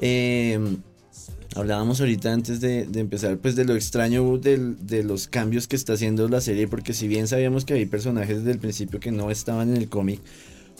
Eh, 0.00 0.58
Hablábamos 1.56 2.00
ahorita 2.00 2.32
antes 2.32 2.60
de, 2.60 2.86
empezar 2.94 3.38
pues 3.38 3.56
de 3.56 3.64
lo 3.64 3.74
extraño 3.74 4.38
de 4.38 5.02
los 5.02 5.26
cambios 5.26 5.66
que 5.66 5.74
está 5.74 5.94
haciendo 5.94 6.28
la 6.28 6.40
serie 6.40 6.68
porque 6.68 6.92
si 6.92 7.08
bien 7.08 7.26
sabíamos 7.26 7.64
que 7.64 7.74
hay 7.74 7.86
personajes 7.86 8.38
desde 8.38 8.52
el 8.52 8.58
principio 8.60 9.00
que 9.00 9.10
no 9.10 9.32
estaban 9.32 9.70
en 9.70 9.76
el 9.76 9.88
cómic 9.88 10.20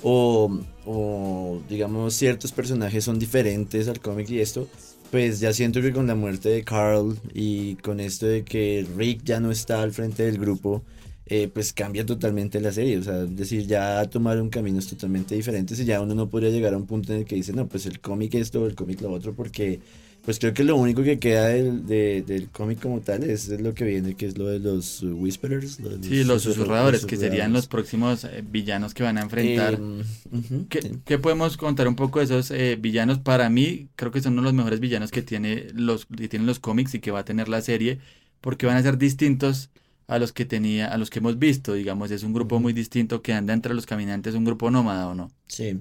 o, 0.05 0.61
o, 0.87 1.61
digamos 1.69 2.15
ciertos 2.15 2.53
personajes 2.53 3.03
son 3.03 3.19
diferentes 3.19 3.89
al 3.89 3.99
cómic 3.99 4.31
y 4.31 4.39
esto 4.39 4.69
pues 5.11 5.41
ya 5.41 5.53
siento 5.53 5.83
que 5.83 5.93
con 5.93 6.07
la 6.07 6.15
muerte 6.15 6.51
de 6.51 6.63
Carl 6.63 7.19
y 7.35 7.75
con 7.77 7.99
esto 7.99 8.27
de 8.27 8.45
que 8.45 8.87
Rick 8.97 9.25
ya 9.25 9.41
no 9.41 9.51
está 9.51 9.83
al 9.83 9.91
frente 9.91 10.23
del 10.23 10.39
grupo 10.39 10.85
eh, 11.31 11.49
pues 11.53 11.73
cambia 11.73 12.05
totalmente 12.05 12.61
la 12.61 12.73
serie, 12.73 12.99
o 12.99 13.03
sea, 13.03 13.23
es 13.23 13.37
decir, 13.37 13.67
ya 13.67 14.05
tomaron 14.11 14.51
caminos 14.51 14.89
totalmente 14.89 15.35
diferentes 15.37 15.79
y 15.81 15.85
ya 15.85 16.01
uno 16.01 16.15
no 16.15 16.29
podría 16.29 16.51
llegar 16.51 16.75
a 16.75 16.77
un 16.77 16.87
punto 16.87 17.13
en 17.13 17.21
el 17.21 17.25
que 17.25 17.37
dice, 17.37 17.53
no, 17.53 17.67
pues 17.69 17.87
el 17.87 18.01
cómic 18.01 18.35
esto, 18.35 18.67
el 18.67 18.75
cómic 18.75 19.01
lo 19.01 19.13
otro, 19.13 19.33
porque 19.33 19.81
pues 20.25 20.39
creo 20.39 20.53
que 20.53 20.65
lo 20.65 20.77
único 20.77 21.03
que 21.03 21.19
queda 21.19 21.49
del, 21.49 21.87
de- 21.87 22.23
del 22.27 22.49
cómic 22.51 22.79
como 22.81 23.01
tal 23.01 23.23
es, 23.25 23.49
es 23.49 23.61
lo 23.63 23.73
que 23.73 23.85
viene, 23.85 24.17
que 24.17 24.27
es 24.27 24.37
lo 24.37 24.49
de 24.49 24.59
los 24.59 25.03
Whisperers. 25.03 25.81
lo 25.81 25.97
de 25.97 26.07
Sí, 26.07 26.25
los 26.25 26.43
susurra- 26.43 26.55
susurradores, 26.57 27.07
que 27.07 27.17
serían 27.17 27.55
los 27.55 27.67
próximos 27.69 28.25
eh, 28.25 28.45
villanos 28.47 28.93
que 28.93 29.03
van 29.03 29.17
a 29.17 29.23
enfrentar. 29.23 29.75
Eh, 29.81 30.03
ujú, 30.33 30.67
¿Qué, 30.69 30.83
sí. 30.83 30.91
qué 31.07 31.17
podemos 31.19 31.57
contar 31.57 31.89
un 31.89 31.97
poco 31.97 32.19
de 32.19 32.27
esos 32.27 32.51
eh, 32.51 32.77
villanos? 32.79 33.19
Para 33.19 33.49
mí, 33.49 33.89
creo 33.97 34.11
que 34.13 34.21
son 34.21 34.35
uno 34.35 34.43
de 34.43 34.47
los 34.49 34.55
mejores 34.55 34.81
villanos 34.81 35.11
que 35.11 35.23
tiene 35.23 35.69
los 35.75 36.05
que 36.05 36.29
tienen 36.29 36.47
los 36.47 36.59
cómics 36.59 36.95
y 36.95 37.01
que 37.01 37.11
va 37.13 37.21
a 37.21 37.25
tener 37.25 37.49
la 37.49 37.63
serie, 37.63 37.99
porque 38.43 38.67
van 38.67 38.77
a 38.77 38.83
ser 38.83 38.99
distintos 38.99 39.71
a 40.11 40.19
los 40.19 40.33
que 40.33 40.45
tenía, 40.45 40.89
a 40.89 40.99
los 40.99 41.09
que 41.09 41.21
hemos 41.21 41.39
visto. 41.39 41.73
Digamos, 41.73 42.11
es 42.11 42.25
un 42.25 42.33
grupo 42.33 42.59
muy 42.59 42.73
distinto 42.73 43.23
que 43.23 43.33
anda 43.33 43.55
entre 43.55 43.75
los 43.75 43.87
caminantes, 43.87 44.35
un 44.35 44.45
grupo 44.45 44.71
nómada 44.71 45.09
o 45.09 45.15
no. 45.15 45.31
Sí. 45.47 45.81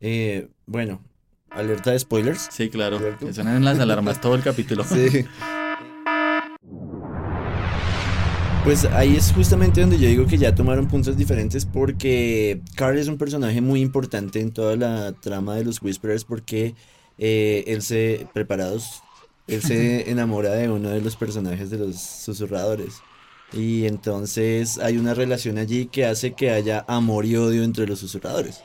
Eh, 0.00 0.48
bueno, 0.66 1.00
alerta 1.48 1.90
de 1.90 1.98
spoilers. 1.98 2.48
Sí, 2.50 2.68
claro. 2.68 2.98
Que 3.18 3.26
las 3.32 3.78
alarmas 3.78 4.20
todo 4.20 4.34
el 4.34 4.42
capítulo. 4.42 4.84
Sí. 4.94 5.24
Pues 8.64 8.84
ahí 8.84 9.16
es 9.16 9.32
justamente 9.32 9.80
donde 9.80 9.98
yo 9.98 10.06
digo 10.06 10.26
que 10.26 10.36
ya 10.36 10.54
tomaron 10.54 10.86
puntos 10.86 11.16
diferentes 11.16 11.64
porque 11.64 12.60
Carl 12.74 12.98
es 12.98 13.08
un 13.08 13.16
personaje 13.16 13.62
muy 13.62 13.80
importante 13.80 14.40
en 14.40 14.52
toda 14.52 14.76
la 14.76 15.12
trama 15.12 15.56
de 15.56 15.64
los 15.64 15.80
Whisperers 15.80 16.24
porque 16.24 16.74
eh, 17.16 17.64
él 17.66 17.80
se, 17.80 18.28
preparados, 18.34 19.02
él 19.46 19.62
se 19.62 20.10
enamora 20.10 20.50
de 20.50 20.68
uno 20.68 20.90
de 20.90 21.00
los 21.00 21.16
personajes 21.16 21.70
de 21.70 21.78
los 21.78 21.98
susurradores. 21.98 23.00
Y 23.52 23.86
entonces 23.86 24.78
hay 24.78 24.96
una 24.96 25.14
relación 25.14 25.58
allí 25.58 25.86
que 25.86 26.04
hace 26.04 26.32
que 26.34 26.50
haya 26.50 26.84
amor 26.86 27.26
y 27.26 27.36
odio 27.36 27.64
entre 27.64 27.86
los 27.86 27.98
susurradores. 27.98 28.62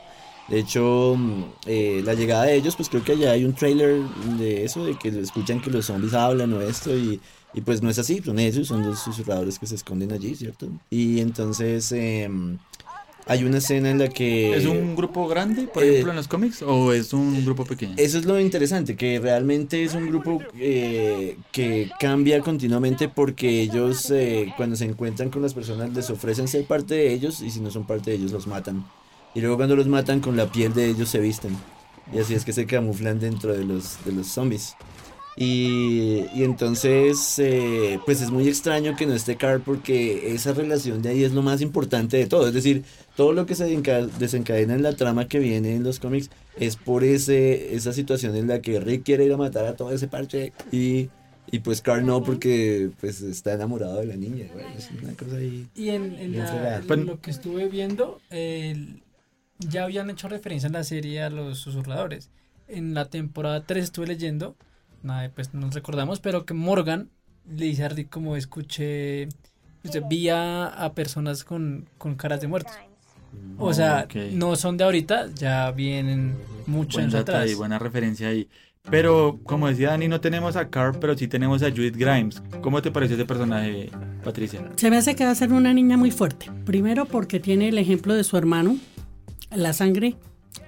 De 0.47 0.59
hecho, 0.59 1.15
mm, 1.17 1.43
eh, 1.65 2.01
la 2.03 2.13
llegada 2.13 2.43
de 2.43 2.55
ellos, 2.55 2.75
pues 2.75 2.89
creo 2.89 3.03
que 3.03 3.13
allá 3.13 3.31
hay 3.31 3.45
un 3.45 3.53
trailer 3.53 3.99
de 4.37 4.63
eso, 4.63 4.85
de 4.85 4.95
que 4.95 5.09
escuchan 5.09 5.59
que 5.59 5.71
los 5.71 5.87
zombies 5.87 6.13
hablan 6.13 6.53
o 6.53 6.61
esto, 6.61 6.95
y, 6.95 7.19
y 7.53 7.61
pues 7.61 7.81
no 7.81 7.89
es 7.89 7.97
así, 7.97 8.21
son 8.23 8.37
ellos, 8.37 8.67
son 8.67 8.85
los 8.85 8.99
susurradores 8.99 9.57
que 9.57 9.65
se 9.65 9.75
esconden 9.75 10.11
allí, 10.11 10.35
¿cierto? 10.35 10.67
Y 10.91 11.19
entonces 11.19 11.91
em, 11.93 12.59
hay 13.27 13.43
una 13.43 13.57
escena 13.57 13.89
en 13.89 13.99
la 13.99 14.07
que... 14.07 14.55
¿Es 14.55 14.65
un 14.65 14.95
grupo 14.95 15.27
grande, 15.27 15.67
por 15.67 15.83
Eh, 15.83 15.89
ejemplo, 15.89 16.11
en 16.11 16.17
los 16.17 16.27
cómics, 16.27 16.61
o 16.61 16.93
es 16.93 17.13
un 17.13 17.43
grupo 17.43 17.65
pequeño? 17.65 17.93
Eso 17.97 18.17
es 18.19 18.25
lo 18.25 18.39
interesante, 18.39 18.95
que 18.95 19.19
realmente 19.19 19.83
es 19.83 19.93
un 19.95 20.07
grupo 20.07 20.41
eh, 20.59 21.37
que 21.51 21.89
cambia 21.99 22.39
continuamente 22.41 23.09
porque 23.09 23.61
ellos 23.61 24.11
eh, 24.11 24.53
cuando 24.57 24.75
se 24.75 24.85
encuentran 24.85 25.29
con 25.29 25.41
las 25.41 25.53
personas 25.53 25.93
les 25.93 26.09
ofrecen 26.09 26.47
ser 26.47 26.65
parte 26.65 26.93
de 26.93 27.13
ellos 27.13 27.41
y 27.41 27.49
si 27.49 27.59
no 27.59 27.71
son 27.71 27.85
parte 27.85 28.11
de 28.11 28.17
ellos 28.17 28.31
los 28.31 28.47
matan. 28.47 28.85
Y 29.33 29.41
luego 29.41 29.57
cuando 29.57 29.75
los 29.75 29.87
matan 29.87 30.19
con 30.19 30.37
la 30.37 30.51
piel 30.51 30.73
de 30.73 30.85
ellos 30.89 31.09
se 31.09 31.19
visten. 31.19 31.57
Y 32.13 32.19
así 32.19 32.35
es 32.35 32.45
que 32.45 32.53
se 32.53 32.65
camuflan 32.67 33.19
dentro 33.19 33.51
de 33.53 33.63
los, 33.63 33.97
de 34.05 34.11
los 34.11 34.27
zombies. 34.27 34.75
Y, 35.37 36.23
y 36.33 36.43
entonces, 36.43 37.37
eh, 37.39 37.99
pues 38.05 38.21
es 38.21 38.31
muy 38.31 38.47
extraño 38.47 38.95
que 38.95 39.05
no 39.05 39.13
esté 39.13 39.35
Carl 39.35 39.59
porque 39.59 40.33
esa 40.33 40.53
relación 40.53 41.01
de 41.01 41.09
ahí 41.09 41.23
es 41.25 41.33
lo 41.33 41.41
más 41.41 41.59
importante 41.59 42.15
de 42.15 42.25
todo. 42.27 42.47
Es 42.47 42.53
decir, 42.53 42.85
todo 43.15 43.33
lo 43.33 43.45
que 43.45 43.55
se 43.55 43.65
desenca- 43.65 44.05
desencadena 44.07 44.73
en 44.75 44.83
la 44.83 44.93
trama 44.95 45.27
que 45.27 45.39
viene 45.39 45.75
en 45.75 45.83
los 45.83 45.99
cómics 45.99 46.29
es 46.57 46.75
por 46.75 47.03
ese, 47.03 47.73
esa 47.75 47.93
situación 47.93 48.35
en 48.35 48.47
la 48.47 48.61
que 48.61 48.79
Rick 48.79 49.03
quiere 49.03 49.25
ir 49.25 49.33
a 49.33 49.37
matar 49.37 49.65
a 49.65 49.75
todo 49.75 49.91
ese 49.91 50.07
parche 50.07 50.51
y, 50.71 51.09
y 51.51 51.59
pues 51.59 51.81
Carl 51.81 52.05
no 52.05 52.23
porque 52.23 52.89
pues 52.99 53.21
está 53.21 53.53
enamorado 53.53 53.97
de 53.97 54.05
la 54.07 54.15
niña. 54.15 54.47
Bueno, 54.53 54.69
es 54.77 54.89
una 55.01 55.13
cosa 55.13 55.37
ahí. 55.37 55.67
Y 55.75 55.89
en, 55.89 56.15
en 56.15 56.37
la- 56.37 56.47
fregada. 56.47 56.95
lo 56.97 57.19
que 57.21 57.31
estuve 57.31 57.67
viendo, 57.69 58.19
el- 58.29 59.01
ya 59.59 59.83
habían 59.85 60.09
hecho 60.09 60.27
referencia 60.27 60.67
en 60.67 60.73
la 60.73 60.83
serie 60.83 61.21
a 61.23 61.29
los 61.29 61.59
susurradores. 61.59 62.29
En 62.67 62.93
la 62.93 63.05
temporada 63.05 63.63
3 63.65 63.83
estuve 63.85 64.07
leyendo, 64.07 64.55
nada, 65.03 65.29
pues 65.33 65.53
no 65.53 65.61
nos 65.61 65.73
recordamos, 65.75 66.19
pero 66.19 66.45
que 66.45 66.53
Morgan 66.53 67.09
le 67.49 67.65
dice 67.65 67.83
a 67.85 67.89
Rick 67.89 68.09
como 68.09 68.35
escuché, 68.35 69.29
dice, 69.83 70.01
vi 70.09 70.29
a, 70.29 70.65
a 70.65 70.93
personas 70.93 71.43
con, 71.43 71.87
con 71.97 72.15
caras 72.15 72.41
de 72.41 72.47
muertos. 72.47 72.73
O 73.57 73.73
sea, 73.73 74.07
no 74.33 74.55
son 74.55 74.77
de 74.77 74.83
ahorita, 74.83 75.27
ya 75.35 75.71
vienen 75.71 76.35
muchos 76.67 76.95
Buen 76.95 77.05
años 77.05 77.15
atrás. 77.21 77.43
ahí, 77.43 77.53
buena 77.53 77.79
referencia 77.79 78.27
ahí. 78.27 78.47
Pero, 78.89 79.39
como 79.43 79.67
decía 79.67 79.89
Dani, 79.89 80.07
no 80.07 80.21
tenemos 80.21 80.55
a 80.55 80.69
Carl, 80.69 80.99
pero 80.99 81.17
sí 81.17 81.27
tenemos 81.27 81.63
a 81.63 81.71
Judith 81.71 81.95
Grimes. 81.95 82.41
¿Cómo 82.61 82.81
te 82.81 82.91
pareció 82.91 83.15
ese 83.15 83.25
personaje, 83.25 83.89
Patricia? 84.23 84.61
Se 84.75 84.91
me 84.91 84.97
hace 84.97 85.15
que 85.15 85.25
va 85.25 85.31
a 85.31 85.35
ser 85.35 85.51
una 85.53 85.73
niña 85.73 85.97
muy 85.97 86.11
fuerte. 86.11 86.51
Primero 86.65 87.05
porque 87.05 87.39
tiene 87.39 87.69
el 87.69 87.77
ejemplo 87.79 88.13
de 88.13 88.23
su 88.23 88.37
hermano, 88.37 88.77
la 89.51 89.73
sangre 89.73 90.15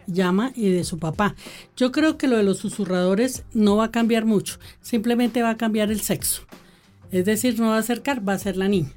llama 0.08 0.52
y 0.56 0.70
de 0.70 0.84
su 0.84 0.98
papá. 0.98 1.36
Yo 1.76 1.92
creo 1.92 2.18
que 2.18 2.28
lo 2.28 2.38
de 2.38 2.44
los 2.44 2.58
susurradores 2.58 3.44
no 3.54 3.76
va 3.76 3.86
a 3.86 3.92
cambiar 3.92 4.26
mucho, 4.26 4.58
simplemente 4.82 5.44
va 5.44 5.52
a 5.52 5.58
cambiar 5.58 5.92
el 5.92 6.02
sexo. 6.02 6.44
Es 7.12 7.26
decir, 7.26 7.60
no 7.60 7.68
va 7.68 7.76
a 7.76 7.80
acercar, 7.80 8.28
va 8.28 8.34
a 8.34 8.40
ser 8.40 8.58
la 8.58 8.68
niña. 8.68 8.90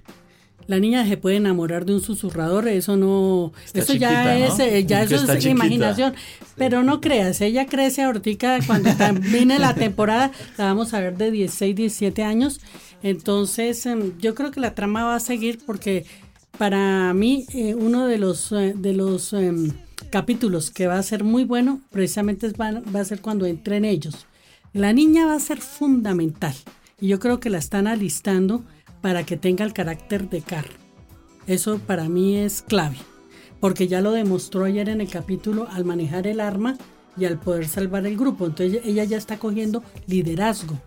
La 0.70 0.78
niña 0.78 1.04
se 1.04 1.16
puede 1.16 1.34
enamorar 1.34 1.84
de 1.84 1.94
un 1.94 2.00
susurrador, 2.00 2.68
eso 2.68 2.96
no, 2.96 3.52
Está 3.66 3.80
eso 3.80 3.92
chiquita, 3.94 4.38
ya 4.38 4.38
¿no? 4.38 4.54
es, 4.54 4.60
eh, 4.60 4.84
ya 4.86 5.02
eso 5.02 5.16
es 5.16 5.26
chiquita. 5.26 5.48
imaginación. 5.50 6.14
Pero 6.56 6.84
no 6.84 7.00
creas, 7.00 7.40
ella 7.40 7.66
crece 7.66 8.02
ahorita 8.02 8.60
cuando 8.68 8.94
termine 8.94 9.58
la 9.58 9.74
temporada, 9.74 10.30
la 10.56 10.66
vamos 10.66 10.94
a 10.94 11.00
ver 11.00 11.16
de 11.16 11.32
16, 11.32 11.74
17 11.74 12.22
años. 12.22 12.60
Entonces, 13.02 13.84
em, 13.84 14.16
yo 14.20 14.36
creo 14.36 14.52
que 14.52 14.60
la 14.60 14.76
trama 14.76 15.02
va 15.02 15.16
a 15.16 15.20
seguir 15.20 15.58
porque 15.66 16.06
para 16.56 17.12
mí 17.14 17.46
eh, 17.52 17.74
uno 17.74 18.06
de 18.06 18.18
los 18.18 18.52
eh, 18.52 18.72
de 18.76 18.92
los 18.92 19.32
em, 19.32 19.72
capítulos 20.10 20.70
que 20.70 20.86
va 20.86 20.98
a 20.98 21.02
ser 21.02 21.24
muy 21.24 21.42
bueno 21.42 21.80
precisamente 21.90 22.48
va, 22.52 22.80
va 22.94 23.00
a 23.00 23.04
ser 23.04 23.20
cuando 23.20 23.44
entren 23.44 23.84
ellos. 23.84 24.24
La 24.72 24.92
niña 24.92 25.26
va 25.26 25.34
a 25.34 25.40
ser 25.40 25.60
fundamental 25.60 26.54
y 27.00 27.08
yo 27.08 27.18
creo 27.18 27.40
que 27.40 27.50
la 27.50 27.58
están 27.58 27.88
alistando 27.88 28.62
para 29.00 29.24
que 29.24 29.36
tenga 29.36 29.64
el 29.64 29.72
carácter 29.72 30.28
de 30.28 30.42
Carl. 30.42 30.70
Eso 31.46 31.78
para 31.78 32.08
mí 32.08 32.36
es 32.36 32.62
clave, 32.62 32.96
porque 33.60 33.88
ya 33.88 34.00
lo 34.00 34.12
demostró 34.12 34.64
ayer 34.64 34.88
en 34.88 35.00
el 35.00 35.08
capítulo 35.08 35.66
al 35.70 35.84
manejar 35.84 36.26
el 36.26 36.40
arma 36.40 36.76
y 37.16 37.24
al 37.24 37.38
poder 37.40 37.66
salvar 37.66 38.06
el 38.06 38.16
grupo. 38.16 38.46
Entonces 38.46 38.80
ella 38.84 39.04
ya 39.04 39.16
está 39.16 39.38
cogiendo 39.38 39.82
liderazgo 40.06 40.80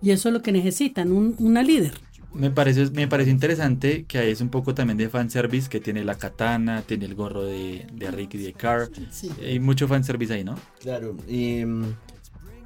y 0.00 0.10
eso 0.12 0.28
es 0.28 0.32
lo 0.32 0.42
que 0.42 0.52
necesitan, 0.52 1.12
un- 1.12 1.34
una 1.38 1.62
líder. 1.62 1.92
Me 2.32 2.50
parece, 2.50 2.90
me 2.90 3.08
parece 3.08 3.30
interesante 3.30 4.04
que 4.04 4.18
ahí 4.18 4.30
es 4.30 4.40
un 4.42 4.50
poco 4.50 4.74
también 4.74 4.98
de 4.98 5.08
fanservice, 5.08 5.68
que 5.68 5.80
tiene 5.80 6.04
la 6.04 6.14
katana, 6.16 6.82
tiene 6.82 7.06
el 7.06 7.14
gorro 7.14 7.42
de, 7.42 7.86
de 7.92 8.10
Rick 8.10 8.34
y 8.34 8.38
de 8.38 8.52
Carl. 8.52 8.90
Sí. 9.10 9.30
Hay 9.42 9.58
mucho 9.58 9.88
fanservice 9.88 10.34
ahí, 10.34 10.44
¿no? 10.44 10.54
Claro, 10.80 11.16
y 11.26 11.64
mm, 11.64 11.94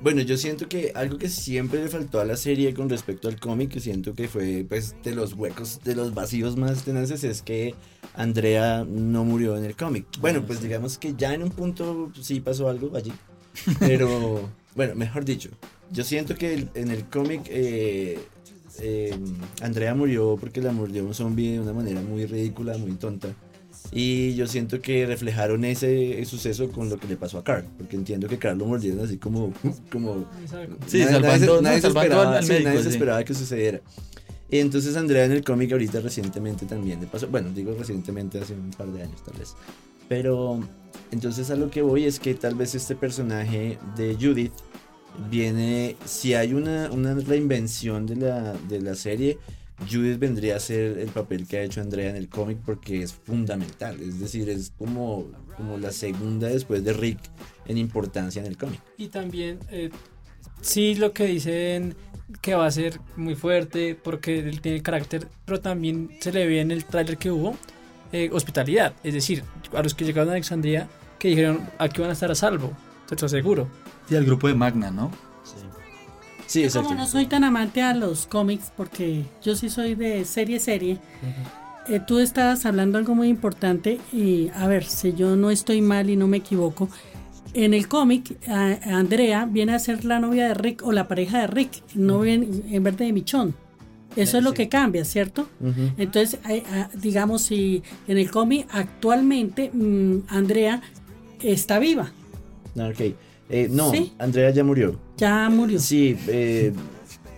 bueno, 0.02 0.20
yo 0.22 0.36
siento 0.36 0.68
que 0.68 0.92
algo 0.94 1.16
que 1.18 1.28
siempre 1.28 1.80
le 1.82 1.88
faltó 1.88 2.20
a 2.20 2.24
la 2.24 2.36
serie 2.36 2.74
con 2.74 2.88
respecto 2.88 3.28
al 3.28 3.38
cómic, 3.38 3.70
que 3.70 3.80
siento 3.80 4.14
que 4.14 4.28
fue 4.28 4.64
pues 4.68 4.96
de 5.02 5.14
los 5.14 5.34
huecos, 5.34 5.80
de 5.84 5.94
los 5.94 6.12
vacíos 6.14 6.56
más 6.56 6.84
tenaces, 6.84 7.24
es 7.24 7.42
que 7.42 7.74
Andrea 8.14 8.84
no 8.88 9.24
murió 9.24 9.56
en 9.56 9.64
el 9.64 9.76
cómic. 9.76 10.06
Bueno, 10.20 10.44
pues 10.46 10.60
digamos 10.62 10.98
que 10.98 11.14
ya 11.16 11.34
en 11.34 11.42
un 11.42 11.50
punto 11.50 12.10
sí 12.20 12.40
pasó 12.40 12.68
algo 12.68 12.96
allí, 12.96 13.12
pero 13.78 14.48
bueno, 14.74 14.94
mejor 14.94 15.24
dicho, 15.24 15.50
yo 15.90 16.04
siento 16.04 16.34
que 16.34 16.54
el- 16.54 16.70
en 16.74 16.90
el 16.90 17.04
cómic 17.06 17.42
eh, 17.48 18.18
eh, 18.80 19.16
Andrea 19.60 19.94
murió 19.94 20.36
porque 20.40 20.60
la 20.60 20.72
mordió 20.72 21.04
un 21.04 21.14
zombie 21.14 21.52
de 21.52 21.60
una 21.60 21.72
manera 21.72 22.00
muy 22.00 22.26
ridícula, 22.26 22.76
muy 22.78 22.92
tonta. 22.92 23.28
Y 23.90 24.34
yo 24.34 24.46
siento 24.46 24.80
que 24.80 25.04
reflejaron 25.06 25.64
ese 25.64 26.24
suceso 26.24 26.68
con 26.70 26.88
lo 26.88 26.98
que 26.98 27.06
le 27.08 27.16
pasó 27.16 27.38
a 27.38 27.44
Carl, 27.44 27.64
porque 27.76 27.96
entiendo 27.96 28.28
que 28.28 28.38
Carl 28.38 28.56
lo 28.58 28.66
mordieron 28.66 29.00
así 29.04 29.18
como, 29.18 29.52
como 29.90 30.26
Sí, 30.86 31.00
nadie, 31.00 31.12
salvando- 31.12 31.60
nadie 31.62 31.80
se- 31.80 31.88
no, 31.88 31.92
salvando 31.94 32.00
esperaba, 32.02 32.36
al 32.38 32.44
sí, 32.44 32.52
médico, 32.52 32.68
nadie 32.68 32.78
se 32.82 32.88
sí. 32.88 32.90
esperaba 32.90 33.24
que 33.24 33.34
sucediera. 33.34 33.80
Y 34.50 34.58
entonces 34.58 34.96
Andrea 34.96 35.24
en 35.24 35.32
el 35.32 35.42
cómic 35.44 35.72
ahorita 35.72 36.00
recientemente 36.00 36.66
también 36.66 37.00
le 37.00 37.06
pasó, 37.06 37.26
bueno, 37.28 37.50
digo 37.54 37.74
recientemente 37.78 38.38
hace 38.38 38.52
un 38.54 38.70
par 38.70 38.88
de 38.92 39.02
años 39.02 39.22
tal 39.24 39.38
vez. 39.38 39.54
Pero 40.08 40.60
entonces 41.10 41.50
a 41.50 41.56
lo 41.56 41.70
que 41.70 41.80
voy 41.82 42.04
es 42.04 42.20
que 42.20 42.34
tal 42.34 42.54
vez 42.54 42.74
este 42.74 42.94
personaje 42.94 43.78
de 43.96 44.14
Judith 44.14 44.52
viene, 45.30 45.96
si 46.04 46.34
hay 46.34 46.54
una, 46.54 46.90
una 46.90 47.14
reinvención 47.14 48.06
de 48.06 48.16
la, 48.16 48.52
de 48.68 48.80
la 48.80 48.94
serie, 48.94 49.38
Judith 49.90 50.18
vendría 50.18 50.56
a 50.56 50.60
ser 50.60 50.98
el 50.98 51.08
papel 51.08 51.46
que 51.46 51.58
ha 51.58 51.62
hecho 51.62 51.80
Andrea 51.80 52.10
en 52.10 52.16
el 52.16 52.28
cómic 52.28 52.58
porque 52.64 53.02
es 53.02 53.12
fundamental, 53.12 54.00
es 54.00 54.20
decir, 54.20 54.48
es 54.48 54.72
como, 54.78 55.26
como 55.56 55.78
la 55.78 55.92
segunda 55.92 56.48
después 56.48 56.84
de 56.84 56.92
Rick 56.92 57.18
en 57.66 57.78
importancia 57.78 58.40
en 58.40 58.46
el 58.46 58.56
cómic. 58.56 58.80
Y 58.96 59.08
también, 59.08 59.58
eh, 59.70 59.90
sí, 60.60 60.94
lo 60.94 61.12
que 61.12 61.26
dicen 61.26 61.94
que 62.40 62.54
va 62.54 62.66
a 62.66 62.70
ser 62.70 62.98
muy 63.16 63.34
fuerte 63.34 63.94
porque 63.94 64.38
él 64.38 64.60
tiene 64.60 64.82
carácter, 64.82 65.28
pero 65.44 65.60
también 65.60 66.10
se 66.20 66.32
le 66.32 66.46
ve 66.46 66.60
en 66.60 66.70
el 66.70 66.84
tráiler 66.84 67.18
que 67.18 67.30
hubo 67.30 67.56
eh, 68.12 68.30
hospitalidad. 68.32 68.94
Es 69.02 69.14
decir, 69.14 69.42
a 69.74 69.82
los 69.82 69.94
que 69.94 70.04
llegaron 70.04 70.30
a 70.30 70.32
Alexandria 70.32 70.88
que 71.18 71.28
dijeron 71.28 71.68
aquí 71.78 72.00
van 72.00 72.10
a 72.10 72.14
estar 72.14 72.30
a 72.30 72.34
salvo, 72.34 72.72
te 73.08 73.16
lo 73.16 73.26
aseguro. 73.26 73.68
Sí, 74.08 74.16
al 74.16 74.24
grupo 74.24 74.48
de 74.48 74.54
Magna, 74.54 74.90
¿no? 74.90 75.10
Sí, 76.52 76.68
Como 76.68 76.94
no 76.94 77.06
soy 77.06 77.26
tan 77.26 77.44
amante 77.44 77.80
a 77.82 77.94
los 77.94 78.26
cómics, 78.26 78.70
porque 78.76 79.24
yo 79.42 79.56
sí 79.56 79.70
soy 79.70 79.94
de 79.94 80.24
serie 80.26 80.60
serie, 80.60 80.98
eh, 81.88 82.00
tú 82.06 82.18
estabas 82.18 82.66
hablando 82.66 82.98
algo 82.98 83.14
muy 83.14 83.28
importante 83.28 83.98
y 84.12 84.50
a 84.54 84.66
ver, 84.66 84.84
si 84.84 85.14
yo 85.14 85.34
no 85.36 85.50
estoy 85.50 85.80
mal 85.80 86.10
y 86.10 86.16
no 86.16 86.28
me 86.28 86.36
equivoco, 86.38 86.88
en 87.54 87.72
el 87.74 87.88
cómic 87.88 88.36
Andrea 88.48 89.46
viene 89.46 89.74
a 89.74 89.78
ser 89.78 90.04
la 90.04 90.18
novia 90.20 90.48
de 90.48 90.54
Rick 90.54 90.82
o 90.84 90.92
la 90.92 91.08
pareja 91.08 91.40
de 91.40 91.46
Rick, 91.46 91.82
no 91.94 92.20
viene 92.20 92.48
en 92.70 92.82
vez 92.82 92.96
de 92.96 93.12
Michón. 93.12 93.54
Eso 94.14 94.36
es 94.36 94.44
lo 94.44 94.52
que 94.52 94.68
cambia, 94.68 95.06
¿cierto? 95.06 95.48
Entonces, 95.96 96.38
eh, 96.48 96.62
ah, 96.70 96.90
digamos, 96.94 97.42
si 97.42 97.82
en 98.06 98.18
el 98.18 98.30
cómic 98.30 98.66
actualmente 98.70 99.70
mm, 99.72 100.24
Andrea 100.28 100.82
está 101.40 101.78
viva, 101.78 102.12
Ah, 102.78 102.88
Ok. 102.90 103.14
Eh, 103.50 103.68
no, 103.70 103.90
Sí. 103.90 104.12
Andrea 104.18 104.48
ya 104.50 104.64
murió. 104.64 104.98
Ya 105.22 105.48
murió. 105.48 105.78
Sí, 105.78 106.16
eh, 106.26 106.72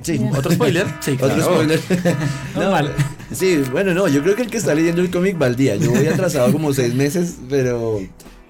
sí. 0.01 0.19
¿Otro 0.35 0.53
spoiler? 0.53 0.87
Sí, 1.01 1.13
Otro 1.13 1.29
claro. 1.29 1.43
spoiler. 1.43 1.81
no, 2.57 2.89
sí, 3.31 3.63
bueno, 3.71 3.93
no, 3.93 4.09
yo 4.09 4.23
creo 4.23 4.35
que 4.35 4.43
el 4.43 4.51
que 4.51 4.57
está 4.57 4.75
leyendo 4.75 5.03
el 5.03 5.11
cómic 5.11 5.41
va 5.41 5.47
al 5.47 5.57
día. 5.57 5.77
Yo 5.77 5.91
voy 5.91 6.07
atrasado 6.07 6.51
como 6.51 6.73
seis 6.73 6.95
meses, 6.95 7.37
pero, 7.51 8.01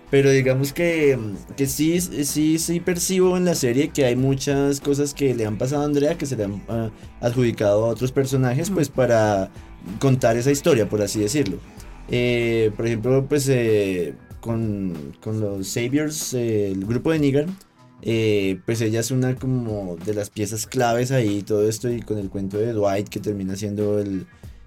pero 0.08 0.30
digamos 0.30 0.72
que, 0.72 1.18
que 1.56 1.66
sí, 1.66 2.00
sí, 2.00 2.60
sí 2.60 2.78
percibo 2.78 3.36
en 3.36 3.44
la 3.44 3.56
serie 3.56 3.88
que 3.88 4.04
hay 4.04 4.14
muchas 4.14 4.80
cosas 4.80 5.14
que 5.14 5.34
le 5.34 5.46
han 5.46 5.58
pasado 5.58 5.82
a 5.82 5.86
Andrea 5.86 6.16
que 6.16 6.26
se 6.26 6.36
le 6.36 6.44
han 6.44 6.62
ah, 6.68 6.90
adjudicado 7.20 7.86
a 7.86 7.88
otros 7.88 8.12
personajes, 8.12 8.70
pues 8.70 8.88
para 8.88 9.50
contar 9.98 10.36
esa 10.36 10.52
historia, 10.52 10.88
por 10.88 11.02
así 11.02 11.18
decirlo. 11.18 11.58
Eh, 12.08 12.70
por 12.76 12.86
ejemplo, 12.86 13.26
pues 13.28 13.48
eh, 13.48 14.14
con, 14.38 15.16
con 15.20 15.40
los 15.40 15.66
Saviors, 15.66 16.34
eh, 16.34 16.70
el 16.70 16.84
grupo 16.86 17.10
de 17.10 17.18
Negan, 17.18 17.56
eh, 18.06 18.60
pues 18.66 18.80
ella 18.82 19.00
es 19.00 19.10
una 19.10 19.34
como 19.34 19.96
de 20.04 20.12
las 20.14 20.28
piezas 20.30 20.66
claves 20.66 21.10
ahí, 21.10 21.42
todo 21.42 21.66
esto 21.68 21.90
y 21.90 22.02
con 22.02 22.18
el 22.18 22.28
cuento 22.28 22.58
de 22.58 22.72
Dwight 22.72 23.08
que 23.08 23.18
termina 23.18 23.56
siendo 23.56 23.98
el 23.98 24.26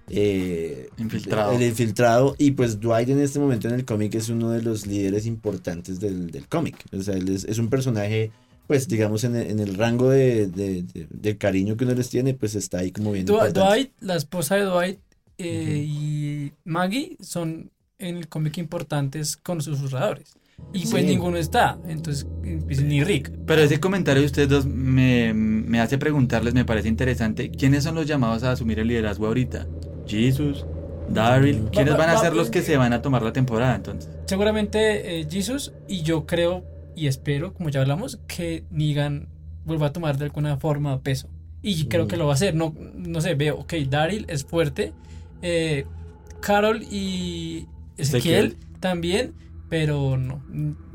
eh, 0.10 0.90
Infiltrado. 0.98 1.52
el 1.52 1.62
infiltrado 1.62 2.36
y 2.40 2.52
pues 2.52 2.80
Dwight 2.80 3.10
en 3.10 3.20
este 3.20 3.40
momento 3.40 3.68
en 3.68 3.76
el 3.76 3.86
cómic 3.86 4.16
es 4.16 4.30
uno 4.30 4.52
de 4.52 4.62
los 4.62 4.88
líderes 4.88 5.26
importantes 5.26 6.00
del, 6.00 6.32
del 6.32 6.48
cómic, 6.48 6.84
o 6.98 7.02
sea, 7.02 7.16
él 7.16 7.30
es, 7.30 7.44
es 7.44 7.58
un 7.60 7.70
personaje 7.70 8.32
pues 8.68 8.88
digamos 8.88 9.24
en 9.24 9.36
el, 9.36 9.52
en 9.52 9.60
el 9.60 9.76
rango 9.76 10.10
de, 10.10 10.48
de- 10.48 10.84
de- 10.84 11.08
del 11.10 11.38
cariño 11.38 11.78
que 11.78 11.84
uno 11.86 11.94
les 11.94 12.10
tiene 12.10 12.34
pues 12.34 12.56
está 12.56 12.80
ahí 12.80 12.92
como 12.92 13.12
bien 13.12 13.28
importante. 13.28 13.60
Dwight, 13.60 13.92
la 14.00 14.16
esposa 14.16 14.56
de 14.56 14.64
Dwight 14.64 15.00
eh, 15.38 15.84
y 15.86 16.52
Maggie 16.66 17.18
son 17.22 17.70
en 18.00 18.18
el 18.18 18.28
cómic 18.30 18.58
importantes 18.58 19.38
con 19.38 19.62
sus 19.62 19.78
susurradores. 19.80 20.34
Y 20.74 20.86
pues 20.88 21.06
ninguno 21.06 21.38
está, 21.38 21.78
entonces 21.88 22.28
pues, 22.66 22.82
ni 22.82 23.04
Rick. 23.04 23.32
Pero 23.46 23.62
ese 23.62 23.80
comentario 23.80 24.22
de 24.22 24.26
ustedes 24.26 24.50
dos 24.50 24.66
me, 24.66 25.34
me 25.34 25.80
hace 25.80 25.98
preguntarles, 25.98 26.54
me 26.54 26.66
parece 26.66 26.88
interesante, 26.90 27.50
¿quiénes 27.50 27.84
son 27.84 27.96
los 27.96 28.06
llamados 28.06 28.44
a 28.44 28.52
asumir 28.52 28.80
el 28.80 28.88
liderazgo 28.88 29.28
ahorita? 29.28 29.66
Jesus, 30.08 30.66
Daryl, 31.10 31.70
¿quiénes 31.72 31.94
Va- 31.94 31.98
van 31.98 32.10
a 32.10 32.18
ser 32.18 32.36
los 32.36 32.50
que 32.50 32.62
se 32.62 32.76
van 32.78 32.94
a 32.94 33.02
tomar 33.02 33.22
la 33.24 33.34
temporada 33.34 33.76
entonces? 33.76 34.10
Seguramente 34.26 35.22
eh, 35.22 35.28
Jesus 35.30 35.74
y 35.88 36.02
yo 36.04 36.26
creo 36.26 36.64
y 36.96 37.08
espero, 37.08 37.54
como 37.54 37.70
ya 37.70 37.82
hablamos, 37.82 38.20
que 38.28 38.64
Negan 38.72 39.28
vuelva 39.66 39.88
a 39.88 39.94
tomar 39.94 40.18
de 40.18 40.26
alguna 40.26 40.58
forma 40.58 41.00
peso. 41.02 41.30
Y 41.62 41.86
creo 41.86 42.08
que 42.08 42.18
lo 42.18 42.26
va 42.26 42.32
a 42.34 42.36
hacer. 42.36 42.56
No, 42.56 42.74
no 42.96 43.22
sé, 43.22 43.36
veo, 43.36 43.58
ok, 43.58 43.74
Daryl 43.90 44.26
es 44.30 44.44
fuerte. 44.46 44.94
eh, 45.42 45.86
Carol 46.40 46.84
y 46.84 47.68
Ezequiel 47.98 48.46
Ezequiel. 48.46 48.58
también, 48.80 49.34
pero 49.70 50.18
no. 50.18 50.42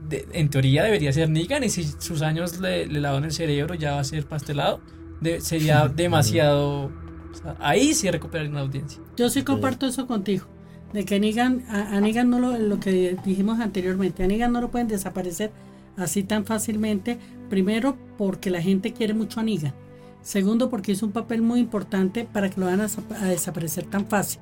de- 0.08 0.26
en 0.32 0.48
teoría 0.50 0.82
debería 0.84 1.12
ser 1.12 1.28
Negan 1.30 1.64
y 1.64 1.68
si 1.68 1.84
sus 1.84 2.22
años 2.22 2.58
le, 2.60 2.86
le 2.86 3.00
lavan 3.00 3.24
el 3.24 3.32
cerebro 3.32 3.74
ya 3.74 3.92
va 3.92 4.00
a 4.00 4.04
ser 4.04 4.26
pastelado. 4.26 4.80
de- 5.20 5.40
sería 5.40 5.88
demasiado... 5.94 6.86
o 6.86 7.34
sea, 7.34 7.56
ahí 7.60 7.94
sí 7.94 8.10
recuperar 8.10 8.48
una 8.48 8.60
audiencia. 8.60 9.00
Yo 9.16 9.28
sí 9.30 9.42
comparto 9.42 9.86
eso 9.86 10.06
contigo. 10.06 10.46
De 10.92 11.04
que 11.06 11.18
Negan, 11.20 11.64
a, 11.68 11.96
a 11.96 12.00
Negan 12.00 12.28
no 12.28 12.38
lo, 12.38 12.58
lo 12.58 12.78
que 12.78 13.16
dijimos 13.24 13.60
anteriormente, 13.60 14.24
a 14.24 14.26
Negan 14.26 14.52
no 14.52 14.60
lo 14.60 14.70
pueden 14.70 14.88
desaparecer 14.88 15.50
así 15.96 16.22
tan 16.22 16.44
fácilmente. 16.44 17.18
Primero, 17.48 17.96
porque 18.18 18.50
la 18.50 18.60
gente 18.60 18.92
quiere 18.92 19.14
mucho 19.14 19.40
a 19.40 19.42
Negan. 19.42 19.72
Segundo, 20.20 20.68
porque 20.70 20.92
hizo 20.92 21.06
un 21.06 21.12
papel 21.12 21.40
muy 21.42 21.60
importante 21.60 22.24
para 22.30 22.50
que 22.50 22.60
lo 22.60 22.66
van 22.66 22.80
a 22.82 23.26
desaparecer 23.28 23.84
tan 23.86 24.06
fácil. 24.06 24.38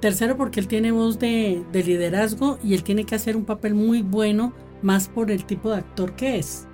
Tercero, 0.00 0.36
porque 0.36 0.60
él 0.60 0.66
tiene 0.68 0.92
voz 0.92 1.18
de, 1.18 1.62
de 1.72 1.84
liderazgo 1.84 2.58
y 2.64 2.74
él 2.74 2.82
tiene 2.82 3.04
que 3.04 3.14
hacer 3.14 3.36
un 3.36 3.44
papel 3.44 3.74
muy 3.74 4.02
bueno, 4.02 4.52
más 4.82 5.08
por 5.08 5.30
el 5.30 5.44
tipo 5.44 5.70
de 5.70 5.76
actor 5.76 6.12
que 6.16 6.38
es. 6.38 6.66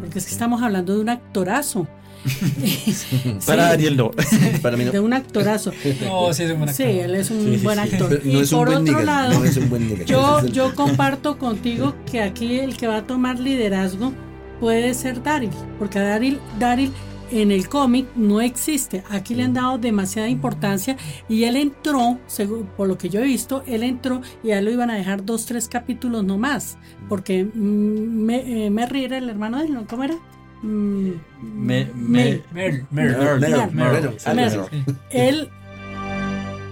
Porque 0.00 0.18
es 0.18 0.24
que 0.26 0.32
estamos 0.32 0.62
hablando 0.62 0.94
de 0.94 1.00
un 1.00 1.08
actorazo. 1.10 1.86
Para 3.46 3.68
Ariel 3.70 3.96
no. 3.96 4.10
Para 4.62 4.76
mí 4.76 4.84
no. 4.84 4.92
De 4.92 5.00
un 5.00 5.12
actorazo. 5.12 5.70
No, 6.04 6.32
sí 6.32 6.44
es 6.44 6.50
un 6.52 6.58
buen 6.60 6.74
Sí, 6.74 6.82
actor. 6.84 7.00
él 7.04 7.14
es 7.14 7.30
un 7.30 7.44
Sí, 7.44 7.58
sí, 7.58 7.64
buen 7.64 7.78
sí. 7.88 7.94
actor. 7.94 8.20
Y 8.24 8.32
no 8.32 8.40
es 8.40 8.52
un 8.52 8.58
por 8.58 8.68
buen 8.70 8.82
otro 8.82 9.02
lado, 9.02 9.38
no 9.38 9.44
es 9.44 9.56
un 9.58 9.68
buen 9.68 9.88
Negan. 9.88 10.06
yo, 10.06 10.46
yo 10.46 10.74
comparto 10.74 11.38
contigo 11.38 11.94
que 12.10 12.22
aquí 12.22 12.58
el 12.58 12.76
que 12.76 12.86
va 12.86 12.96
a 12.98 13.06
tomar 13.06 13.38
liderazgo 13.38 14.12
puede 14.60 14.94
ser 14.94 15.22
Daryl, 15.22 15.50
porque 15.78 15.98
Daryl, 15.98 16.40
Daryl 16.58 16.90
en 17.30 17.50
el 17.50 17.68
cómic 17.68 18.06
no 18.16 18.40
existe. 18.40 19.02
Aquí 19.10 19.34
le 19.34 19.42
han 19.44 19.54
dado 19.54 19.78
demasiada 19.78 20.28
importancia 20.28 20.96
y 21.28 21.44
él 21.44 21.56
entró, 21.56 22.18
según, 22.26 22.66
por 22.76 22.88
lo 22.88 22.96
que 22.98 23.08
yo 23.08 23.20
he 23.20 23.24
visto, 23.24 23.62
él 23.66 23.82
entró 23.82 24.20
y 24.42 24.50
a 24.52 24.58
él 24.58 24.64
lo 24.66 24.70
iban 24.70 24.90
a 24.90 24.94
dejar 24.94 25.24
dos, 25.24 25.46
tres 25.46 25.68
capítulos 25.68 26.24
nomás, 26.24 26.78
porque 27.08 27.44
mm, 27.44 28.24
me, 28.24 28.66
eh, 28.66 28.70
Merry 28.70 29.04
era 29.04 29.18
el 29.18 29.28
hermano 29.28 29.58
de 29.58 29.66
él, 29.66 29.74
¿no? 29.74 29.86
¿cómo 29.86 30.04
era? 30.04 30.14
Mm, 30.62 31.10
Me, 31.42 31.88
me, 31.94 32.42
él 35.10 35.48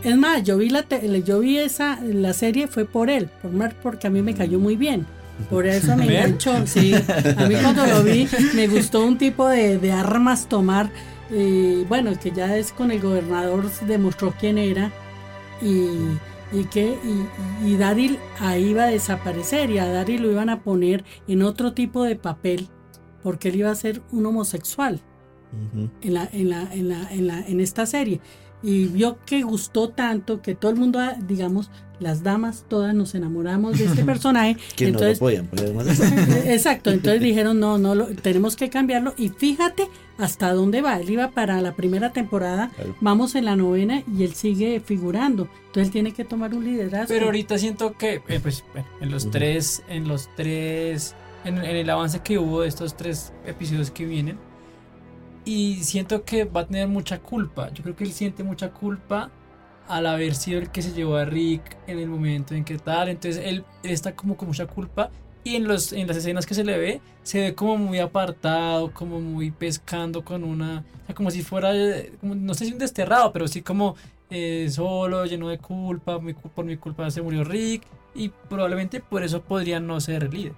es 0.03 0.17
más 0.17 0.43
yo 0.43 0.57
vi 0.59 0.69
la 0.71 0.83
te- 0.83 1.23
yo 1.23 1.41
vi 1.41 1.59
esa 1.59 1.99
la 2.03 2.33
serie 2.33 2.67
fue 2.67 2.85
por 2.85 3.09
él 3.11 3.29
por 3.43 3.53
Mark 3.53 3.77
porque 3.83 4.07
a 4.07 4.11
mí 4.11 4.21
me 4.23 4.35
cayó 4.35 4.59
muy 4.59 4.77
bien 4.77 5.07
por 5.51 5.67
eso 5.67 5.97
me 5.97 6.05
enganchó 6.05 6.67
sí. 6.67 6.95
A 6.95 7.47
mí 7.47 7.55
cuando 7.61 7.87
lo 7.87 8.03
vi 8.03 8.29
me 8.55 8.69
gustó 8.69 9.05
un 9.05 9.19
tipo 9.19 9.49
de, 9.49 9.79
de 9.79 9.93
armas 9.93 10.49
tomar 10.49 10.91
eh, 11.31 11.85
bueno 11.89 12.13
que 12.21 12.31
ya 12.31 12.57
es 12.57 12.73
con 12.73 12.91
el 12.91 13.01
gobernador 13.01 13.69
se 13.71 13.85
demostró 13.87 14.35
quién 14.39 14.59
era 14.59 14.93
y 15.61 15.89
y 16.53 16.65
que 16.65 16.97
y, 17.63 17.67
y 17.67 17.77
Daryl 17.77 18.19
ahí 18.39 18.71
iba 18.71 18.85
a 18.85 18.87
desaparecer 18.89 19.71
y 19.71 19.79
a 19.79 19.87
Daryl 19.87 20.23
lo 20.23 20.31
iban 20.31 20.51
a 20.51 20.63
poner 20.63 21.05
en 21.27 21.43
otro 21.43 21.73
tipo 21.73 22.05
de 22.05 22.17
papel 22.17 22.69
porque 23.23 23.49
él 23.49 23.57
iba 23.57 23.71
a 23.71 23.75
ser 23.75 24.03
un 24.13 24.27
homosexual 24.27 25.01
en 26.03 26.15
la, 26.15 26.29
en 26.33 26.51
la, 26.51 26.69
en 26.73 26.89
la, 26.89 27.09
en 27.11 27.27
la, 27.27 27.41
en 27.41 27.61
esta 27.61 27.87
serie. 27.87 28.21
Y 28.65 28.87
vio 28.87 29.19
que 29.27 29.43
gustó 29.43 29.91
tanto 29.91 30.41
que 30.41 30.55
todo 30.55 30.71
el 30.71 30.79
mundo, 30.79 30.99
ah, 30.99 31.15
digamos, 31.21 31.71
las 32.01 32.23
damas 32.23 32.65
todas 32.67 32.95
nos 32.95 33.15
enamoramos 33.15 33.79
de 33.79 33.85
este 33.85 34.05
personaje. 34.07 34.57
Que 34.75 34.87
no 34.87 34.93
lo 34.93 34.97
entonces, 34.99 35.19
podían 35.19 35.47
poner 35.47 35.75
exacto, 36.47 36.91
entonces 36.91 37.21
dijeron, 37.21 37.61
no, 37.61 37.77
no, 37.79 37.95
lo, 37.95 38.07
tenemos 38.07 38.57
que 38.57 38.71
cambiarlo. 38.71 39.15
Y 39.19 39.29
fíjate 39.29 39.89
hasta 40.19 40.53
dónde 40.53 40.81
va. 40.81 40.99
Él 40.99 41.11
iba 41.11 41.31
para 41.33 41.61
la 41.61 41.75
primera 41.77 42.13
temporada, 42.13 42.71
Claro. 42.75 42.97
vamos 43.01 43.35
en 43.35 43.45
la 43.45 43.55
novena 43.55 44.03
y 44.17 44.25
él 44.25 44.35
sigue 44.35 44.81
figurando. 44.81 45.49
Entonces 45.67 45.89
él 45.89 45.91
tiene 45.93 46.13
que 46.13 46.25
tomar 46.25 46.55
un 46.55 46.65
liderazgo. 46.65 47.09
Pero 47.09 47.27
ahorita 47.27 47.59
siento 47.59 47.93
que, 47.99 48.23
eh, 48.29 48.41
pues, 48.43 48.65
bueno, 48.73 48.89
en 49.01 49.11
los 49.11 49.31
tres, 49.31 49.83
en 49.89 50.09
los 50.09 50.31
tres 50.37 51.15
en, 51.45 51.59
en 51.59 51.77
el 51.77 51.91
avance 51.91 52.21
que 52.21 52.39
hubo 52.39 52.63
de 52.63 52.69
estos 52.69 52.97
tres 52.97 53.33
episodios 53.47 53.91
que 53.91 54.07
vienen. 54.07 54.39
Y 55.45 55.85
siento 55.85 56.25
que 56.25 56.45
va 56.45 56.63
a 56.63 56.67
tener 56.67 56.89
mucha 56.89 57.19
culpa. 57.21 57.71
Yo 57.73 57.83
creo 57.83 57.97
que 57.97 58.05
él 58.05 58.13
siente 58.13 58.43
mucha 58.43 58.71
culpa 58.71 59.31
al 59.89 60.07
haber 60.07 60.35
sido 60.35 60.61
el 60.61 60.71
que 60.71 60.81
se 60.81 60.93
llevó 60.93 61.17
a 61.17 61.25
Rick 61.25 61.77
en 61.87 61.99
el 61.99 62.09
momento 62.09 62.55
en 62.55 62.65
que 62.65 62.79
tal. 62.79 63.09
Entonces 63.09 63.45
él, 63.45 63.65
él 63.83 63.91
está 63.91 64.15
como 64.15 64.37
con 64.37 64.49
mucha 64.49 64.67
culpa. 64.67 65.11
Y 65.45 65.57
en, 65.57 65.69
los, 65.69 65.93
en 65.93 66.07
las 66.07 66.17
escenas 66.17 66.47
que 66.47 66.55
se 66.55 66.65
le 66.65 66.79
ve, 66.79 67.01
se 67.23 67.39
ve 67.41 67.55
como 67.55 67.77
muy 67.77 67.99
apartado, 67.99 68.91
como 68.93 69.21
muy 69.21 69.51
pescando 69.51 70.25
con 70.25 70.43
una... 70.43 70.85
o 71.03 71.07
sea, 71.07 71.15
como 71.15 71.31
si 71.31 71.43
fuera, 71.43 71.71
como, 72.19 72.35
no 72.35 72.55
sé 72.55 72.65
si 72.65 72.73
un 72.73 72.79
desterrado, 72.79 73.31
pero 73.31 73.47
sí 73.47 73.61
como 73.61 73.95
eh, 74.31 74.69
solo, 74.71 75.27
lleno 75.27 75.49
de 75.49 75.59
culpa, 75.59 76.19
mi 76.19 76.33
por 76.33 76.65
mi 76.65 76.79
culpa 76.79 77.11
se 77.11 77.21
murió 77.21 77.45
Rick. 77.45 77.83
Y 78.15 78.31
probablemente 78.31 79.01
por 79.01 79.23
eso 79.23 79.43
podría 79.43 79.81
no 79.81 80.01
ser 80.01 80.33
líder. 80.33 80.55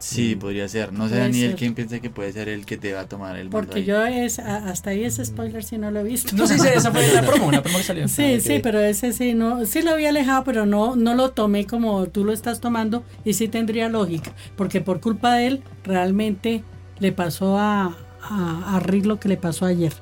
Sí, 0.00 0.34
podría 0.34 0.66
ser. 0.66 0.92
No 0.94 1.08
sé, 1.10 1.16
Daniel, 1.18 1.50
ser. 1.50 1.58
quién 1.58 1.74
piensa 1.74 2.00
que 2.00 2.08
puede 2.08 2.32
ser 2.32 2.48
el 2.48 2.64
que 2.64 2.78
te 2.78 2.92
va 2.94 3.00
a 3.00 3.06
tomar 3.08 3.36
el 3.36 3.50
Porque 3.50 3.80
ahí. 3.80 3.84
yo 3.84 4.04
es, 4.06 4.38
a- 4.38 4.68
hasta 4.70 4.90
ahí 4.90 5.04
ese 5.04 5.24
spoiler 5.24 5.62
sí 5.62 5.76
no 5.76 5.90
lo 5.90 6.00
he 6.00 6.04
visto. 6.04 6.34
No 6.34 6.46
sé 6.46 6.58
si 6.58 6.66
esa 6.68 6.90
fue 6.90 7.06
la 7.12 7.20
promo, 7.22 7.52
la 7.52 7.62
promo 7.62 7.76
que 7.78 7.84
salió. 7.84 8.08
Sí, 8.08 8.40
sí, 8.40 8.60
pero 8.62 8.80
ese 8.80 9.12
sí 9.12 9.34
no, 9.34 9.66
sí 9.66 9.82
lo 9.82 9.90
había 9.90 10.08
alejado, 10.08 10.42
pero 10.44 10.64
no, 10.66 10.96
no 10.96 11.14
lo 11.14 11.32
tomé 11.32 11.66
como 11.66 12.06
tú 12.06 12.24
lo 12.24 12.32
estás 12.32 12.60
tomando 12.60 13.04
y 13.24 13.34
sí 13.34 13.46
tendría 13.48 13.88
lógica, 13.90 14.32
porque 14.56 14.80
por 14.80 15.00
culpa 15.00 15.34
de 15.34 15.46
él 15.48 15.62
realmente 15.84 16.64
le 16.98 17.12
pasó 17.12 17.58
a, 17.58 17.94
a, 18.22 18.76
a 18.76 18.80
Rick 18.80 19.04
lo 19.04 19.20
que 19.20 19.28
le 19.28 19.36
pasó 19.36 19.66
ayer. 19.66 19.92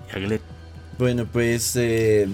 Bueno, 0.99 1.27
pues 1.33 1.75
eh, 1.77 2.29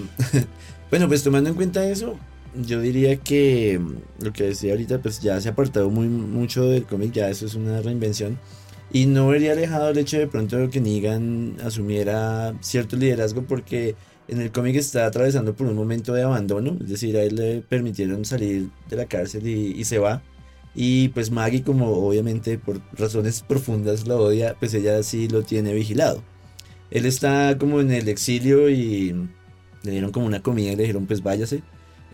bueno, 0.91 1.09
pues 1.09 1.23
tomando 1.23 1.49
en 1.51 1.57
cuenta 1.57 1.85
eso, 1.87 2.19
yo 2.57 2.81
diría 2.81 3.17
que 3.17 3.79
mm, 3.79 4.25
lo 4.25 4.33
que 4.33 4.45
decía 4.45 4.73
ahorita, 4.73 5.01
pues 5.03 5.21
ya 5.21 5.41
se 5.41 5.49
ha 5.49 5.53
apartado 5.53 5.91
muy 5.91 6.09
mucho 6.09 6.67
del 6.67 6.85
cómic, 6.85 7.13
ya 7.13 7.29
eso 7.29 7.47
es 7.47 7.55
una 7.55 7.81
reinvención. 7.81 8.39
Y 8.93 9.07
no 9.07 9.29
vería 9.29 9.53
alejado 9.53 9.91
el 9.91 9.99
hecho 9.99 10.19
de 10.19 10.29
pronto 10.29 10.71
que 10.71 10.81
Negan 10.81 11.57
asumiera 11.65 12.55
cierto 12.61 12.97
liderazgo 12.97 13.43
porque 13.43 13.97
en 14.29 14.41
el 14.41 14.53
cómic 14.53 14.77
está 14.77 15.07
atravesando 15.07 15.55
por 15.55 15.67
un 15.67 15.75
momento 15.75 16.15
de 16.15 16.23
abandono, 16.23 16.77
es 16.81 16.89
decir, 16.89 17.17
a 17.17 17.23
él 17.23 17.37
le 17.37 17.61
permitieron 17.61 18.25
salir 18.25 18.71
de 18.89 18.97
la 18.97 19.07
cárcel 19.07 19.47
y, 19.47 19.73
y 19.73 19.85
se 19.85 19.99
va. 19.99 20.23
Y 20.75 21.09
pues 21.09 21.31
Maggie, 21.31 21.63
como 21.63 21.89
obviamente 21.89 22.59
por 22.59 22.81
razones 22.95 23.43
profundas 23.43 24.07
la 24.09 24.17
odia, 24.17 24.57
pues 24.59 24.75
ella 24.75 25.03
sí 25.03 25.29
lo 25.29 25.43
tiene 25.43 25.73
vigilado. 25.75 26.23
Él 26.91 27.07
está 27.07 27.59
como 27.59 27.81
en 27.81 27.91
el 27.93 28.09
exilio 28.09 28.69
y 28.71 29.13
le 29.83 29.91
dieron 29.91 30.13
como 30.13 30.27
una 30.27 30.43
comida 30.43 30.73
y 30.73 30.77
le 30.77 30.83
dijeron 30.83 31.07
pues 31.07 31.23
váyase. 31.23 31.63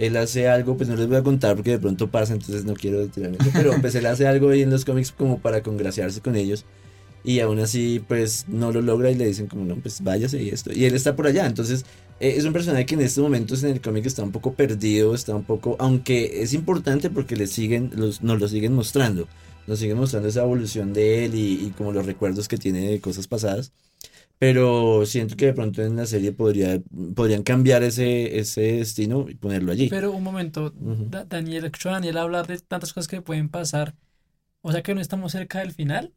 Él 0.01 0.17
hace 0.17 0.49
algo, 0.49 0.79
pues 0.79 0.89
no 0.89 0.97
les 0.97 1.09
voy 1.09 1.19
a 1.19 1.23
contar 1.23 1.57
porque 1.57 1.73
de 1.73 1.79
pronto 1.79 2.11
pasa, 2.11 2.33
entonces 2.33 2.65
no 2.65 2.73
quiero 2.73 3.07
tirarme. 3.09 3.37
Pero 3.53 3.79
pues 3.83 3.95
él 3.95 4.07
hace 4.07 4.27
algo 4.27 4.49
ahí 4.49 4.63
en 4.63 4.71
los 4.71 4.87
cómics 4.87 5.13
como 5.13 5.41
para 5.41 5.63
congraciarse 5.63 6.23
con 6.23 6.37
ellos. 6.37 6.65
Y 7.23 7.41
aún 7.41 7.59
así 7.59 8.03
pues 8.09 8.47
no 8.49 8.73
lo 8.73 8.81
logra 8.81 9.11
y 9.11 9.15
le 9.15 9.27
dicen 9.27 9.47
como 9.47 9.67
no, 9.67 9.77
pues 9.77 10.03
váyase 10.03 10.43
y 10.43 10.49
esto. 10.49 10.73
Y 10.73 10.87
él 10.87 10.95
está 10.95 11.15
por 11.17 11.27
allá, 11.27 11.45
entonces 11.45 11.85
eh, 12.19 12.33
es 12.39 12.47
un 12.47 12.55
personaje 12.55 12.87
que 12.87 12.95
en 12.95 13.03
estos 13.03 13.23
momentos 13.23 13.63
en 13.63 13.73
el 13.73 13.83
cómic 13.83 14.07
está 14.07 14.23
un 14.23 14.33
poco 14.33 14.55
perdido, 14.55 15.15
está 15.15 15.35
un 15.35 15.45
poco, 15.45 15.77
aunque 15.79 16.43
es 16.43 16.55
importante 16.55 17.11
porque 17.11 17.37
le 17.37 17.47
siguen, 17.47 17.91
los, 17.95 18.23
nos 18.23 18.41
lo 18.41 18.49
siguen 18.49 18.73
mostrando. 18.73 19.29
Nos 19.67 19.81
siguen 19.81 19.99
mostrando 19.99 20.31
esa 20.31 20.41
evolución 20.41 20.95
de 20.95 21.27
él 21.27 21.35
y, 21.35 21.67
y 21.67 21.75
como 21.77 21.93
los 21.93 22.07
recuerdos 22.07 22.49
que 22.49 22.57
tiene 22.57 22.89
de 22.89 23.01
cosas 23.03 23.27
pasadas. 23.27 23.71
Pero 24.41 25.05
siento 25.05 25.37
que 25.37 25.47
de 25.47 25.53
pronto 25.53 25.83
en 25.83 25.97
la 25.97 26.07
serie 26.07 26.33
podría, 26.33 26.81
podrían 27.15 27.43
cambiar 27.43 27.83
ese, 27.83 28.39
ese 28.39 28.63
destino 28.79 29.27
y 29.29 29.35
ponerlo 29.35 29.71
allí. 29.71 29.89
Pero 29.91 30.13
un 30.13 30.23
momento. 30.25 30.73
Da- 30.75 31.27
Daniel, 31.27 31.67
escucho 31.67 31.91
a 31.91 31.93
Daniel 31.93 32.17
hablar 32.17 32.47
de 32.47 32.59
tantas 32.59 32.95
cosas 32.95 33.07
que 33.07 33.21
pueden 33.21 33.51
pasar. 33.51 33.95
O 34.63 34.73
sea 34.73 34.83
que 34.83 34.95
no 34.95 35.01
estamos 35.03 35.33
cerca 35.33 35.59
del 35.59 35.73
final. 35.73 36.15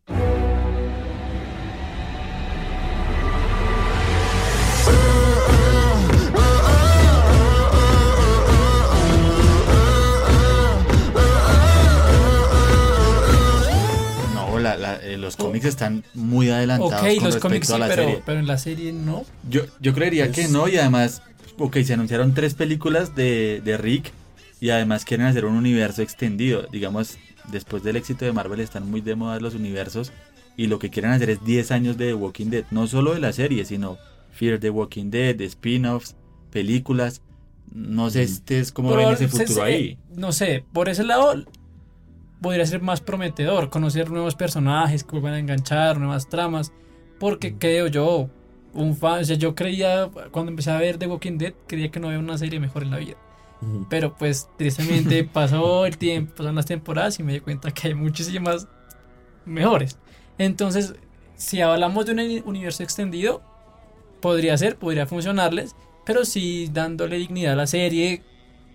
La- 14.78 14.94
la- 14.94 14.96
eh, 15.04 15.18
los 15.18 15.36
cómics 15.36 15.66
están 15.66 16.04
muy 16.14 16.50
adelantados 16.50 16.94
Ok, 16.94 17.00
con 17.00 17.08
los 17.16 17.24
respecto 17.24 17.40
cómics 17.48 17.68
sí, 17.68 17.74
a 17.74 17.78
la 17.80 17.88
pero, 17.88 18.04
serie. 18.04 18.22
pero 18.26 18.40
en 18.40 18.48
la 18.48 18.58
serie 18.58 18.94
no. 18.94 19.24
Yo, 19.50 19.62
yo 19.80 19.94
creería 19.94 20.32
que 20.32 20.48
no, 20.48 20.68
y 20.68 20.78
además, 20.78 21.22
ok, 21.58 21.78
se 21.84 21.94
anunciaron 21.94 22.34
tres 22.34 22.54
películas 22.54 23.16
de, 23.16 23.62
de 23.64 23.78
Rick, 23.78 24.12
y 24.60 24.70
además 24.70 25.04
quieren 25.06 25.26
hacer 25.28 25.46
un 25.46 25.56
universo 25.56 26.02
extendido. 26.02 26.68
Digamos, 26.72 27.18
después 27.52 27.84
del 27.84 27.98
éxito 27.98 28.24
de 28.26 28.32
Marvel 28.32 28.60
están 28.62 28.90
muy 28.90 29.02
de 29.02 29.16
moda 29.16 29.40
los 29.40 29.56
universos, 29.56 30.12
y 30.56 30.68
lo 30.68 30.80
que 30.80 30.90
quieren 30.90 31.12
hacer 31.12 31.30
es 31.30 31.44
10 31.44 31.72
años 31.72 31.98
de 31.98 32.08
The 32.08 32.14
Walking 32.14 32.48
Dead, 32.50 32.64
no 32.72 32.88
solo 32.88 33.14
de 33.14 33.20
la 33.20 33.34
serie, 33.34 33.66
sino 33.66 33.98
Fear 34.32 34.60
the 34.60 34.70
Walking 34.70 35.10
Dead, 35.10 35.36
de 35.36 35.46
spin-offs, 35.46 36.16
películas. 36.52 37.22
No 37.74 38.10
sé, 38.12 38.22
este 38.24 38.60
es 38.60 38.72
como 38.72 38.96
ven 38.96 39.10
ese 39.10 39.28
futuro 39.28 39.48
se- 39.48 39.62
ahí. 39.64 39.98
No 40.16 40.32
sé, 40.32 40.64
por 40.74 40.90
ese 40.90 41.04
lado 41.04 41.44
podría 42.44 42.66
ser 42.68 42.82
más 42.82 43.02
prometedor, 43.02 43.72
conocer 43.72 44.12
nuevos 44.12 44.36
personajes 44.36 45.04
que 45.04 45.12
vuelvan 45.14 45.34
a 45.34 45.40
enganchar, 45.40 45.98
nuevas 45.98 46.30
tramas, 46.30 46.72
porque 47.20 47.58
creo 47.58 47.88
yo, 47.88 48.30
un 48.76 48.96
fan, 48.96 49.22
o 49.22 49.24
sea, 49.24 49.36
yo 49.38 49.56
creía, 49.56 50.10
cuando 50.32 50.52
empecé 50.52 50.70
a 50.70 50.78
ver 50.78 50.98
The 51.00 51.08
Walking 51.08 51.40
Dead, 51.40 51.54
creía 51.68 51.90
que 51.90 52.00
no 52.00 52.08
había 52.10 52.20
una 52.20 52.38
serie 52.38 52.60
mejor 52.60 52.84
en 52.84 52.92
la 52.92 52.98
vida. 52.98 53.16
Pero 53.90 54.16
pues 54.18 54.50
tristemente 54.58 55.24
pasó 55.34 55.86
el 55.86 55.98
tiempo, 55.98 56.34
pasaron 56.34 56.56
las 56.56 56.66
temporadas 56.68 57.18
y 57.20 57.24
me 57.24 57.34
di 57.34 57.40
cuenta 57.40 57.72
que 57.72 57.88
hay 57.88 57.94
muchísimas 57.96 58.68
mejores. 59.46 59.98
Entonces, 60.38 60.96
si 61.36 61.62
hablamos 61.62 62.06
de 62.06 62.12
un 62.12 62.20
uni- 62.20 62.44
universo 62.46 62.84
extendido, 62.84 63.42
podría 64.22 64.58
ser, 64.58 64.76
podría 64.78 65.06
funcionarles, 65.08 65.76
pero 66.06 66.26
sí 66.26 66.70
dándole 66.74 67.18
dignidad 67.18 67.54
a 67.54 67.58
la 67.58 67.68
serie, 67.68 68.22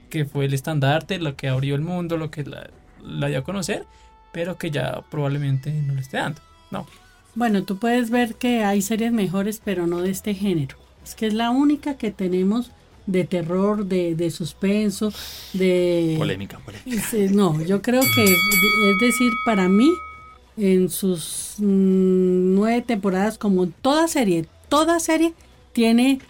que 0.08 0.24
fue 0.24 0.46
el 0.46 0.54
estandarte, 0.54 1.18
lo 1.18 1.36
que 1.36 1.48
abrió 1.48 1.74
el 1.74 1.82
mundo, 1.82 2.16
lo 2.16 2.30
que 2.30 2.44
la, 2.44 2.70
la 3.02 3.28
dio 3.28 3.38
a 3.38 3.44
conocer, 3.44 3.86
pero 4.32 4.58
que 4.58 4.70
ya 4.70 5.02
probablemente 5.10 5.72
no 5.72 5.94
le 5.94 6.00
esté 6.00 6.18
dando. 6.18 6.40
No. 6.70 6.86
Bueno, 7.34 7.64
tú 7.64 7.78
puedes 7.78 8.10
ver 8.10 8.34
que 8.34 8.64
hay 8.64 8.82
series 8.82 9.12
mejores, 9.12 9.60
pero 9.64 9.86
no 9.86 10.00
de 10.00 10.10
este 10.10 10.34
género. 10.34 10.76
Es 11.04 11.14
que 11.14 11.26
es 11.26 11.34
la 11.34 11.50
única 11.50 11.96
que 11.96 12.10
tenemos 12.10 12.70
de 13.06 13.24
terror, 13.24 13.86
de, 13.86 14.14
de 14.14 14.30
suspenso, 14.30 15.12
de... 15.54 16.14
Polémica, 16.18 16.58
polémica. 16.58 17.02
Sí, 17.10 17.28
No, 17.30 17.62
yo 17.64 17.80
creo 17.80 18.02
que, 18.02 18.24
es 18.24 18.98
decir, 19.00 19.32
para 19.46 19.68
mí, 19.68 19.90
en 20.58 20.90
sus 20.90 21.54
mm, 21.58 22.54
nueve 22.54 22.82
temporadas, 22.82 23.38
como 23.38 23.68
toda 23.68 24.08
serie, 24.08 24.46
toda 24.68 25.00
serie 25.00 25.32
tiene 25.72 26.20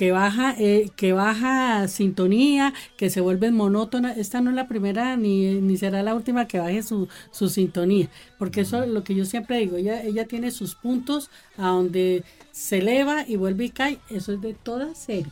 que 0.00 0.12
baja, 0.12 0.54
eh, 0.58 0.88
que 0.96 1.12
baja 1.12 1.86
sintonía, 1.86 2.72
que 2.96 3.10
se 3.10 3.20
vuelve 3.20 3.50
monótona. 3.50 4.14
Esta 4.14 4.40
no 4.40 4.48
es 4.48 4.56
la 4.56 4.66
primera 4.66 5.14
ni, 5.18 5.56
ni 5.60 5.76
será 5.76 6.02
la 6.02 6.14
última 6.14 6.48
que 6.48 6.58
baje 6.58 6.82
su, 6.82 7.06
su 7.32 7.50
sintonía, 7.50 8.08
porque 8.38 8.62
eso 8.62 8.82
es 8.82 8.88
lo 8.88 9.04
que 9.04 9.14
yo 9.14 9.26
siempre 9.26 9.58
digo, 9.58 9.76
ella, 9.76 10.02
ella 10.02 10.24
tiene 10.24 10.52
sus 10.52 10.74
puntos 10.74 11.28
a 11.58 11.66
donde 11.66 12.24
se 12.50 12.78
eleva 12.78 13.26
y 13.28 13.36
vuelve 13.36 13.66
y 13.66 13.68
cae, 13.68 13.98
eso 14.08 14.32
es 14.32 14.40
de 14.40 14.54
toda 14.54 14.94
serie. 14.94 15.26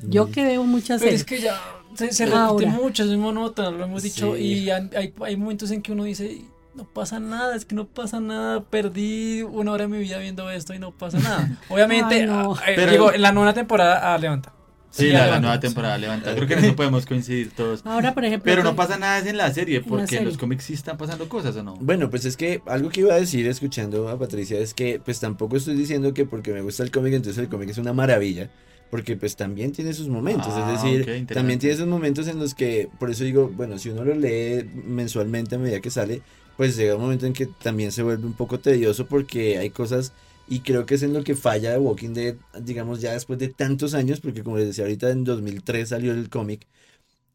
Yo 0.00 0.30
que 0.30 0.44
veo 0.44 0.64
muchas 0.64 1.00
Pero 1.00 1.16
series. 1.16 1.20
es 1.22 1.24
que 1.26 1.40
ya 1.40 1.58
se, 1.94 2.12
se 2.12 2.26
repite 2.26 2.66
mucho, 2.66 3.04
es 3.04 3.10
monótono, 3.16 3.70
lo 3.78 3.84
hemos 3.84 4.02
dicho, 4.02 4.36
Sí. 4.36 4.42
y 4.42 4.70
hay, 4.70 5.14
hay 5.22 5.36
momentos 5.38 5.70
en 5.70 5.80
que 5.80 5.90
uno 5.92 6.04
dice, 6.04 6.42
no 6.74 6.84
pasa 6.84 7.20
nada, 7.20 7.54
es 7.54 7.64
que 7.64 7.74
no 7.74 7.86
pasa 7.86 8.20
nada, 8.20 8.64
perdí 8.64 9.42
una 9.42 9.72
hora 9.72 9.84
de 9.84 9.88
mi 9.88 9.98
vida 9.98 10.18
viendo 10.18 10.50
esto 10.50 10.72
y 10.74 10.78
no 10.78 10.92
pasa 10.92 11.18
nada. 11.18 11.58
Obviamente, 11.68 12.14
Ay, 12.22 12.26
no. 12.26 12.54
ah, 12.54 12.62
eh, 12.70 12.72
Pero- 12.76 12.92
digo, 12.92 13.12
en 13.12 13.22
la 13.22 13.32
nueva 13.32 13.52
temporada 13.52 14.14
ah, 14.14 14.18
levanta. 14.18 14.52
Sí, 14.90 15.08
la, 15.10 15.40
nueva 15.40 15.58
temporada 15.58 15.96
levanta. 15.96 16.34
Creo 16.34 16.46
que 16.46 16.52
en 16.52 16.64
eso 16.66 16.76
podemos 16.76 17.06
coincidir 17.06 17.50
todos. 17.52 17.80
Ahora, 17.86 18.12
por 18.12 18.26
ejemplo, 18.26 18.44
Pero 18.44 18.62
no 18.62 18.76
pasa 18.76 18.98
nada 18.98 19.20
es 19.20 19.26
en 19.26 19.38
la 19.38 19.50
serie, 19.50 19.80
porque 19.80 20.02
en 20.02 20.08
serie. 20.08 20.26
los 20.26 20.36
cómics 20.36 20.64
sí 20.64 20.74
están 20.74 20.98
pasando 20.98 21.30
cosas, 21.30 21.56
¿o 21.56 21.62
no? 21.62 21.76
Bueno, 21.76 22.10
pues 22.10 22.26
es 22.26 22.36
que 22.36 22.60
algo 22.66 22.90
que 22.90 23.00
iba 23.00 23.14
a 23.14 23.16
decir 23.16 23.46
escuchando 23.46 24.10
a 24.10 24.18
Patricia 24.18 24.58
es 24.58 24.74
que 24.74 25.00
pues 25.02 25.18
tampoco 25.18 25.56
estoy 25.56 25.76
diciendo 25.76 26.12
que 26.12 26.26
porque 26.26 26.52
me 26.52 26.60
gusta 26.60 26.82
el 26.82 26.90
cómic 26.90 27.14
entonces 27.14 27.42
el 27.42 27.48
cómic 27.48 27.70
es 27.70 27.78
una 27.78 27.94
maravilla, 27.94 28.50
porque 28.90 29.16
pues 29.16 29.34
también 29.34 29.72
tiene 29.72 29.94
sus 29.94 30.08
momentos, 30.08 30.48
Ah, 30.50 30.74
es 30.74 30.82
decir, 30.82 30.96
ok, 31.00 31.08
interesante. 31.08 31.34
también 31.36 31.58
tiene 31.58 31.74
esos 31.74 31.86
momentos 31.88 32.28
en 32.28 32.38
los 32.38 32.52
que, 32.54 32.90
por 32.98 33.10
eso 33.10 33.24
digo, 33.24 33.48
bueno, 33.48 33.78
si 33.78 33.88
uno 33.88 34.04
lo 34.04 34.14
lee 34.14 34.68
mensualmente 34.74 35.54
a 35.54 35.58
medida 35.58 35.80
que 35.80 35.90
sale, 35.90 36.20
pues 36.62 36.76
llega 36.76 36.94
un 36.94 37.02
momento 37.02 37.26
en 37.26 37.32
que 37.32 37.46
también 37.46 37.90
se 37.90 38.04
vuelve 38.04 38.24
un 38.24 38.34
poco 38.34 38.60
tedioso 38.60 39.06
porque 39.08 39.58
hay 39.58 39.70
cosas 39.70 40.12
y 40.46 40.60
creo 40.60 40.86
que 40.86 40.94
es 40.94 41.02
en 41.02 41.12
lo 41.12 41.24
que 41.24 41.34
falla 41.34 41.72
de 41.72 41.78
Walking 41.78 42.10
Dead, 42.14 42.36
digamos 42.60 43.00
ya 43.00 43.14
después 43.14 43.40
de 43.40 43.48
tantos 43.48 43.94
años, 43.94 44.20
porque 44.20 44.44
como 44.44 44.58
les 44.58 44.68
decía 44.68 44.84
ahorita 44.84 45.10
en 45.10 45.24
2003 45.24 45.88
salió 45.88 46.12
el 46.12 46.30
cómic. 46.30 46.68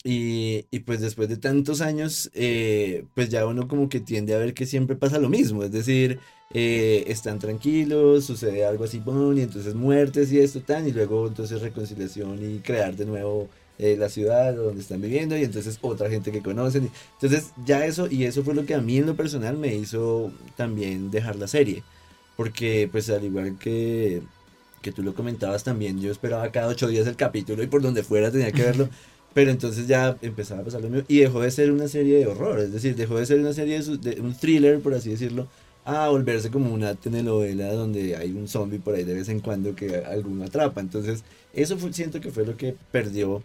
Y, 0.05 0.65
y 0.71 0.79
pues 0.79 1.01
después 1.01 1.27
de 1.27 1.35
tantos 1.35 1.81
años, 1.81 2.31
eh, 2.35 3.03
pues 3.15 3.27
ya 3.29 3.45
uno 3.45 3.67
como 3.67 3.89
que 3.89 3.99
tiende 3.99 4.33
a 4.33 4.37
ver 4.37 4.53
que 4.53 4.65
siempre 4.65 4.95
pasa 4.95 5.19
lo 5.19 5.27
mismo, 5.27 5.63
es 5.63 5.73
decir, 5.73 6.19
eh, 6.53 7.03
están 7.07 7.39
tranquilos, 7.39 8.25
sucede 8.25 8.65
algo 8.65 8.85
así, 8.85 8.99
¡pum! 9.01 9.37
y 9.37 9.41
entonces 9.41 9.75
muertes 9.75 10.31
y 10.31 10.39
esto 10.39 10.61
tan, 10.61 10.87
y 10.87 10.93
luego 10.93 11.27
entonces 11.27 11.61
reconciliación 11.61 12.39
y 12.41 12.59
crear 12.59 12.95
de 12.95 13.05
nuevo 13.05 13.49
eh, 13.79 13.95
la 13.97 14.09
ciudad 14.09 14.55
donde 14.55 14.81
están 14.81 15.01
viviendo 15.01 15.37
y 15.37 15.43
entonces 15.43 15.77
otra 15.81 16.09
gente 16.09 16.31
que 16.31 16.41
conocen. 16.41 16.91
Entonces 17.13 17.53
ya 17.65 17.85
eso, 17.85 18.07
y 18.09 18.23
eso 18.25 18.43
fue 18.43 18.55
lo 18.55 18.65
que 18.65 18.75
a 18.75 18.81
mí 18.81 18.97
en 18.97 19.05
lo 19.07 19.15
personal 19.15 19.57
me 19.57 19.75
hizo 19.75 20.31
también 20.55 21.11
dejar 21.11 21.35
la 21.37 21.47
serie. 21.47 21.83
Porque 22.35 22.87
pues 22.91 23.09
al 23.09 23.23
igual 23.25 23.57
que, 23.59 24.21
que 24.81 24.91
tú 24.91 25.03
lo 25.03 25.13
comentabas 25.15 25.63
también, 25.63 25.99
yo 26.01 26.11
esperaba 26.11 26.51
cada 26.51 26.67
ocho 26.67 26.87
días 26.87 27.07
el 27.07 27.15
capítulo 27.15 27.63
y 27.63 27.67
por 27.67 27.81
donde 27.81 28.03
fuera 28.03 28.31
tenía 28.31 28.51
que 28.51 28.63
verlo. 28.63 28.89
Pero 29.33 29.51
entonces 29.51 29.87
ya 29.87 30.17
empezaba 30.21 30.61
a 30.61 30.63
pasar 30.65 30.81
lo 30.81 30.89
mismo 30.89 31.05
y 31.07 31.19
dejó 31.19 31.41
de 31.41 31.51
ser 31.51 31.71
una 31.71 31.87
serie 31.87 32.17
de 32.19 32.27
horror, 32.27 32.59
es 32.59 32.71
decir, 32.73 32.95
dejó 32.95 33.17
de 33.19 33.25
ser 33.27 33.39
una 33.39 33.53
serie 33.53 33.79
de, 33.81 33.97
de 33.97 34.21
un 34.21 34.35
thriller, 34.35 34.79
por 34.81 34.95
así 34.95 35.11
decirlo, 35.11 35.47
a 35.85 36.09
volverse 36.09 36.49
como 36.49 36.73
una 36.73 36.95
telenovela 36.95 37.71
donde 37.73 38.15
hay 38.15 38.31
un 38.31 38.47
zombie 38.47 38.79
por 38.79 38.95
ahí 38.95 39.03
de 39.03 39.13
vez 39.13 39.29
en 39.29 39.39
cuando 39.41 39.75
que 39.75 39.97
alguno 39.97 40.45
atrapa. 40.45 40.81
Entonces, 40.81 41.23
eso 41.53 41.77
fue- 41.77 41.93
siento 41.93 42.19
que 42.19 42.31
fue 42.31 42.45
lo 42.45 42.57
que 42.57 42.75
perdió. 42.91 43.43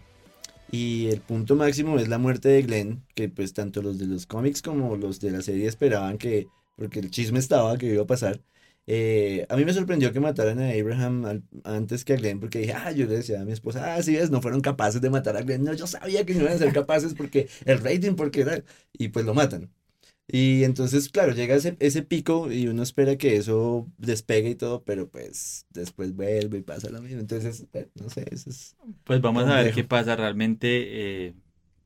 Y 0.75 1.09
el 1.09 1.21
punto 1.21 1.55
máximo 1.55 1.99
es 1.99 2.09
la 2.09 2.19
muerte 2.19 2.49
de 2.49 2.63
Glenn, 2.63 3.05
que 3.15 3.29
pues 3.29 3.53
tanto 3.53 3.83
los 3.83 3.99
de 3.99 4.07
los 4.07 4.27
cómics 4.27 4.63
como 4.63 4.97
los 4.97 5.21
de 5.21 5.31
la 5.31 5.43
serie 5.43 5.67
esperaban 5.69 6.17
que, 6.19 6.49
porque 6.77 6.99
el 7.01 7.11
chisme 7.11 7.39
estaba 7.39 7.77
que 7.77 7.87
iba 7.93 8.03
a 8.05 8.07
pasar. 8.07 8.41
Eh, 8.87 9.47
a 9.51 9.57
mí 9.57 9.65
me 9.67 9.75
sorprendió 9.75 10.13
que 10.13 10.21
mataran 10.21 10.59
a 10.61 10.71
Abraham 10.71 11.45
antes 11.65 12.05
que 12.05 12.15
a 12.15 12.17
Glenn, 12.17 12.41
porque 12.41 12.61
dije, 12.61 12.73
ah, 12.73 12.91
yo 12.91 13.07
le 13.07 13.17
decía 13.17 13.43
a 13.43 13.45
mi 13.45 13.53
esposa, 13.53 13.95
ah, 13.95 14.03
sí 14.03 14.15
ves, 14.17 14.31
no 14.31 14.41
fueron 14.43 14.63
capaces 14.63 15.01
de 15.03 15.11
matar 15.11 15.37
a 15.37 15.43
Glenn. 15.43 15.63
No, 15.65 15.75
yo 15.75 15.87
sabía 15.87 16.25
que 16.25 16.35
no 16.35 16.41
iban 16.43 16.55
a 16.55 16.59
ser 16.59 16.73
capaces 16.73 17.15
porque 17.15 17.49
el 17.67 17.79
rating, 17.81 18.15
porque 18.15 18.41
era, 18.41 18.65
y 18.95 19.09
pues 19.09 19.27
lo 19.27 19.35
matan. 19.35 19.71
Y 20.35 20.65
entonces, 20.65 21.11
claro, 21.11 21.35
llega 21.35 21.55
ese, 21.55 21.77
ese 21.79 22.03
pico 22.03 22.51
y 22.51 22.67
uno 22.67 22.83
espera 22.83 23.17
que 23.19 23.37
eso 23.37 23.87
despegue 23.99 24.51
y 24.51 24.55
todo, 24.55 24.83
pero 24.83 25.11
pues 25.11 25.67
después 25.71 26.15
vuelve 26.17 26.59
y 26.59 26.63
pasa 26.63 26.89
lo 26.89 27.03
mismo. 27.03 27.21
Entonces, 27.21 27.67
eh, 27.75 27.91
no 28.01 28.09
sé, 28.09 28.25
eso 28.31 28.49
es... 28.49 28.75
Pues 29.05 29.21
vamos 29.21 29.45
a 29.45 29.57
ver 29.61 29.75
qué 29.75 29.85
pasa. 29.85 30.17
Realmente 30.17 31.27
eh, 31.27 31.35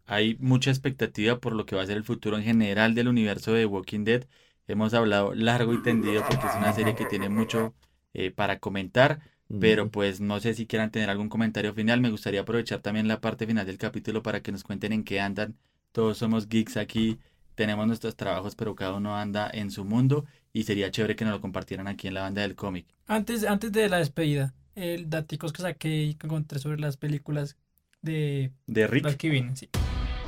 hay 0.07 0.37
mucha 0.39 0.71
expectativa 0.71 1.41
por 1.41 1.55
lo 1.55 1.67
que 1.67 1.75
va 1.75 1.83
a 1.83 1.87
ser 1.87 1.97
el 1.97 2.05
futuro 2.05 2.37
en 2.39 2.45
general 2.45 2.95
del 2.95 3.09
universo 3.09 3.53
de 3.53 3.67
Walking 3.67 4.05
Dead. 4.05 4.27
Hemos 4.69 4.95
hablado 4.95 5.35
largo 5.35 5.75
y 5.75 5.83
tendido 5.83 6.23
porque 6.29 6.47
es 6.47 6.55
una 6.57 6.73
serie 6.73 6.95
que 6.95 7.07
tiene 7.07 7.29
mucho 7.29 7.75
eh, 8.15 8.31
para 8.31 8.61
comentar, 8.61 9.21
pero 9.59 9.91
pues 9.91 10.21
no 10.21 10.39
sé 10.41 10.55
si 10.55 10.67
quieran 10.69 10.93
tener 10.93 11.11
algún 11.11 11.29
comentario 11.29 11.75
final. 11.75 12.01
Me 12.01 12.11
gustaría 12.11 12.43
aprovechar 12.43 12.81
también 12.81 13.09
la 13.09 13.21
parte 13.21 13.45
final 13.47 13.67
del 13.67 13.79
capítulo 13.79 14.23
para 14.23 14.41
que 14.41 14.53
nos 14.53 14.63
cuenten 14.63 14.93
en 14.93 15.03
qué 15.05 15.21
andan. 15.21 15.57
Todos 15.93 16.19
somos 16.19 16.49
geeks 16.49 16.77
aquí, 16.77 17.19
tenemos 17.57 17.87
nuestros 17.89 18.15
trabajos, 18.15 18.55
pero 18.55 18.77
cada 18.77 18.93
uno 18.95 19.17
anda 19.17 19.51
en 19.53 19.73
su 19.73 19.85
mundo 19.85 20.25
y 20.53 20.63
sería 20.63 20.91
chévere 20.93 21.17
que 21.17 21.25
nos 21.25 21.35
lo 21.35 21.41
compartieran 21.41 21.89
aquí 21.89 22.07
en 22.07 22.15
la 22.15 22.23
banda 22.23 22.43
del 22.43 22.55
cómic. 22.55 22.87
Antes, 23.09 23.45
antes 23.45 23.73
de 23.73 23.89
la 23.89 23.99
despedida, 23.99 24.55
el 24.77 25.11
daticos 25.11 25.53
que 25.53 25.63
saqué 25.63 26.05
y 26.05 26.15
que 26.15 26.27
encontré 26.29 26.59
sobre 26.61 26.79
las 26.79 26.97
películas 26.97 27.57
de 28.03 28.53
De 28.67 28.87
Rick. 28.87 29.05
las 29.05 29.17
que 29.17 29.31
vienen, 29.31 29.57
sí. 29.57 29.69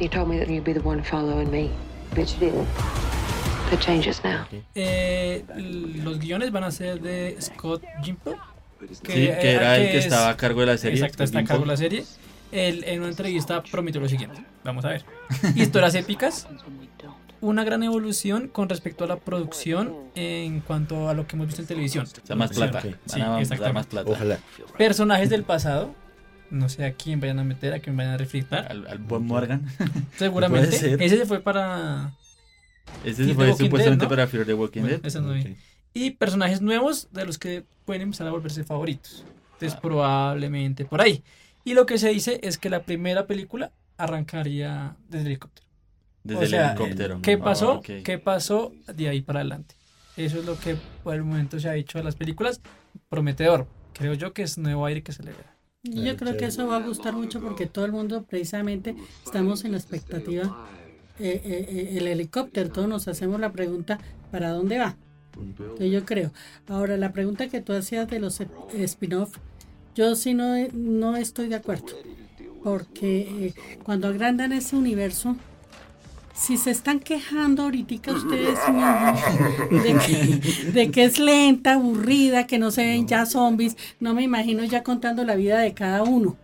You 0.00 0.08
told 0.08 0.28
me 0.28 0.38
that 0.38 0.48
you'd 0.48 0.64
be 0.64 0.72
the 0.74 0.80
one 0.80 1.02
following 1.04 1.50
me, 1.50 1.70
but 2.16 2.26
you 2.26 2.38
didn't. 2.40 2.66
The 3.70 3.76
changes 3.78 4.22
now. 4.24 4.46
Eh, 4.74 5.44
los 6.02 6.18
guiones 6.18 6.50
van 6.50 6.64
a 6.64 6.70
ser 6.70 7.00
de 7.00 7.36
Scott 7.40 7.84
Gimple. 8.02 8.36
Sí, 8.90 9.02
que 9.04 9.52
era 9.52 9.76
el 9.76 9.90
que 9.90 9.98
estaba 9.98 10.30
a 10.30 10.36
cargo 10.36 10.60
de 10.60 10.66
la 10.66 10.78
serie. 10.78 10.98
Exacto, 11.00 11.24
está 11.24 11.40
a 11.40 11.44
cargo 11.44 11.64
de 11.64 11.68
la 11.68 11.76
serie. 11.76 12.04
Él 12.52 12.84
en 12.86 13.00
una 13.00 13.08
entrevista 13.10 13.62
prometió 13.62 14.00
lo 14.00 14.08
siguiente. 14.08 14.42
Vamos 14.64 14.84
a 14.84 14.88
ver. 14.88 15.04
Historias 15.54 15.94
épicas. 15.94 16.48
Una 17.40 17.62
gran 17.62 17.82
evolución 17.84 18.48
con 18.48 18.68
respecto 18.68 19.04
a 19.04 19.06
la 19.06 19.16
producción 19.16 19.94
en 20.14 20.60
cuanto 20.60 21.08
a 21.08 21.14
lo 21.14 21.26
que 21.26 21.36
hemos 21.36 21.46
visto 21.46 21.62
en 21.62 21.68
televisión. 21.68 22.04
O 22.04 22.26
sea, 22.26 22.34
más 22.36 22.50
plata. 22.52 22.80
Sí, 22.82 23.20
exactamente. 23.38 23.72
más 23.72 23.86
plata. 23.86 24.10
Ojalá. 24.10 24.38
Personajes 24.76 25.30
del 25.30 25.44
pasado. 25.44 25.94
No 26.50 26.68
sé 26.70 26.86
a 26.86 26.94
quién 26.94 27.20
vayan 27.20 27.38
a 27.38 27.44
meter, 27.44 27.74
a 27.74 27.78
quién 27.80 27.96
vayan 27.96 28.14
a 28.14 28.16
refritar. 28.16 28.66
Al, 28.72 28.86
al 28.86 28.98
Bob 28.98 29.20
Morgan. 29.20 29.66
Seguramente. 30.16 30.68
Puede 30.68 30.78
ser. 30.78 31.02
Ese 31.02 31.26
fue 31.26 31.40
para. 31.40 32.14
Ese 33.04 33.26
the 33.26 33.34
fue 33.34 33.50
Walking 33.50 33.64
supuestamente 33.66 34.04
Dead, 34.06 34.10
¿no? 34.10 34.16
para 34.16 34.26
Fear 34.26 34.46
the 34.46 34.54
Walking 34.54 34.80
Bueno, 34.80 34.96
Dead. 34.96 35.06
ese 35.06 35.20
no 35.20 35.32
vi. 35.34 35.56
Y 35.92 36.12
personajes 36.12 36.62
nuevos 36.62 37.08
de 37.12 37.26
los 37.26 37.38
que 37.38 37.64
pueden 37.84 38.02
empezar 38.02 38.26
a 38.26 38.30
volverse 38.30 38.64
favoritos. 38.64 39.24
Entonces, 39.54 39.78
probablemente 39.80 40.84
por 40.86 41.00
ahí. 41.02 41.22
Y 41.68 41.74
lo 41.74 41.84
que 41.84 41.98
se 41.98 42.08
dice 42.08 42.40
es 42.42 42.56
que 42.56 42.70
la 42.70 42.84
primera 42.84 43.26
película 43.26 43.72
arrancaría 43.98 44.96
desde 45.10 45.20
el 45.20 45.26
helicóptero. 45.26 45.68
Desde 46.24 46.38
O 46.38 46.42
el 46.44 46.48
sea, 46.48 46.70
helicóptero. 46.70 47.20
¿Qué 47.20 47.36
pasó? 47.36 47.82
¿Qué 47.82 48.18
pasó 48.18 48.72
de 48.86 49.10
ahí 49.10 49.20
para 49.20 49.40
adelante? 49.40 49.74
Eso 50.16 50.38
es 50.38 50.46
lo 50.46 50.58
que 50.58 50.78
por 51.04 51.14
el 51.14 51.24
momento 51.24 51.60
se 51.60 51.68
ha 51.68 51.72
dicho 51.72 51.98
de 51.98 52.04
las 52.04 52.16
películas. 52.16 52.62
Prometedor. 53.10 53.66
Creo 53.92 54.14
yo 54.14 54.32
que 54.32 54.44
es 54.44 54.56
nuevo 54.56 54.86
aire 54.86 55.02
que 55.02 55.12
se 55.12 55.22
le. 55.22 55.32
Y 55.82 56.04
Yo 56.04 56.16
creo 56.16 56.38
que 56.38 56.46
eso 56.46 56.66
va 56.66 56.78
a 56.78 56.80
gustar 56.80 57.12
mucho 57.12 57.38
porque 57.38 57.66
todo 57.66 57.84
el 57.84 57.92
mundo 57.92 58.22
precisamente 58.22 58.96
estamos 59.26 59.62
en 59.66 59.72
la 59.72 59.76
expectativa. 59.76 60.66
Eh, 61.18 61.42
eh, 61.44 61.66
eh, 61.68 61.98
el 61.98 62.08
helicóptero, 62.08 62.70
todos 62.70 62.88
nos 62.88 63.08
hacemos 63.08 63.40
la 63.40 63.52
pregunta, 63.52 63.98
¿para 64.30 64.52
dónde 64.52 64.78
va? 64.78 64.96
Entonces, 65.38 65.90
yo 65.92 66.06
creo. 66.06 66.32
Ahora, 66.66 66.96
la 66.96 67.12
pregunta 67.12 67.48
que 67.48 67.60
tú 67.60 67.74
hacías 67.74 68.08
de 68.08 68.20
los 68.20 68.40
spin-off, 68.72 69.36
yo 69.98 70.14
sí 70.14 70.32
no, 70.32 70.54
no 70.72 71.16
estoy 71.16 71.48
de 71.48 71.56
acuerdo. 71.56 71.86
Porque 72.62 73.20
eh, 73.20 73.54
cuando 73.82 74.06
agrandan 74.06 74.52
ese 74.52 74.76
universo, 74.76 75.34
si 76.32 76.56
se 76.56 76.70
están 76.70 77.00
quejando 77.00 77.64
ahorita 77.64 78.12
ustedes 78.12 78.60
mismos 78.68 79.20
de 79.70 79.98
que, 79.98 80.70
de 80.70 80.90
que 80.92 81.04
es 81.04 81.18
lenta, 81.18 81.72
aburrida, 81.72 82.46
que 82.46 82.60
no 82.60 82.70
se 82.70 82.86
ven 82.86 83.08
ya 83.08 83.26
zombies, 83.26 83.76
no 83.98 84.14
me 84.14 84.22
imagino 84.22 84.62
ya 84.62 84.84
contando 84.84 85.24
la 85.24 85.34
vida 85.34 85.58
de 85.58 85.74
cada 85.74 86.04
uno. 86.04 86.36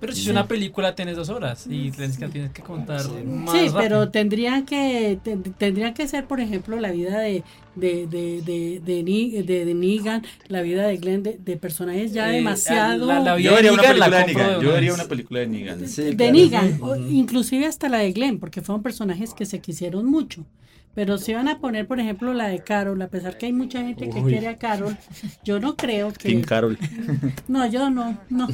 Pero 0.00 0.14
si 0.14 0.22
es 0.22 0.28
una 0.28 0.48
película, 0.48 0.94
tienes 0.94 1.14
dos 1.16 1.28
horas 1.28 1.66
y 1.68 1.90
tienes 1.90 2.16
que, 2.16 2.26
tienes 2.28 2.52
que 2.52 2.62
contar 2.62 3.02
más 3.24 3.52
Sí, 3.52 3.58
rápido. 3.68 3.78
pero 3.78 4.08
tendrían 4.10 4.64
que 4.64 5.18
ten- 5.22 5.42
tendrían 5.42 5.92
que 5.92 6.08
ser, 6.08 6.24
por 6.26 6.40
ejemplo, 6.40 6.80
la 6.80 6.90
vida 6.90 7.18
de 7.20 7.44
de 7.76 8.06
de 8.06 8.40
de 8.42 8.80
de, 8.80 9.42
de- 9.42 9.64
de 9.66 9.74
Negan, 9.74 10.22
la 10.48 10.62
vida 10.62 10.86
de 10.86 10.96
Glenn, 10.96 11.22
de, 11.22 11.38
de 11.38 11.56
personajes 11.58 12.12
ya 12.14 12.30
Eh, 12.32 12.36
demasiado 12.36 13.06
la- 13.06 13.20
la 13.20 13.34
vida 13.36 13.50
Yo 13.50 13.54
vería 13.56 13.72
una 13.72 13.82
la 13.82 13.88
película 13.88 14.18
de 14.18 14.26
Negan. 14.26 14.58
de 14.60 14.66
Yo 14.66 14.72
vez. 14.72 14.94
una 14.94 15.04
película 15.04 15.40
de 15.40 15.46
Negan. 15.48 15.80
de 16.16 16.32
Negan, 16.32 16.78
o 16.82 16.96
inclusive 16.96 17.66
hasta 17.66 17.88
la 17.90 17.98
de 17.98 18.12
Glenn, 18.12 18.38
porque 18.40 18.62
fueron 18.62 18.82
personajes 18.82 19.34
que 19.34 19.44
se 19.44 19.60
quisieron 19.60 20.06
mucho. 20.06 20.46
Pero 20.94 21.18
si 21.18 21.32
van 21.32 21.48
a 21.48 21.60
poner, 21.60 21.86
por 21.86 22.00
ejemplo, 22.00 22.34
la 22.34 22.48
de 22.48 22.58
Carol, 22.60 23.00
a 23.00 23.08
pesar 23.08 23.38
que 23.38 23.46
hay 23.46 23.52
mucha 23.52 23.80
gente 23.82 24.10
que 24.10 24.22
quiere 24.22 24.48
a 24.48 24.56
Carol, 24.56 24.96
yo 25.44 25.60
no 25.60 25.76
creo 25.76 26.12
que 26.12 26.28
Team 26.28 26.42
Carol. 26.42 26.78
No, 27.48 27.66
yo 27.66 27.90
no, 27.90 28.18
no. 28.28 28.48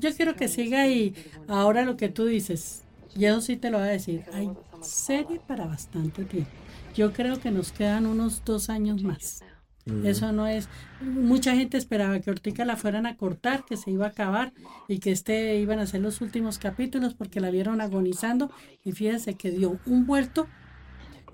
Yo 0.00 0.14
quiero 0.14 0.34
que 0.34 0.48
siga 0.48 0.86
y 0.88 1.14
ahora 1.48 1.84
lo 1.84 1.96
que 1.96 2.08
tú 2.08 2.26
dices, 2.26 2.82
y 3.14 3.24
eso 3.26 3.40
sí 3.40 3.56
te 3.56 3.70
lo 3.70 3.78
voy 3.78 3.88
a 3.88 3.92
decir, 3.92 4.24
hay 4.32 4.50
serie 4.82 5.40
para 5.46 5.66
bastante 5.66 6.24
tiempo. 6.24 6.50
Yo 6.94 7.12
creo 7.12 7.38
que 7.40 7.50
nos 7.50 7.72
quedan 7.72 8.06
unos 8.06 8.42
dos 8.44 8.70
años 8.70 9.02
más. 9.02 9.42
Eso 10.02 10.32
no 10.32 10.48
es. 10.48 10.68
Mucha 11.00 11.54
gente 11.54 11.76
esperaba 11.76 12.18
que 12.18 12.30
Ortica 12.30 12.64
la 12.64 12.76
fueran 12.76 13.06
a 13.06 13.16
cortar, 13.16 13.64
que 13.64 13.76
se 13.76 13.92
iba 13.92 14.06
a 14.06 14.08
acabar 14.08 14.52
y 14.88 14.98
que 14.98 15.12
este 15.12 15.56
iban 15.60 15.78
a 15.78 15.86
ser 15.86 16.00
los 16.00 16.20
últimos 16.20 16.58
capítulos 16.58 17.14
porque 17.14 17.38
la 17.40 17.50
vieron 17.50 17.80
agonizando. 17.80 18.50
Y 18.84 18.92
fíjense 18.92 19.34
que 19.34 19.52
dio 19.52 19.78
un 19.86 20.04
vuelto, 20.04 20.48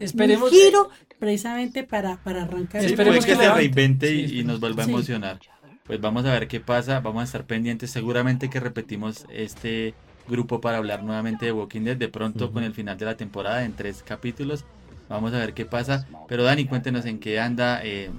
Esperemos. 0.00 0.50
un 0.50 0.56
giro 0.58 0.90
precisamente 1.18 1.84
para, 1.84 2.16
para 2.22 2.42
arrancar. 2.42 2.80
Sí, 2.82 2.88
Esperemos 2.88 3.24
que 3.24 3.32
que 3.32 3.38
se 3.38 3.52
reinvente 3.52 4.14
y, 4.14 4.28
Sí, 4.28 4.38
y 4.40 4.44
nos 4.44 4.60
vuelva 4.60 4.82
a 4.84 4.86
emocionar. 4.86 5.38
Pues 5.86 6.00
vamos 6.00 6.24
a 6.24 6.32
ver 6.32 6.48
qué 6.48 6.60
pasa, 6.60 7.00
vamos 7.00 7.22
a 7.22 7.24
estar 7.24 7.44
pendientes. 7.44 7.90
Seguramente 7.90 8.48
que 8.50 8.60
repetimos 8.60 9.26
este 9.30 9.94
grupo 10.28 10.60
para 10.60 10.78
hablar 10.78 11.02
nuevamente 11.02 11.46
de 11.46 11.52
Walking 11.52 11.82
Dead 11.82 11.96
de 11.96 12.08
pronto 12.08 12.52
con 12.52 12.62
el 12.64 12.72
final 12.74 12.96
de 12.98 13.04
la 13.04 13.16
temporada 13.16 13.64
en 13.64 13.72
tres 13.72 14.02
capítulos. 14.04 14.64
Vamos 15.08 15.32
a 15.34 15.38
ver 15.38 15.54
qué 15.54 15.64
pasa. 15.66 16.06
Pero 16.28 16.44
Dani, 16.44 16.64
cuéntenos 16.66 17.04
en 17.06 17.18
qué 17.18 17.38
anda. 17.40 17.80
eh, 17.84 18.10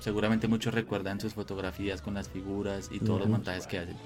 seguramente 0.00 0.48
muchos 0.48 0.74
recuerdan 0.74 1.18
sus 1.18 1.32
fotografías 1.32 2.02
con 2.02 2.12
las 2.12 2.28
figuras 2.28 2.90
y 2.92 2.98
todos 2.98 3.20
los 3.20 3.22
Ujú. 3.22 3.30
montajes 3.30 3.66
que 3.66 3.78
hacen. 3.78 3.96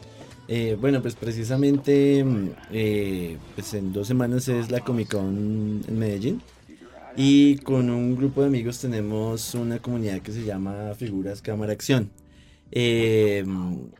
Eh, 0.46 0.76
bueno, 0.80 1.02
pues 1.02 1.16
precisamente 1.16 2.22
mm, 2.24 2.50
eh, 2.70 3.36
pues 3.56 3.74
en 3.74 3.92
dos 3.92 4.06
semanas 4.06 4.46
es 4.48 4.70
la 4.70 4.78
Comic 4.80 5.10
Con 5.10 5.82
en 5.88 5.98
Medellín 5.98 6.40
y 7.20 7.56
con 7.56 7.90
un 7.90 8.14
grupo 8.14 8.42
de 8.42 8.46
amigos 8.46 8.78
tenemos 8.78 9.52
una 9.56 9.80
comunidad 9.80 10.20
que 10.20 10.30
se 10.30 10.44
llama 10.44 10.94
Figuras 10.94 11.42
Cámara 11.42 11.72
Acción. 11.72 12.12
Eh, 12.70 13.44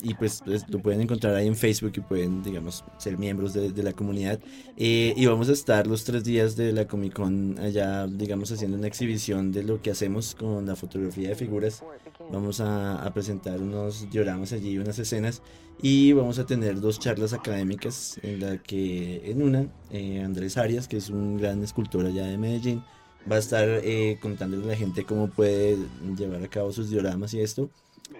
y 0.02 0.14
pues, 0.14 0.40
pues, 0.44 0.68
lo 0.68 0.78
pueden 0.78 1.00
encontrar 1.00 1.34
ahí 1.34 1.48
en 1.48 1.56
Facebook 1.56 1.94
y 1.96 2.00
pueden, 2.00 2.44
digamos, 2.44 2.84
ser 2.98 3.18
miembros 3.18 3.54
de, 3.54 3.72
de 3.72 3.82
la 3.82 3.92
comunidad. 3.92 4.38
Eh, 4.76 5.14
y 5.16 5.26
vamos 5.26 5.48
a 5.48 5.52
estar 5.52 5.88
los 5.88 6.04
tres 6.04 6.22
días 6.22 6.54
de 6.54 6.72
la 6.72 6.86
Comic 6.86 7.14
Con 7.14 7.58
allá, 7.58 8.06
digamos, 8.06 8.52
haciendo 8.52 8.76
una 8.76 8.86
exhibición 8.86 9.50
de 9.50 9.64
lo 9.64 9.82
que 9.82 9.90
hacemos 9.90 10.36
con 10.36 10.66
la 10.66 10.76
fotografía 10.76 11.30
de 11.30 11.34
figuras. 11.34 11.82
Vamos 12.30 12.60
a, 12.60 13.02
a 13.02 13.12
presentar 13.12 13.60
unos 13.60 14.08
dioramas 14.10 14.52
allí, 14.52 14.78
unas 14.78 14.98
escenas. 15.00 15.42
Y 15.82 16.12
vamos 16.12 16.38
a 16.38 16.46
tener 16.46 16.80
dos 16.80 17.00
charlas 17.00 17.32
académicas 17.32 18.20
en 18.22 18.40
la 18.40 18.58
que 18.58 19.30
en 19.30 19.42
una 19.42 19.66
eh, 19.90 20.22
Andrés 20.24 20.56
Arias, 20.56 20.86
que 20.86 20.98
es 20.98 21.10
un 21.10 21.36
gran 21.36 21.62
escultor 21.64 22.06
allá 22.06 22.26
de 22.26 22.38
Medellín, 22.38 22.82
va 23.30 23.36
a 23.36 23.38
estar 23.38 23.68
eh, 23.68 24.18
contándole 24.20 24.64
a 24.64 24.68
la 24.68 24.76
gente 24.76 25.04
cómo 25.04 25.28
puede 25.28 25.78
llevar 26.16 26.42
a 26.42 26.48
cabo 26.48 26.72
sus 26.72 26.90
dioramas 26.90 27.34
y 27.34 27.40
esto. 27.40 27.70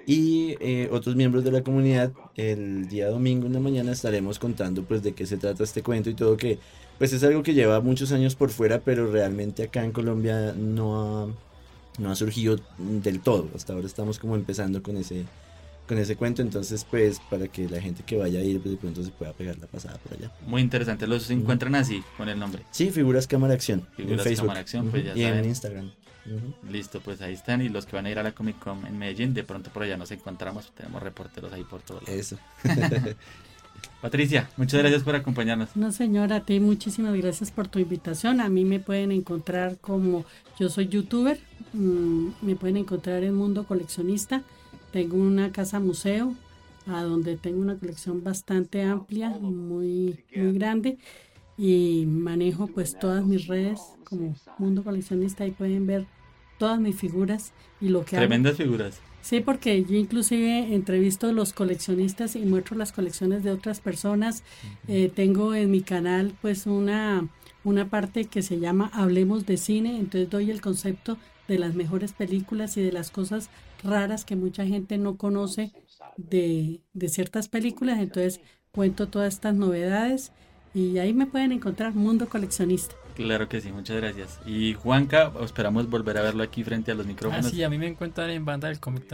Y 0.06 0.56
eh, 0.60 0.88
otros 0.92 1.16
miembros 1.16 1.44
de 1.44 1.50
la 1.50 1.62
comunidad, 1.62 2.12
el 2.36 2.88
día 2.88 3.08
domingo 3.08 3.46
en 3.46 3.54
la 3.54 3.60
mañana 3.60 3.92
estaremos 3.92 4.38
contando 4.38 4.82
pues 4.84 5.02
de 5.02 5.12
qué 5.12 5.26
se 5.26 5.38
trata 5.38 5.64
este 5.64 5.82
cuento 5.82 6.10
y 6.10 6.14
todo 6.14 6.36
que 6.36 6.58
pues 6.98 7.12
es 7.12 7.22
algo 7.22 7.42
que 7.42 7.54
lleva 7.54 7.80
muchos 7.80 8.12
años 8.12 8.34
por 8.34 8.50
fuera, 8.50 8.80
pero 8.80 9.10
realmente 9.10 9.62
acá 9.62 9.84
en 9.84 9.92
Colombia 9.92 10.52
no 10.52 11.00
ha, 11.00 11.28
no 11.98 12.10
ha 12.10 12.16
surgido 12.16 12.58
del 12.78 13.20
todo. 13.20 13.48
Hasta 13.54 13.72
ahora 13.72 13.86
estamos 13.86 14.18
como 14.18 14.34
empezando 14.34 14.82
con 14.82 14.96
ese, 14.96 15.24
con 15.88 15.98
ese 15.98 16.14
cuento, 16.14 16.42
entonces 16.42 16.84
pues 16.88 17.20
para 17.30 17.48
que 17.48 17.68
la 17.68 17.80
gente 17.80 18.04
que 18.04 18.16
vaya 18.16 18.38
a 18.38 18.42
ir 18.42 18.60
pues, 18.60 18.72
de 18.72 18.76
pronto 18.76 19.02
se 19.02 19.10
pueda 19.10 19.32
pegar 19.32 19.58
la 19.58 19.66
pasada 19.66 19.98
por 19.98 20.12
allá. 20.16 20.30
Muy 20.46 20.62
interesante, 20.62 21.06
los 21.08 21.28
encuentran 21.30 21.74
así, 21.74 22.04
con 22.16 22.28
el 22.28 22.38
nombre. 22.38 22.62
Sí, 22.70 22.90
Figuras 22.90 23.26
Cámara 23.26 23.54
Acción. 23.54 23.88
Figuras 23.96 24.18
en 24.18 24.24
Facebook. 24.24 24.46
Cámara 24.46 24.60
Acción, 24.60 24.90
pues, 24.90 25.04
ya 25.04 25.16
y 25.16 25.22
en 25.24 25.30
saben. 25.30 25.44
Instagram. 25.46 25.90
Ujú. 26.26 26.70
Listo, 26.70 27.00
pues 27.00 27.20
ahí 27.22 27.32
están. 27.32 27.62
Y 27.62 27.68
los 27.70 27.86
que 27.86 27.96
van 27.96 28.06
a 28.06 28.10
ir 28.10 28.18
a 28.18 28.22
la 28.22 28.32
Comic 28.32 28.58
Con 28.58 28.86
en 28.86 28.98
Medellín, 28.98 29.34
de 29.34 29.44
pronto 29.44 29.70
por 29.70 29.82
allá 29.82 29.96
nos 29.96 30.10
encontramos. 30.10 30.70
Tenemos 30.72 31.02
reporteros 31.02 31.52
ahí 31.52 31.64
por 31.64 31.80
todos 31.80 32.02
lados. 32.02 32.20
Eso. 32.20 32.38
Patricia, 34.02 34.48
muchas 34.56 34.80
gracias 34.80 35.02
por 35.02 35.16
acompañarnos. 35.16 35.70
No, 35.74 35.90
señora, 35.90 36.36
a 36.36 36.40
ti 36.44 36.60
muchísimas 36.60 37.14
gracias 37.16 37.50
por 37.50 37.68
tu 37.68 37.78
invitación. 37.78 38.40
A 38.40 38.48
mí 38.48 38.64
me 38.64 38.78
pueden 38.78 39.10
encontrar 39.10 39.78
como 39.80 40.24
yo 40.58 40.68
soy 40.68 40.88
youtuber, 40.88 41.40
mm, 41.72 42.28
me 42.42 42.54
pueden 42.54 42.76
encontrar 42.76 43.24
en 43.24 43.34
Mundo 43.34 43.64
Coleccionista. 43.64 44.42
Tengo 44.92 45.16
una 45.16 45.52
casa 45.52 45.80
museo 45.80 46.34
a 46.86 47.02
donde 47.02 47.36
tengo 47.36 47.60
una 47.60 47.76
colección 47.76 48.24
bastante 48.24 48.82
amplia, 48.82 49.30
muy, 49.30 50.24
muy 50.34 50.52
grande 50.52 50.98
y 51.58 52.06
manejo 52.06 52.68
pues 52.68 52.98
todas 52.98 53.24
mis 53.26 53.46
redes 53.46 53.80
como 54.04 54.34
Mundo 54.58 54.82
Coleccionista. 54.84 55.44
Ahí 55.44 55.50
pueden 55.50 55.86
ver 55.86 56.06
todas 56.58 56.80
mis 56.80 56.96
figuras 56.96 57.52
y 57.80 57.88
lo 57.88 58.04
que 58.04 58.16
hago. 58.16 58.26
Tremendas 58.26 58.56
figuras. 58.56 59.00
Sí, 59.20 59.40
porque 59.40 59.84
yo 59.84 59.96
inclusive 59.96 60.74
entrevisto 60.74 61.28
a 61.28 61.32
los 61.32 61.52
coleccionistas 61.52 62.36
y 62.36 62.40
muestro 62.40 62.76
las 62.76 62.92
colecciones 62.92 63.42
de 63.42 63.50
otras 63.50 63.80
personas. 63.80 64.42
Eh, 64.86 65.10
tengo 65.14 65.54
en 65.54 65.70
mi 65.70 65.82
canal 65.82 66.32
pues 66.40 66.66
una, 66.66 67.28
una 67.64 67.90
parte 67.90 68.24
que 68.26 68.42
se 68.42 68.58
llama 68.58 68.90
Hablemos 68.94 69.44
de 69.44 69.56
Cine, 69.56 69.98
entonces 69.98 70.30
doy 70.30 70.50
el 70.50 70.60
concepto 70.60 71.18
de 71.48 71.58
las 71.58 71.74
mejores 71.74 72.12
películas 72.12 72.76
y 72.76 72.82
de 72.82 72.92
las 72.92 73.10
cosas 73.10 73.50
raras 73.82 74.24
que 74.24 74.36
mucha 74.36 74.66
gente 74.66 74.98
no 74.98 75.16
conoce 75.16 75.72
de, 76.16 76.80
de 76.92 77.08
ciertas 77.08 77.48
películas, 77.48 77.98
entonces 77.98 78.40
cuento 78.72 79.08
todas 79.08 79.34
estas 79.34 79.54
novedades 79.54 80.32
y 80.74 80.98
ahí 80.98 81.14
me 81.14 81.26
pueden 81.26 81.52
encontrar 81.52 81.94
Mundo 81.94 82.28
Coleccionista. 82.28 82.94
Claro 83.14 83.48
que 83.48 83.60
sí, 83.60 83.72
muchas 83.72 83.96
gracias. 83.96 84.38
Y 84.46 84.74
Juanca, 84.74 85.32
esperamos 85.42 85.90
volver 85.90 86.18
a 86.18 86.22
verlo 86.22 86.44
aquí 86.44 86.62
frente 86.62 86.92
a 86.92 86.94
los 86.94 87.04
Ah, 87.04 87.08
micrófonos. 87.08 87.50
sí, 87.50 87.64
a 87.64 87.68
mí 87.68 87.76
me 87.76 87.88
encuentran 87.88 88.30
en 88.30 88.44
banda 88.44 88.68
del 88.68 88.78
cómic 88.78 89.06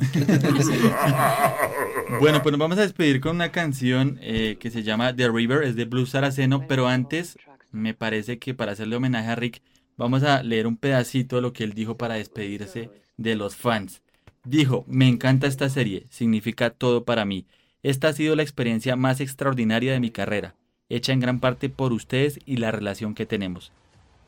Bueno, 2.20 2.42
pues 2.42 2.52
nos 2.52 2.58
vamos 2.58 2.78
a 2.78 2.82
despedir 2.82 3.20
con 3.20 3.36
una 3.36 3.50
canción 3.50 4.18
eh, 4.20 4.56
que 4.60 4.70
se 4.70 4.82
llama 4.82 5.14
The 5.14 5.30
River, 5.30 5.62
es 5.64 5.76
de 5.76 5.84
Blues 5.86 6.10
Saraceno, 6.10 6.66
pero 6.66 6.86
antes 6.86 7.38
me 7.70 7.94
parece 7.94 8.38
que 8.38 8.54
para 8.54 8.72
hacerle 8.72 8.96
homenaje 8.96 9.28
a 9.30 9.34
Rick 9.36 9.62
vamos 9.96 10.22
a 10.22 10.42
leer 10.42 10.66
un 10.66 10.76
pedacito 10.76 11.36
de 11.36 11.42
lo 11.42 11.52
que 11.52 11.64
él 11.64 11.72
dijo 11.72 11.96
para 11.96 12.14
despedirse 12.14 12.90
de 13.16 13.36
los 13.36 13.56
fans. 13.56 14.02
Dijo, 14.44 14.84
me 14.86 15.08
encanta 15.08 15.46
esta 15.46 15.70
serie, 15.70 16.06
significa 16.10 16.68
todo 16.68 17.04
para 17.04 17.24
mí. 17.24 17.46
Esta 17.82 18.08
ha 18.08 18.12
sido 18.12 18.36
la 18.36 18.42
experiencia 18.42 18.94
más 18.94 19.20
extraordinaria 19.20 19.92
de 19.92 20.00
mi 20.00 20.10
carrera, 20.10 20.54
hecha 20.90 21.12
en 21.12 21.20
gran 21.20 21.40
parte 21.40 21.70
por 21.70 21.94
ustedes 21.94 22.38
y 22.44 22.58
la 22.58 22.70
relación 22.70 23.14
que 23.14 23.24
tenemos. 23.24 23.72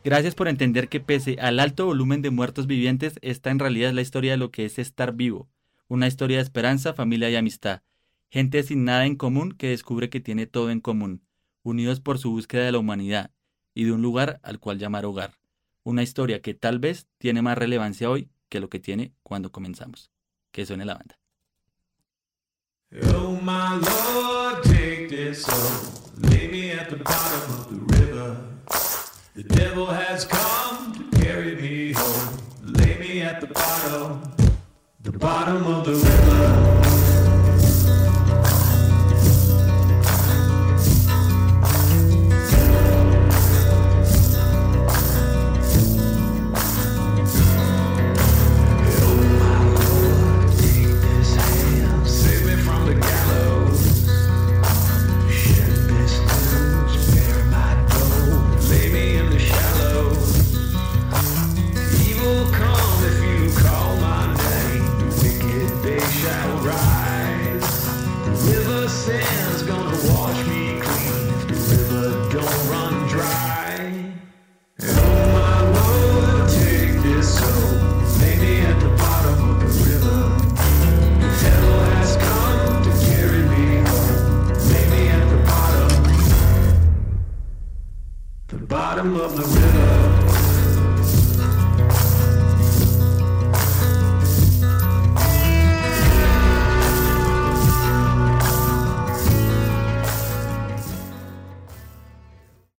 Gracias 0.04 0.34
por 0.34 0.48
entender 0.48 0.88
que 0.88 1.00
pese 1.00 1.36
al 1.40 1.60
alto 1.60 1.84
volumen 1.84 2.22
de 2.22 2.30
muertos 2.30 2.66
vivientes, 2.66 3.18
esta 3.20 3.50
en 3.50 3.58
realidad 3.58 3.90
es 3.90 3.94
la 3.94 4.02
historia 4.02 4.32
de 4.32 4.38
lo 4.38 4.50
que 4.50 4.64
es 4.64 4.78
estar 4.78 5.12
vivo, 5.12 5.48
una 5.88 6.06
historia 6.06 6.38
de 6.38 6.44
esperanza, 6.44 6.94
familia 6.94 7.28
y 7.28 7.36
amistad. 7.36 7.82
Gente 8.30 8.62
sin 8.62 8.84
nada 8.84 9.04
en 9.04 9.16
común 9.16 9.52
que 9.52 9.68
descubre 9.68 10.08
que 10.08 10.20
tiene 10.20 10.46
todo 10.46 10.70
en 10.70 10.80
común, 10.80 11.22
unidos 11.62 12.00
por 12.00 12.18
su 12.18 12.30
búsqueda 12.30 12.64
de 12.64 12.72
la 12.72 12.78
humanidad 12.78 13.32
y 13.74 13.84
de 13.84 13.92
un 13.92 14.00
lugar 14.00 14.40
al 14.42 14.60
cual 14.60 14.78
llamar 14.78 15.04
hogar. 15.04 15.32
Una 15.82 16.02
historia 16.02 16.40
que 16.40 16.54
tal 16.54 16.78
vez 16.78 17.06
tiene 17.18 17.42
más 17.42 17.58
relevancia 17.58 18.08
hoy 18.08 18.30
que 18.48 18.60
lo 18.60 18.68
que 18.68 18.78
tiene 18.78 19.12
cuando 19.22 19.50
comenzamos. 19.50 20.10
Que 20.52 20.64
suene 20.64 20.84
la 20.84 20.94
banda. 20.94 21.18
Oh 23.12 23.38
my 23.42 23.76
Lord, 23.78 24.62
take 24.62 25.08
this 25.08 25.42
soul, 25.44 26.12
lay 26.16 26.48
me 26.48 26.70
at 26.70 26.88
the 26.88 26.96
bottom 26.96 27.54
of 27.54 27.68
the 27.68 27.96
river. 27.98 28.36
The 29.34 29.42
devil 29.42 29.86
has 29.86 30.24
come 30.24 30.94
to 30.94 31.18
carry 31.18 31.56
me 31.56 31.92
home, 31.92 32.38
lay 32.62 32.96
me 32.98 33.22
at 33.22 33.40
the 33.40 33.48
bottom, 33.48 34.22
the 35.02 35.12
bottom 35.12 35.66
of 35.66 35.84
the 35.84 35.92
river. 35.92 36.75